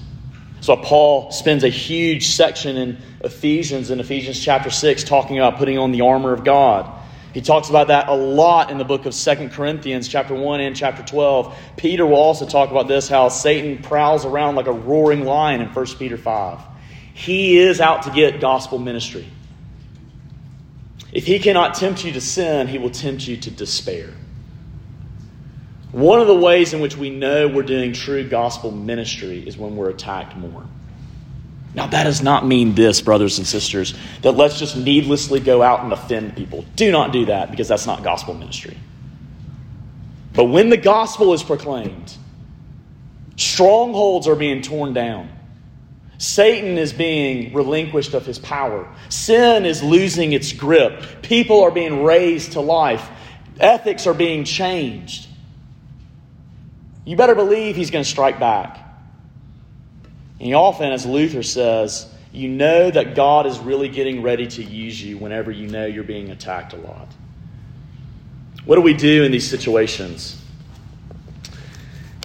So 0.67 0.75
Paul 0.75 1.31
spends 1.31 1.63
a 1.63 1.69
huge 1.69 2.27
section 2.27 2.75
in 2.75 2.97
Ephesians, 3.21 3.89
in 3.89 4.01
Ephesians 4.01 4.37
chapter 4.37 4.69
6, 4.69 5.05
talking 5.05 5.39
about 5.39 5.57
putting 5.57 5.77
on 5.77 5.93
the 5.93 6.01
armor 6.01 6.33
of 6.33 6.43
God. 6.43 6.91
He 7.33 7.39
talks 7.39 7.69
about 7.69 7.87
that 7.87 8.09
a 8.09 8.13
lot 8.13 8.69
in 8.69 8.77
the 8.77 8.83
book 8.83 9.05
of 9.05 9.13
Second 9.13 9.53
Corinthians, 9.53 10.09
chapter 10.09 10.35
1 10.35 10.59
and 10.59 10.75
chapter 10.75 11.03
12. 11.03 11.57
Peter 11.77 12.05
will 12.05 12.17
also 12.17 12.45
talk 12.45 12.69
about 12.69 12.89
this 12.89 13.07
how 13.07 13.29
Satan 13.29 13.81
prowls 13.81 14.25
around 14.25 14.55
like 14.55 14.67
a 14.67 14.73
roaring 14.73 15.23
lion 15.23 15.61
in 15.61 15.69
1 15.69 15.85
Peter 15.97 16.17
5. 16.17 16.59
He 17.13 17.57
is 17.57 17.79
out 17.79 18.03
to 18.03 18.09
get 18.09 18.41
gospel 18.41 18.77
ministry. 18.77 19.25
If 21.13 21.25
he 21.25 21.39
cannot 21.39 21.75
tempt 21.75 22.03
you 22.03 22.11
to 22.11 22.19
sin, 22.19 22.67
he 22.67 22.77
will 22.77 22.89
tempt 22.89 23.25
you 23.25 23.37
to 23.37 23.49
despair. 23.49 24.09
One 25.97 26.21
of 26.21 26.27
the 26.27 26.35
ways 26.35 26.73
in 26.73 26.79
which 26.79 26.95
we 26.95 27.09
know 27.09 27.47
we're 27.47 27.63
doing 27.63 27.91
true 27.91 28.23
gospel 28.23 28.69
ministry 28.69 29.39
is 29.47 29.57
when 29.57 29.75
we're 29.75 29.89
attacked 29.89 30.37
more. 30.37 30.63
Now, 31.73 31.87
that 31.87 32.03
does 32.03 32.21
not 32.21 32.45
mean 32.45 32.75
this, 32.75 33.01
brothers 33.01 33.39
and 33.39 33.47
sisters, 33.47 33.95
that 34.21 34.33
let's 34.33 34.59
just 34.59 34.77
needlessly 34.77 35.39
go 35.39 35.63
out 35.63 35.83
and 35.83 35.91
offend 35.91 36.35
people. 36.35 36.65
Do 36.75 36.91
not 36.91 37.11
do 37.11 37.25
that 37.25 37.49
because 37.49 37.67
that's 37.67 37.87
not 37.87 38.03
gospel 38.03 38.35
ministry. 38.35 38.77
But 40.33 40.45
when 40.45 40.69
the 40.69 40.77
gospel 40.77 41.33
is 41.33 41.41
proclaimed, 41.41 42.15
strongholds 43.35 44.27
are 44.27 44.35
being 44.35 44.61
torn 44.61 44.93
down. 44.93 45.31
Satan 46.19 46.77
is 46.77 46.93
being 46.93 47.55
relinquished 47.55 48.13
of 48.13 48.23
his 48.23 48.37
power. 48.37 48.87
Sin 49.09 49.65
is 49.65 49.81
losing 49.81 50.33
its 50.33 50.53
grip. 50.53 51.23
People 51.23 51.63
are 51.63 51.71
being 51.71 52.03
raised 52.03 52.51
to 52.51 52.61
life. 52.61 53.09
Ethics 53.59 54.05
are 54.05 54.13
being 54.13 54.43
changed. 54.43 55.26
You 57.07 57.15
better 57.15 57.35
believe 57.35 57.77
he's 57.77 57.89
going 57.89 58.03
to 58.03 58.09
strike 58.09 58.37
back. 58.37 58.85
And 60.41 60.53
often, 60.53 60.91
as 60.91 61.05
Luther 61.05 61.41
says, 61.41 62.05
you 62.33 62.49
know 62.49 62.91
that 62.91 63.15
God 63.15 63.45
is 63.45 63.59
really 63.59 63.87
getting 63.87 64.21
ready 64.21 64.45
to 64.45 64.61
use 64.61 65.01
you 65.01 65.17
whenever 65.17 65.49
you 65.49 65.67
know 65.67 65.85
you're 65.85 66.03
being 66.03 66.31
attacked 66.31 66.73
a 66.73 66.75
lot. 66.75 67.07
What 68.65 68.75
do 68.75 68.81
we 68.81 68.93
do 68.93 69.23
in 69.23 69.31
these 69.31 69.49
situations? 69.49 70.37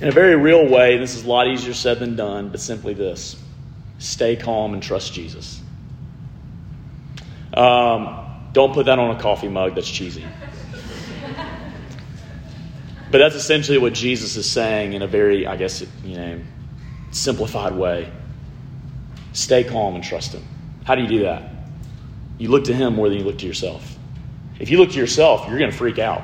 In 0.01 0.09
a 0.09 0.11
very 0.11 0.35
real 0.35 0.69
way, 0.69 0.99
this 0.99 1.15
is 1.15 1.25
a 1.25 1.29
lot 1.29 1.47
easier 1.47 1.75
said 1.75 2.01
than 2.01 2.17
done, 2.17 2.49
but 2.49 2.59
simply 2.59 2.93
this 2.93 3.37
stay 4.01 4.35
calm 4.35 4.75
and 4.75 4.83
trust 4.83 5.15
Jesus. 5.15 5.63
Um, 7.55 8.49
don't 8.53 8.75
put 8.75 8.87
that 8.87 8.99
on 8.99 9.15
a 9.15 9.21
coffee 9.21 9.47
mug, 9.47 9.77
that's 9.77 9.89
cheesy. 9.89 10.25
But 13.13 13.19
that's 13.19 13.35
essentially 13.35 13.77
what 13.77 13.93
Jesus 13.93 14.37
is 14.37 14.51
saying 14.51 14.95
in 14.95 15.03
a 15.03 15.07
very, 15.07 15.47
I 15.47 15.57
guess, 15.57 15.85
you 16.03 16.17
know, 16.17 16.41
simplified 17.11 17.75
way. 17.75 18.11
Stay 19.35 19.65
calm 19.65 19.95
and 19.95 20.03
trust 20.03 20.33
Him. 20.33 20.43
How 20.85 20.95
do 20.95 21.03
you 21.03 21.09
do 21.09 21.19
that? 21.25 21.51
You 22.39 22.49
look 22.49 22.65
to 22.65 22.75
Him 22.75 22.95
more 22.95 23.11
than 23.11 23.19
you 23.19 23.25
look 23.25 23.37
to 23.39 23.47
yourself. 23.47 23.99
If 24.59 24.71
you 24.71 24.79
look 24.79 24.93
to 24.93 24.99
yourself, 24.99 25.47
you're 25.47 25.59
going 25.59 25.71
to 25.71 25.77
freak 25.77 25.99
out 25.99 26.23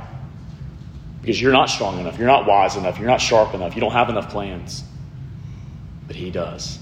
because 1.20 1.40
you're 1.40 1.52
not 1.52 1.66
strong 1.66 2.00
enough, 2.00 2.16
you're 2.16 2.26
not 2.26 2.46
wise 2.46 2.76
enough, 2.76 2.98
you're 2.98 3.06
not 3.06 3.20
sharp 3.20 3.52
enough, 3.52 3.74
you 3.74 3.82
don't 3.82 3.92
have 3.92 4.08
enough 4.08 4.30
plans. 4.30 4.82
But 6.06 6.16
He 6.16 6.30
does. 6.30 6.78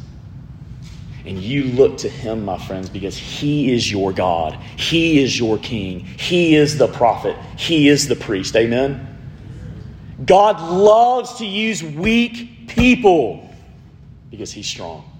And 1.24 1.42
you 1.42 1.64
look 1.64 1.98
to 1.98 2.08
Him, 2.08 2.44
my 2.44 2.58
friends, 2.58 2.88
because 2.88 3.16
He 3.16 3.72
is 3.72 3.90
your 3.90 4.12
God. 4.12 4.54
He 4.76 5.20
is 5.20 5.36
your 5.36 5.58
King. 5.58 5.98
He 5.98 6.54
is 6.54 6.78
the 6.78 6.86
prophet. 6.86 7.36
He 7.58 7.88
is 7.88 8.06
the 8.06 8.14
priest. 8.14 8.54
Amen? 8.54 9.14
God 10.24 10.60
loves 10.60 11.34
to 11.36 11.46
use 11.46 11.82
weak 11.82 12.68
people 12.68 13.50
because 14.30 14.52
he's 14.52 14.66
strong. 14.66 15.10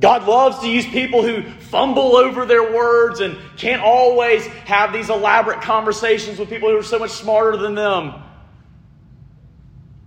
God 0.00 0.26
loves 0.26 0.60
to 0.60 0.68
use 0.68 0.86
people 0.86 1.22
who 1.22 1.42
fumble 1.42 2.16
over 2.16 2.46
their 2.46 2.72
words 2.72 3.20
and 3.20 3.36
can't 3.58 3.82
always 3.82 4.46
have 4.46 4.94
these 4.94 5.10
elaborate 5.10 5.60
conversations 5.60 6.38
with 6.38 6.48
people 6.48 6.70
who 6.70 6.78
are 6.78 6.82
so 6.82 6.98
much 6.98 7.10
smarter 7.10 7.58
than 7.58 7.74
them. 7.74 8.14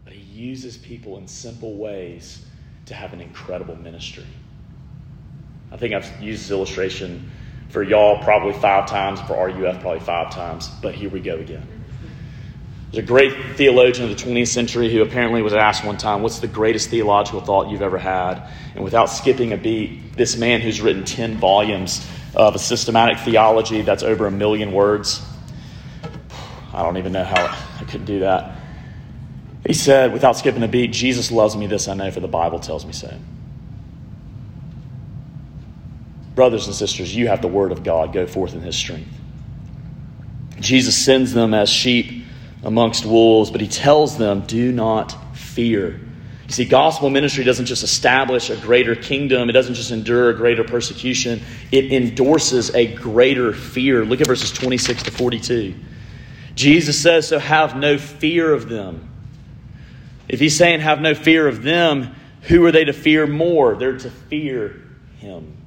But 0.03 0.13
he 0.13 0.21
uses 0.21 0.77
people 0.77 1.19
in 1.19 1.27
simple 1.27 1.75
ways 1.75 2.43
to 2.87 2.95
have 2.95 3.13
an 3.13 3.21
incredible 3.21 3.75
ministry. 3.75 4.25
I 5.71 5.77
think 5.77 5.93
I've 5.93 6.21
used 6.21 6.43
this 6.43 6.51
illustration 6.51 7.31
for 7.69 7.83
y'all 7.83 8.23
probably 8.23 8.53
five 8.53 8.87
times, 8.87 9.21
for 9.21 9.33
RUF 9.33 9.79
probably 9.81 9.99
five 9.99 10.31
times, 10.31 10.69
but 10.81 10.95
here 10.95 11.09
we 11.09 11.19
go 11.19 11.35
again. 11.35 11.67
There's 12.93 13.05
a 13.05 13.07
great 13.07 13.55
theologian 13.55 14.11
of 14.11 14.15
the 14.15 14.23
20th 14.23 14.49
century 14.49 14.93
who 14.93 15.01
apparently 15.01 15.41
was 15.41 15.53
asked 15.53 15.83
one 15.83 15.97
time, 15.97 16.21
What's 16.21 16.37
the 16.37 16.47
greatest 16.47 16.91
theological 16.91 17.41
thought 17.41 17.71
you've 17.71 17.81
ever 17.81 17.97
had? 17.97 18.47
And 18.75 18.83
without 18.83 19.07
skipping 19.07 19.51
a 19.51 19.57
beat, 19.57 20.15
this 20.15 20.37
man 20.37 20.61
who's 20.61 20.79
written 20.79 21.03
10 21.03 21.37
volumes 21.37 22.07
of 22.35 22.53
a 22.53 22.59
systematic 22.59 23.17
theology 23.17 23.81
that's 23.81 24.03
over 24.03 24.27
a 24.27 24.31
million 24.31 24.73
words, 24.73 25.25
I 26.71 26.83
don't 26.83 26.97
even 26.97 27.13
know 27.13 27.23
how 27.23 27.57
I 27.81 27.83
could 27.85 28.05
do 28.05 28.19
that. 28.19 28.59
He 29.65 29.73
said, 29.73 30.13
without 30.13 30.37
skipping 30.37 30.61
a 30.61 30.67
beat, 30.67 30.91
Jesus 30.91 31.31
loves 31.31 31.57
me, 31.57 31.65
this 31.65 31.87
I 31.87 31.95
know, 31.95 32.11
for 32.11 32.19
the 32.19 32.27
Bible 32.27 32.59
tells 32.59 32.85
me 32.85 32.93
so. 32.93 33.11
Brothers 36.35 36.67
and 36.67 36.75
sisters, 36.75 37.15
you 37.15 37.27
have 37.27 37.41
the 37.41 37.47
Word 37.47 37.71
of 37.71 37.83
God. 37.83 38.13
Go 38.13 38.27
forth 38.27 38.53
in 38.53 38.61
His 38.61 38.75
strength. 38.75 39.09
Jesus 40.59 40.95
sends 40.95 41.33
them 41.33 41.55
as 41.55 41.71
sheep 41.71 42.22
amongst 42.63 43.05
wolves, 43.05 43.51
but 43.51 43.61
he 43.61 43.67
tells 43.67 44.17
them, 44.17 44.41
do 44.41 44.71
not 44.71 45.35
fear. 45.35 45.99
You 46.47 46.53
see, 46.53 46.65
gospel 46.65 47.09
ministry 47.09 47.43
doesn't 47.43 47.65
just 47.65 47.83
establish 47.83 48.49
a 48.49 48.57
greater 48.57 48.95
kingdom, 48.95 49.49
it 49.49 49.53
doesn't 49.53 49.75
just 49.75 49.91
endure 49.91 50.29
a 50.29 50.33
greater 50.33 50.63
persecution, 50.63 51.41
it 51.71 51.91
endorses 51.91 52.73
a 52.75 52.93
greater 52.93 53.53
fear. 53.53 54.05
Look 54.05 54.21
at 54.21 54.27
verses 54.27 54.51
26 54.51 55.03
to 55.03 55.11
42. 55.11 55.75
Jesus 56.55 57.01
says, 57.01 57.27
So 57.27 57.39
have 57.39 57.75
no 57.75 57.97
fear 57.97 58.53
of 58.53 58.69
them. 58.69 59.09
If 60.29 60.39
he's 60.39 60.57
saying 60.57 60.81
have 60.81 61.01
no 61.01 61.15
fear 61.15 61.47
of 61.47 61.63
them, 61.63 62.15
who 62.43 62.65
are 62.65 62.71
they 62.71 62.85
to 62.85 62.93
fear 62.93 63.25
more? 63.25 63.75
They're 63.75 63.97
to 63.97 64.09
fear 64.09 64.81
him. 65.17 65.57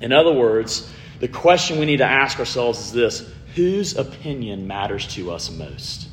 In 0.00 0.12
other 0.12 0.32
words, 0.32 0.90
the 1.20 1.28
question 1.28 1.78
we 1.78 1.86
need 1.86 1.98
to 1.98 2.04
ask 2.04 2.38
ourselves 2.38 2.78
is 2.80 2.92
this 2.92 3.30
whose 3.54 3.96
opinion 3.96 4.66
matters 4.66 5.06
to 5.14 5.30
us 5.30 5.50
most? 5.50 6.08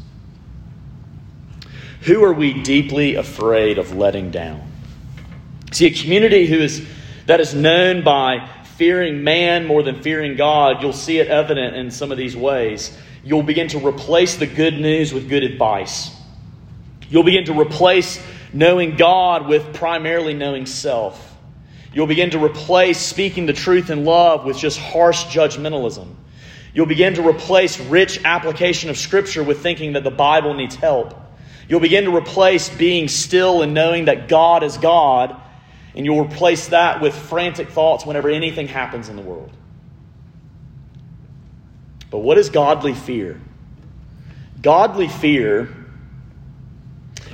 Who 2.02 2.24
are 2.24 2.34
we 2.34 2.62
deeply 2.62 3.16
afraid 3.16 3.78
of 3.78 3.96
letting 3.96 4.32
down? 4.32 4.72
See, 5.72 5.86
a 5.86 5.92
community 5.92 6.48
who 6.48 6.60
is 6.60 6.86
that 7.28 7.40
is 7.40 7.54
known 7.54 8.04
by 8.04 8.50
fearing 8.76 9.24
man 9.24 9.66
more 9.66 9.84
than 9.84 10.02
fearing 10.02 10.36
God, 10.36 10.82
you'll 10.82 10.94
see 10.94 11.20
it 11.20 11.28
evident 11.28 11.76
in 11.76 11.92
some 11.92 12.12
of 12.12 12.18
these 12.18 12.36
ways. 12.36 12.98
You'll 13.24 13.44
begin 13.44 13.68
to 13.70 13.88
replace 13.88 14.36
the 14.36 14.48
good 14.48 14.80
news 14.80 15.14
with 15.14 15.30
good 15.30 15.44
advice. 15.44 16.10
You'll 17.10 17.24
begin 17.24 17.46
to 17.46 17.60
replace 17.60 18.22
knowing 18.54 18.96
God 18.96 19.48
with 19.48 19.74
primarily 19.74 20.34
knowing 20.34 20.66
self. 20.66 21.38
You'll 21.94 22.08
begin 22.08 22.32
to 22.32 22.44
replace 22.44 22.98
speaking 22.98 23.46
the 23.46 23.54
truth 23.54 23.90
in 23.90 24.06
love 24.06 24.46
with 24.46 24.58
just 24.58 24.80
harsh 24.80 25.26
judgmentalism. 25.26 26.08
You'll 26.74 26.86
begin 26.86 27.16
to 27.16 27.28
replace 27.28 27.80
rich 27.80 28.22
application 28.24 28.90
of 28.90 28.98
Scripture 28.98 29.44
with 29.44 29.62
thinking 29.62 29.94
that 29.94 30.04
the 30.04 30.12
Bible 30.12 30.54
needs 30.54 30.76
help. 30.76 31.16
You'll 31.68 31.80
begin 31.82 32.06
to 32.06 32.16
replace 32.16 32.70
being 32.70 33.08
still 33.08 33.62
and 33.62 33.74
knowing 33.74 34.06
that 34.06 34.28
God 34.28 34.64
is 34.64 34.78
God, 34.78 35.36
and 35.96 36.06
you'll 36.06 36.24
replace 36.24 36.68
that 36.68 37.02
with 37.02 37.14
frantic 37.14 37.70
thoughts 37.70 38.06
whenever 38.06 38.30
anything 38.30 38.68
happens 38.68 39.10
in 39.10 39.16
the 39.16 39.22
world. 39.22 39.52
But 42.10 42.20
what 42.20 42.38
is 42.38 42.50
godly 42.50 42.94
fear? 42.94 43.40
Godly 44.62 45.08
fear 45.08 45.70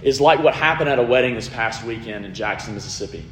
is 0.02 0.22
like 0.22 0.42
what 0.44 0.54
happened 0.54 0.90
at 0.90 1.00
a 1.00 1.04
wedding 1.04 1.36
this 1.36 1.50
past 1.50 1.84
weekend 1.84 2.26
in 2.26 2.34
Jackson, 2.34 2.76
Mississippi. 2.76 3.26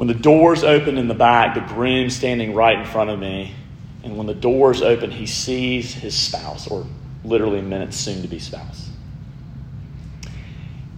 When 0.00 0.08
the 0.08 0.14
doors 0.14 0.64
opened 0.64 0.98
in 0.98 1.08
the 1.08 1.14
back, 1.14 1.54
the 1.54 1.60
groom 1.60 2.08
standing 2.08 2.54
right 2.54 2.78
in 2.78 2.86
front 2.86 3.10
of 3.10 3.18
me, 3.18 3.54
and 4.02 4.16
when 4.16 4.26
the 4.26 4.32
doors 4.32 4.80
open, 4.80 5.10
he 5.10 5.26
sees 5.26 5.92
his 5.92 6.16
spouse, 6.16 6.68
or 6.68 6.86
literally 7.22 7.60
minutes 7.60 7.98
soon 7.98 8.22
to 8.22 8.28
be 8.28 8.38
spouse. 8.38 8.88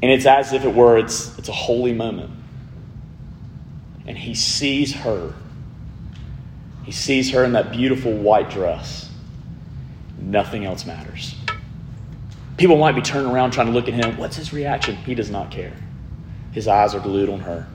And 0.00 0.08
it's 0.12 0.24
as 0.24 0.52
if 0.52 0.64
it 0.64 0.72
were, 0.72 0.98
it's, 0.98 1.36
it's 1.36 1.48
a 1.48 1.52
holy 1.52 1.92
moment. 1.92 2.30
And 4.06 4.16
he 4.16 4.36
sees 4.36 4.94
her. 4.94 5.34
He 6.84 6.92
sees 6.92 7.32
her 7.32 7.42
in 7.42 7.54
that 7.54 7.72
beautiful 7.72 8.12
white 8.12 8.50
dress. 8.50 9.10
Nothing 10.20 10.64
else 10.64 10.86
matters. 10.86 11.34
People 12.56 12.78
might 12.78 12.94
be 12.94 13.02
turning 13.02 13.32
around 13.32 13.50
trying 13.50 13.66
to 13.66 13.72
look 13.72 13.88
at 13.88 13.94
him. 13.94 14.16
What's 14.16 14.36
his 14.36 14.52
reaction? 14.52 14.94
He 14.94 15.16
does 15.16 15.28
not 15.28 15.50
care. 15.50 15.74
His 16.52 16.68
eyes 16.68 16.94
are 16.94 17.00
glued 17.00 17.30
on 17.30 17.40
her. 17.40 17.66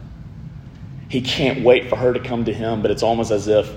He 1.10 1.22
can't 1.22 1.64
wait 1.64 1.89
for 1.89 1.95
her 1.95 2.14
to 2.14 2.20
come 2.20 2.45
to 2.45 2.53
him, 2.53 2.82
but 2.82 2.91
it's 2.91 3.03
almost 3.03 3.32
as 3.32 3.47
if 3.47 3.72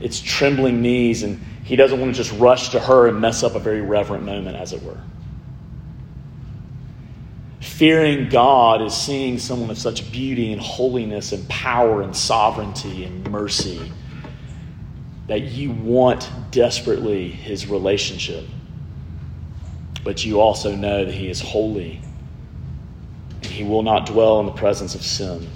it's 0.00 0.20
trembling 0.20 0.82
knees, 0.82 1.22
and 1.22 1.40
he 1.64 1.76
doesn't 1.76 1.98
want 1.98 2.14
to 2.14 2.22
just 2.22 2.38
rush 2.38 2.70
to 2.70 2.80
her 2.80 3.08
and 3.08 3.20
mess 3.20 3.42
up 3.42 3.54
a 3.54 3.58
very 3.58 3.80
reverent 3.80 4.24
moment, 4.24 4.56
as 4.56 4.72
it 4.72 4.82
were. 4.82 5.00
Fearing 7.60 8.28
God 8.28 8.82
is 8.82 8.94
seeing 8.94 9.38
someone 9.38 9.70
of 9.70 9.78
such 9.78 10.10
beauty 10.10 10.52
and 10.52 10.60
holiness 10.60 11.32
and 11.32 11.46
power 11.48 12.02
and 12.02 12.16
sovereignty 12.16 13.04
and 13.04 13.30
mercy 13.30 13.92
that 15.26 15.42
you 15.42 15.72
want 15.72 16.30
desperately 16.50 17.28
his 17.28 17.66
relationship. 17.66 18.44
But 20.04 20.24
you 20.24 20.40
also 20.40 20.74
know 20.74 21.04
that 21.04 21.12
he 21.12 21.28
is 21.28 21.40
holy 21.40 22.00
and 23.42 23.50
he 23.50 23.64
will 23.64 23.82
not 23.82 24.06
dwell 24.06 24.40
in 24.40 24.46
the 24.46 24.52
presence 24.52 24.94
of 24.94 25.02
sin. 25.02 25.46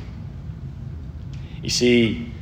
You 1.63 1.71
see, 1.71 2.33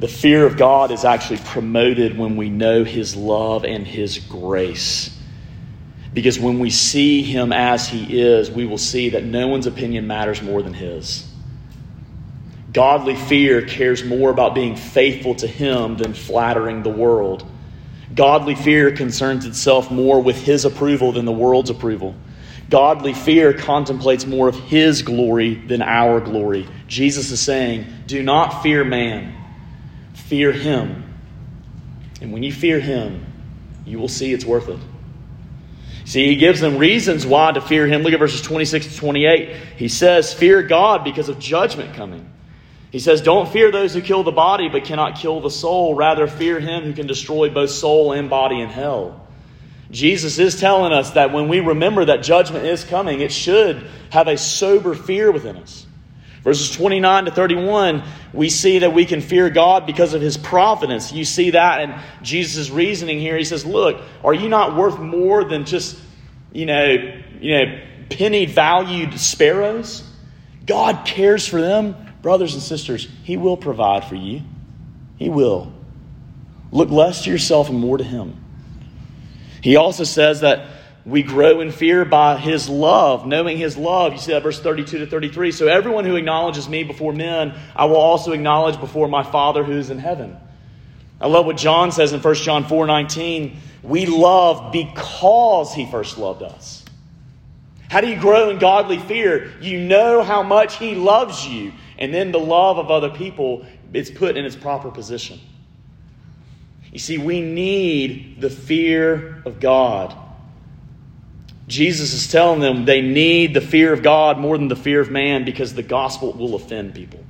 the 0.00 0.08
fear 0.08 0.44
of 0.44 0.56
God 0.56 0.90
is 0.90 1.04
actually 1.04 1.38
promoted 1.38 2.18
when 2.18 2.36
we 2.36 2.50
know 2.50 2.84
his 2.84 3.14
love 3.14 3.64
and 3.64 3.86
his 3.86 4.18
grace. 4.18 5.16
Because 6.12 6.38
when 6.38 6.58
we 6.58 6.70
see 6.70 7.22
him 7.22 7.52
as 7.52 7.88
he 7.88 8.20
is, 8.20 8.50
we 8.50 8.66
will 8.66 8.78
see 8.78 9.10
that 9.10 9.24
no 9.24 9.48
one's 9.48 9.66
opinion 9.66 10.06
matters 10.06 10.42
more 10.42 10.62
than 10.62 10.74
his. 10.74 11.28
Godly 12.72 13.14
fear 13.14 13.62
cares 13.62 14.04
more 14.04 14.30
about 14.30 14.54
being 14.54 14.74
faithful 14.74 15.34
to 15.36 15.46
him 15.46 15.96
than 15.96 16.12
flattering 16.12 16.82
the 16.82 16.90
world. 16.90 17.46
Godly 18.14 18.54
fear 18.56 18.90
concerns 18.90 19.46
itself 19.46 19.90
more 19.90 20.20
with 20.20 20.36
his 20.36 20.64
approval 20.64 21.12
than 21.12 21.24
the 21.24 21.32
world's 21.32 21.70
approval. 21.70 22.14
Godly 22.74 23.14
fear 23.14 23.52
contemplates 23.52 24.26
more 24.26 24.48
of 24.48 24.56
his 24.56 25.02
glory 25.02 25.54
than 25.54 25.80
our 25.80 26.20
glory. 26.20 26.66
Jesus 26.88 27.30
is 27.30 27.38
saying, 27.38 27.86
Do 28.08 28.20
not 28.20 28.64
fear 28.64 28.82
man, 28.82 29.32
fear 30.14 30.50
him. 30.50 31.04
And 32.20 32.32
when 32.32 32.42
you 32.42 32.52
fear 32.52 32.80
him, 32.80 33.24
you 33.86 34.00
will 34.00 34.08
see 34.08 34.32
it's 34.32 34.44
worth 34.44 34.68
it. 34.68 34.80
See, 36.04 36.26
he 36.26 36.34
gives 36.34 36.58
them 36.58 36.76
reasons 36.76 37.24
why 37.24 37.52
to 37.52 37.60
fear 37.60 37.86
him. 37.86 38.02
Look 38.02 38.12
at 38.12 38.18
verses 38.18 38.42
26 38.42 38.88
to 38.88 38.96
28. 38.96 39.56
He 39.76 39.86
says, 39.86 40.34
Fear 40.34 40.64
God 40.64 41.04
because 41.04 41.28
of 41.28 41.38
judgment 41.38 41.94
coming. 41.94 42.28
He 42.90 42.98
says, 42.98 43.20
Don't 43.22 43.48
fear 43.48 43.70
those 43.70 43.94
who 43.94 44.00
kill 44.00 44.24
the 44.24 44.32
body 44.32 44.68
but 44.68 44.82
cannot 44.82 45.14
kill 45.20 45.40
the 45.40 45.48
soul. 45.48 45.94
Rather, 45.94 46.26
fear 46.26 46.58
him 46.58 46.82
who 46.82 46.92
can 46.92 47.06
destroy 47.06 47.50
both 47.50 47.70
soul 47.70 48.10
and 48.10 48.28
body 48.28 48.60
in 48.60 48.68
hell. 48.68 49.23
Jesus 49.94 50.40
is 50.40 50.58
telling 50.58 50.92
us 50.92 51.12
that 51.12 51.32
when 51.32 51.46
we 51.46 51.60
remember 51.60 52.04
that 52.04 52.24
judgment 52.24 52.66
is 52.66 52.82
coming, 52.82 53.20
it 53.20 53.30
should 53.32 53.88
have 54.10 54.26
a 54.26 54.36
sober 54.36 54.92
fear 54.92 55.30
within 55.30 55.56
us. 55.56 55.86
Verses 56.42 56.72
29 56.72 57.26
to 57.26 57.30
31, 57.30 58.02
we 58.32 58.50
see 58.50 58.80
that 58.80 58.92
we 58.92 59.06
can 59.06 59.20
fear 59.20 59.48
God 59.48 59.86
because 59.86 60.12
of 60.12 60.20
his 60.20 60.36
providence. 60.36 61.12
You 61.12 61.24
see 61.24 61.50
that 61.50 61.80
in 61.80 61.94
Jesus' 62.22 62.70
reasoning 62.70 63.20
here. 63.20 63.38
He 63.38 63.44
says, 63.44 63.64
Look, 63.64 64.02
are 64.24 64.34
you 64.34 64.48
not 64.48 64.76
worth 64.76 64.98
more 64.98 65.44
than 65.44 65.64
just, 65.64 65.96
you 66.52 66.66
know, 66.66 66.86
you 67.40 67.58
know, 67.58 67.80
penny 68.10 68.46
valued 68.46 69.18
sparrows? 69.18 70.02
God 70.66 71.06
cares 71.06 71.46
for 71.46 71.60
them, 71.60 71.96
brothers 72.20 72.54
and 72.54 72.62
sisters. 72.62 73.08
He 73.22 73.36
will 73.36 73.56
provide 73.56 74.04
for 74.04 74.16
you. 74.16 74.42
He 75.16 75.30
will. 75.30 75.72
Look 76.72 76.90
less 76.90 77.24
to 77.24 77.30
yourself 77.30 77.68
and 77.70 77.78
more 77.78 77.96
to 77.96 78.04
him. 78.04 78.43
He 79.64 79.76
also 79.76 80.04
says 80.04 80.42
that 80.42 80.66
we 81.06 81.22
grow 81.22 81.62
in 81.62 81.72
fear 81.72 82.04
by 82.04 82.36
his 82.36 82.68
love, 82.68 83.26
knowing 83.26 83.56
his 83.56 83.78
love. 83.78 84.12
You 84.12 84.18
see 84.18 84.32
that 84.32 84.42
verse 84.42 84.60
32 84.60 84.98
to 84.98 85.06
33. 85.06 85.52
So 85.52 85.68
everyone 85.68 86.04
who 86.04 86.16
acknowledges 86.16 86.68
me 86.68 86.84
before 86.84 87.14
men, 87.14 87.54
I 87.74 87.86
will 87.86 87.96
also 87.96 88.32
acknowledge 88.32 88.78
before 88.78 89.08
my 89.08 89.22
Father 89.22 89.64
who 89.64 89.72
is 89.72 89.88
in 89.88 89.98
heaven. 89.98 90.36
I 91.18 91.28
love 91.28 91.46
what 91.46 91.56
John 91.56 91.92
says 91.92 92.12
in 92.12 92.20
1 92.20 92.34
John 92.34 92.68
4 92.68 92.86
19. 92.86 93.56
We 93.82 94.04
love 94.04 94.70
because 94.70 95.72
he 95.72 95.90
first 95.90 96.18
loved 96.18 96.42
us. 96.42 96.84
How 97.88 98.02
do 98.02 98.08
you 98.08 98.20
grow 98.20 98.50
in 98.50 98.58
godly 98.58 98.98
fear? 98.98 99.50
You 99.62 99.80
know 99.80 100.22
how 100.22 100.42
much 100.42 100.76
he 100.76 100.94
loves 100.94 101.46
you, 101.46 101.72
and 101.98 102.12
then 102.12 102.32
the 102.32 102.38
love 102.38 102.76
of 102.76 102.90
other 102.90 103.08
people 103.08 103.64
is 103.94 104.10
put 104.10 104.36
in 104.36 104.44
its 104.44 104.56
proper 104.56 104.90
position. 104.90 105.40
You 106.94 107.00
see, 107.00 107.18
we 107.18 107.42
need 107.42 108.40
the 108.40 108.48
fear 108.48 109.42
of 109.44 109.60
God 109.60 110.16
Jesus 111.66 112.12
is 112.12 112.30
telling 112.30 112.60
them 112.60 112.84
they 112.84 113.00
need 113.00 113.54
the 113.54 113.60
fear 113.60 113.92
of 113.92 114.02
God 114.02 114.38
more 114.38 114.58
than 114.58 114.68
the 114.68 114.76
fear 114.76 115.00
of 115.00 115.10
man 115.10 115.44
because 115.44 115.74
the 115.74 115.82
gospel 115.82 116.32
will 116.32 116.54
offend 116.54 116.94
people. 116.94 117.20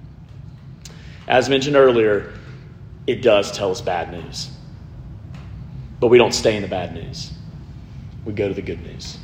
As 1.29 1.49
mentioned 1.49 1.77
earlier, 1.77 2.33
it 3.07 3.23
does 3.23 3.53
tell 3.53 3.71
us 3.71 3.81
bad 3.81 4.12
news. 4.12 4.51
But 6.01 6.09
we 6.09 6.19
don't 6.19 6.35
stay 6.35 6.57
in 6.57 6.62
the 6.62 6.69
bad 6.69 6.95
news, 6.95 7.33
we 8.25 8.33
go 8.33 8.49
to 8.49 8.55
the 8.55 8.62
good 8.62 8.83
news. 8.83 9.17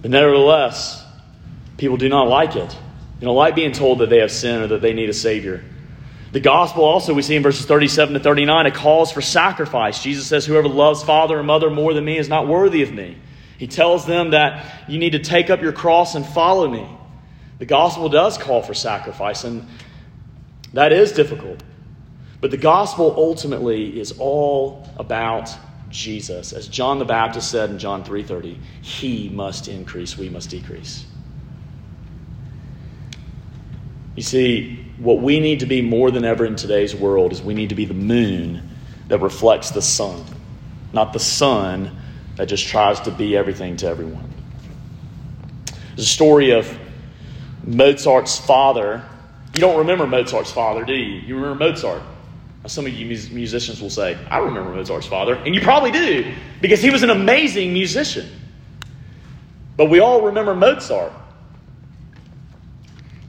But 0.00 0.10
nevertheless, 0.10 1.04
people 1.76 1.98
do 1.98 2.08
not 2.08 2.26
like 2.26 2.56
it. 2.56 2.76
They 3.18 3.26
don't 3.26 3.36
like 3.36 3.54
being 3.54 3.72
told 3.72 3.98
that 3.98 4.08
they 4.08 4.18
have 4.18 4.32
sin 4.32 4.62
or 4.62 4.66
that 4.68 4.80
they 4.80 4.94
need 4.94 5.10
a 5.10 5.14
Savior. 5.14 5.62
The 6.32 6.40
gospel 6.40 6.84
also, 6.84 7.12
we 7.12 7.22
see 7.22 7.34
in 7.34 7.42
verses 7.42 7.66
37 7.66 8.14
to 8.14 8.20
39, 8.20 8.66
it 8.66 8.74
calls 8.74 9.10
for 9.10 9.20
sacrifice. 9.20 10.02
Jesus 10.02 10.26
says, 10.26 10.46
Whoever 10.46 10.68
loves 10.68 11.02
father 11.02 11.38
or 11.38 11.42
mother 11.42 11.70
more 11.70 11.92
than 11.92 12.04
me 12.04 12.18
is 12.18 12.28
not 12.28 12.46
worthy 12.46 12.82
of 12.82 12.92
me. 12.92 13.16
He 13.58 13.66
tells 13.66 14.06
them 14.06 14.30
that 14.30 14.88
you 14.88 14.98
need 14.98 15.10
to 15.10 15.18
take 15.18 15.50
up 15.50 15.60
your 15.60 15.72
cross 15.72 16.14
and 16.14 16.24
follow 16.24 16.68
me. 16.68 16.88
The 17.58 17.66
gospel 17.66 18.08
does 18.08 18.38
call 18.38 18.62
for 18.62 18.74
sacrifice, 18.74 19.44
and 19.44 19.66
that 20.72 20.92
is 20.92 21.12
difficult. 21.12 21.62
But 22.40 22.52
the 22.52 22.56
gospel 22.56 23.12
ultimately 23.16 24.00
is 24.00 24.14
all 24.18 24.88
about 24.96 25.54
Jesus. 25.90 26.52
As 26.52 26.68
John 26.68 26.98
the 26.98 27.04
Baptist 27.04 27.50
said 27.50 27.70
in 27.70 27.78
John 27.78 28.04
3:30, 28.04 28.56
he 28.80 29.28
must 29.28 29.68
increase, 29.68 30.16
we 30.16 30.28
must 30.28 30.48
decrease. 30.48 31.04
You 34.16 34.22
see, 34.22 34.89
what 35.00 35.22
we 35.22 35.40
need 35.40 35.60
to 35.60 35.66
be 35.66 35.80
more 35.80 36.10
than 36.10 36.26
ever 36.26 36.44
in 36.44 36.54
today's 36.56 36.94
world 36.94 37.32
is 37.32 37.40
we 37.40 37.54
need 37.54 37.70
to 37.70 37.74
be 37.74 37.86
the 37.86 37.94
moon 37.94 38.68
that 39.08 39.18
reflects 39.20 39.70
the 39.70 39.80
sun, 39.80 40.22
not 40.92 41.14
the 41.14 41.18
sun 41.18 41.96
that 42.36 42.46
just 42.46 42.68
tries 42.68 43.00
to 43.00 43.10
be 43.10 43.34
everything 43.34 43.76
to 43.78 43.86
everyone. 43.86 44.30
There's 45.96 46.06
a 46.06 46.10
story 46.10 46.50
of 46.50 46.78
Mozart's 47.64 48.38
father. 48.38 49.02
You 49.54 49.60
don't 49.60 49.78
remember 49.78 50.06
Mozart's 50.06 50.52
father, 50.52 50.84
do 50.84 50.94
you? 50.94 51.20
You 51.20 51.34
remember 51.36 51.64
Mozart. 51.64 52.02
Some 52.66 52.84
of 52.84 52.92
you 52.92 53.06
musicians 53.06 53.80
will 53.80 53.88
say, 53.88 54.18
I 54.30 54.38
remember 54.38 54.70
Mozart's 54.70 55.06
father. 55.06 55.34
And 55.34 55.54
you 55.54 55.62
probably 55.62 55.90
do, 55.90 56.34
because 56.60 56.82
he 56.82 56.90
was 56.90 57.02
an 57.02 57.10
amazing 57.10 57.72
musician. 57.72 58.28
But 59.78 59.86
we 59.86 60.00
all 60.00 60.20
remember 60.20 60.54
Mozart. 60.54 61.12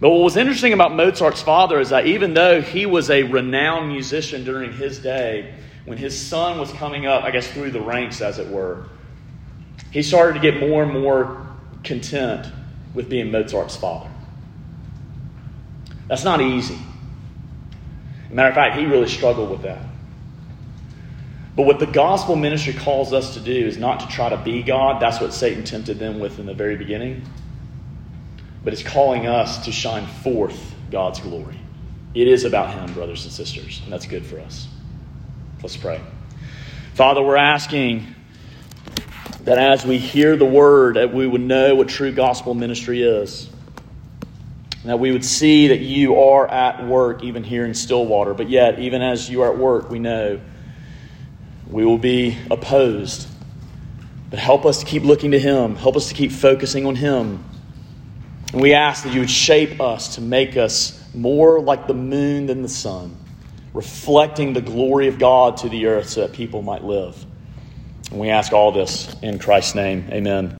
But 0.02 0.10
what 0.10 0.24
was 0.24 0.36
interesting 0.36 0.74
about 0.74 0.96
Mozart's 0.96 1.44
father 1.44 1.80
is 1.80 1.90
that 1.90 2.08
even 2.08 2.34
though 2.34 2.60
he 2.60 2.88
was 2.88 3.12
a 3.12 3.22
renowned 3.22 3.90
musician 3.90 4.44
during 4.44 4.74
his 4.74 4.98
day, 4.98 5.54
when 5.86 6.00
his 6.00 6.20
son 6.20 6.60
was 6.60 6.72
coming 6.74 7.06
up, 7.06 7.24
I 7.24 7.30
guess 7.30 7.48
through 7.48 7.70
the 7.70 7.82
ranks, 7.82 8.20
as 8.20 8.40
it 8.40 8.50
were, 8.50 8.86
he 9.92 10.02
started 10.02 10.34
to 10.34 10.40
get 10.40 10.60
more 10.60 10.82
and 10.82 10.92
more 10.92 11.46
content 11.84 12.52
with 12.96 13.10
being 13.10 13.30
Mozart's 13.30 13.76
father. 13.76 14.10
That's 16.08 16.24
not 16.24 16.42
easy. 16.42 16.80
matter 18.32 18.50
of 18.50 18.56
fact, 18.56 18.80
he 18.80 18.86
really 18.86 19.08
struggled 19.08 19.52
with 19.52 19.62
that. 19.62 19.86
But 21.56 21.68
what 21.68 21.78
the 21.78 21.86
gospel 21.86 22.36
ministry 22.36 22.74
calls 22.74 23.14
us 23.14 23.36
to 23.36 23.40
do 23.40 23.54
is 23.54 23.78
not 23.78 24.00
to 24.00 24.08
try 24.08 24.30
to 24.30 24.38
be 24.38 24.64
God. 24.64 25.00
That's 25.00 25.22
what 25.22 25.32
Satan 25.32 25.64
tempted 25.64 26.00
them 26.00 26.20
with 26.20 26.40
in 26.40 26.48
the 26.48 26.56
very 26.56 26.76
beginning. 26.76 27.24
But 28.64 28.74
it's 28.74 28.84
calling 28.84 29.28
us 29.28 29.66
to 29.66 29.72
shine 29.72 30.06
forth 30.06 30.76
God's 30.92 31.20
glory. 31.20 31.60
It 32.14 32.28
is 32.28 32.44
about 32.44 32.74
Him, 32.74 32.94
brothers 32.94 33.24
and 33.24 33.34
sisters, 33.34 33.82
and 33.84 33.92
that's 33.92 34.06
good 34.06 34.26
for 34.26 34.40
us. 34.40 34.68
Let's 35.64 35.78
pray. 35.78 36.02
Father, 36.94 37.24
we're 37.24 37.38
asking 37.38 38.16
that 39.46 39.58
as 39.58 39.86
we 39.86 39.98
hear 39.98 40.36
the 40.36 40.46
word, 40.46 40.98
that 40.98 41.14
we 41.14 41.26
would 41.26 41.42
know 41.42 41.76
what 41.76 41.90
true 41.90 42.12
gospel 42.12 42.54
ministry 42.54 43.02
is. 43.02 43.50
That 44.86 45.00
we 45.00 45.12
would 45.12 45.26
see 45.26 45.68
that 45.70 45.80
you 45.80 46.20
are 46.20 46.48
at 46.48 46.86
work 46.86 47.24
even 47.24 47.44
here 47.44 47.66
in 47.66 47.74
Stillwater. 47.74 48.34
But 48.34 48.50
yet, 48.50 48.80
even 48.80 49.02
as 49.02 49.30
you 49.30 49.44
are 49.44 49.52
at 49.52 49.58
work, 49.58 49.90
we 49.90 50.00
know 50.00 50.42
we 51.70 51.86
will 51.86 52.00
be 52.00 52.38
opposed. 52.50 53.28
But 54.30 54.40
help 54.40 54.66
us 54.66 54.80
to 54.80 54.86
keep 54.86 55.04
looking 55.04 55.32
to 55.32 55.40
Him. 55.40 55.76
Help 55.76 55.96
us 55.96 56.10
to 56.10 56.16
keep 56.16 56.32
focusing 56.32 56.86
on 56.86 56.96
Him. 56.96 57.44
And 58.54 58.62
we 58.62 58.74
ask 58.74 59.04
that 59.04 59.14
you 59.14 59.22
would 59.22 59.30
shape 59.30 59.80
us 59.80 60.16
to 60.16 60.22
make 60.22 60.58
us 60.58 61.02
more 61.14 61.62
like 61.62 61.88
the 61.88 61.94
moon 61.94 62.48
than 62.48 62.62
the 62.62 62.70
sun, 62.70 63.16
reflecting 63.74 64.54
the 64.54 64.62
glory 64.62 65.08
of 65.08 65.20
God 65.20 65.58
to 65.58 65.70
the 65.70 65.86
earth 65.86 66.10
so 66.10 66.22
that 66.22 66.34
people 66.34 66.62
might 66.62 66.84
live. 66.84 67.26
And 68.10 68.20
we 68.20 68.30
ask 68.30 68.52
all 68.52 68.72
this 68.72 69.14
in 69.22 69.40
Christ's 69.40 69.76
name. 69.76 70.08
Amen. 70.12 70.50